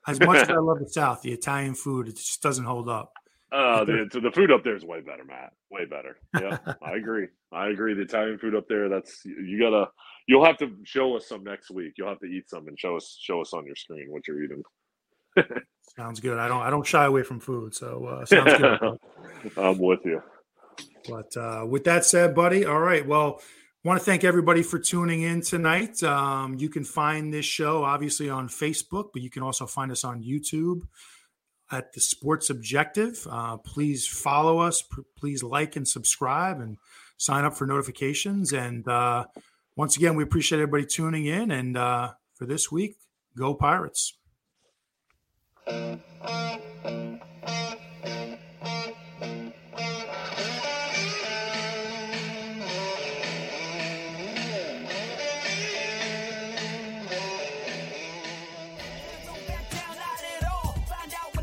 As 0.09 0.21
much 0.21 0.39
as 0.39 0.51
I 0.51 0.55
love 0.57 0.79
the 0.79 0.89
South, 0.89 1.23
the 1.23 1.33
Italian 1.33 1.75
food 1.75 2.09
it 2.09 2.17
just 2.17 2.43
doesn't 2.43 2.65
hold 2.65 2.89
up. 2.89 3.13
Uh, 3.53 3.85
the, 3.85 4.09
the 4.13 4.31
food 4.33 4.51
up 4.51 4.65
there 4.65 4.75
is 4.75 4.85
way 4.85 5.01
better, 5.01 5.25
Matt. 5.25 5.53
Way 5.71 5.85
better. 5.85 6.19
Yeah, 6.41 6.59
I 6.83 6.97
agree. 6.97 7.29
I 7.53 7.69
agree. 7.69 7.95
The 7.95 8.03
Italian 8.03 8.39
food 8.39 8.55
up 8.55 8.65
there, 8.69 8.89
that's 8.89 9.25
you 9.25 9.59
gotta 9.61 9.89
You'll 10.27 10.45
have 10.45 10.59
to 10.59 10.73
show 10.83 11.17
us 11.17 11.29
some 11.29 11.45
next 11.45 11.71
week. 11.71 11.95
You'll 11.97 12.09
have 12.09 12.19
to 12.19 12.27
eat 12.27 12.51
some 12.51 12.67
and 12.67 12.79
show 12.79 12.97
us 12.97 13.17
show 13.21 13.41
us 13.41 13.53
on 13.53 13.65
your 13.65 13.77
screen 13.77 14.07
what 14.11 14.27
you're 14.27 14.43
eating. 14.43 14.63
sounds 15.97 16.19
good. 16.21 16.39
I 16.39 16.49
don't 16.49 16.63
I 16.63 16.71
don't 16.71 16.87
shy 16.87 17.05
away 17.05 17.23
from 17.23 17.39
food, 17.39 17.75
so 17.75 18.05
uh, 18.07 18.25
sounds 18.25 18.59
good. 18.59 18.99
I'm 19.57 19.79
with 19.79 20.01
you. 20.05 20.21
But 21.09 21.37
uh, 21.37 21.67
with 21.67 21.85
that 21.85 22.05
said, 22.05 22.35
buddy, 22.35 22.65
all 22.65 22.81
right. 22.81 23.07
Well, 23.07 23.41
want 23.85 24.01
to 24.01 24.05
thank 24.05 24.25
everybody 24.25 24.63
for 24.63 24.79
tuning 24.79 25.23
in 25.23 25.41
tonight. 25.43 26.03
Um, 26.03 26.57
you 26.59 26.69
can 26.69 26.85
find 26.85 27.33
this 27.33 27.47
show 27.47 27.85
obviously 27.85 28.29
on 28.29 28.49
Facebook, 28.49 29.11
but 29.13 29.23
you 29.23 29.31
can 29.31 29.43
also 29.45 29.67
find 29.67 29.93
us 29.93 30.03
on 30.03 30.25
YouTube 30.25 30.83
at 31.71 31.93
the 31.93 32.01
Sports 32.01 32.51
Objective. 32.51 33.27
Uh, 33.31 33.59
please 33.59 34.07
follow 34.07 34.59
us. 34.59 34.83
P- 34.83 35.03
please 35.17 35.43
like 35.43 35.77
and 35.77 35.87
subscribe 35.87 36.61
and 36.61 36.79
sign 37.17 37.45
up 37.45 37.55
for 37.55 37.67
notifications. 37.67 38.53
And 38.53 38.87
uh, 38.89 39.27
once 39.77 39.97
again, 39.97 40.17
we 40.17 40.25
appreciate 40.25 40.61
everybody 40.61 40.87
tuning 40.87 41.27
in. 41.27 41.51
And 41.51 41.77
uh, 41.77 42.13
for 42.35 42.47
this 42.47 42.73
week, 42.73 42.97
go 43.37 43.55
Pirates. 43.55 44.15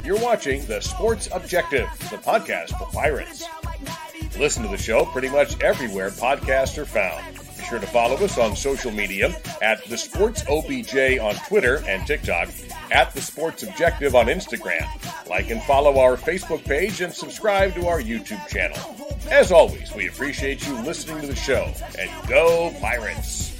You're 0.04 0.20
watching 0.20 0.66
The 0.66 0.82
Sports 0.82 1.30
Objective, 1.32 1.88
the 2.12 2.18
podcast 2.18 2.78
for 2.78 2.88
Pirates. 2.88 3.45
Listen 4.38 4.64
to 4.64 4.70
the 4.70 4.78
show 4.78 5.06
pretty 5.06 5.30
much 5.30 5.62
everywhere 5.62 6.10
podcasts 6.10 6.78
are 6.78 6.86
found 6.86 7.24
Be 7.56 7.64
sure 7.64 7.80
to 7.80 7.88
follow 7.88 8.16
us 8.16 8.38
on 8.38 8.58
social 8.58 8.91
media 8.91 9.34
at 9.62 9.86
the 9.86 9.97
Sports 9.97 10.43
OBJ 10.49 11.20
on 11.20 11.36
Twitter 11.47 11.82
and 11.88 12.06
TikTok, 12.06 12.49
at 12.91 13.14
the 13.14 13.22
Sports 13.22 13.64
Objective 13.64 14.14
on 14.14 14.26
Instagram. 14.26 14.89
Like 15.30 15.49
and 15.51 15.64
follow 15.64 15.97
our 15.99 16.18
Facebook 16.18 16.66
page 16.66 16.99
and 16.99 17.14
subscribe 17.14 17.74
to 17.76 17.88
our 17.88 18.01
YouTube 18.01 18.45
channel. 18.49 18.78
As 19.32 19.54
always, 19.54 19.95
we 19.95 20.10
appreciate 20.10 20.68
you 20.68 20.74
listening 20.82 21.22
to 21.22 21.28
the 21.28 21.36
show, 21.36 21.72
and 21.97 22.28
go 22.28 22.76
Pirates! 22.82 23.53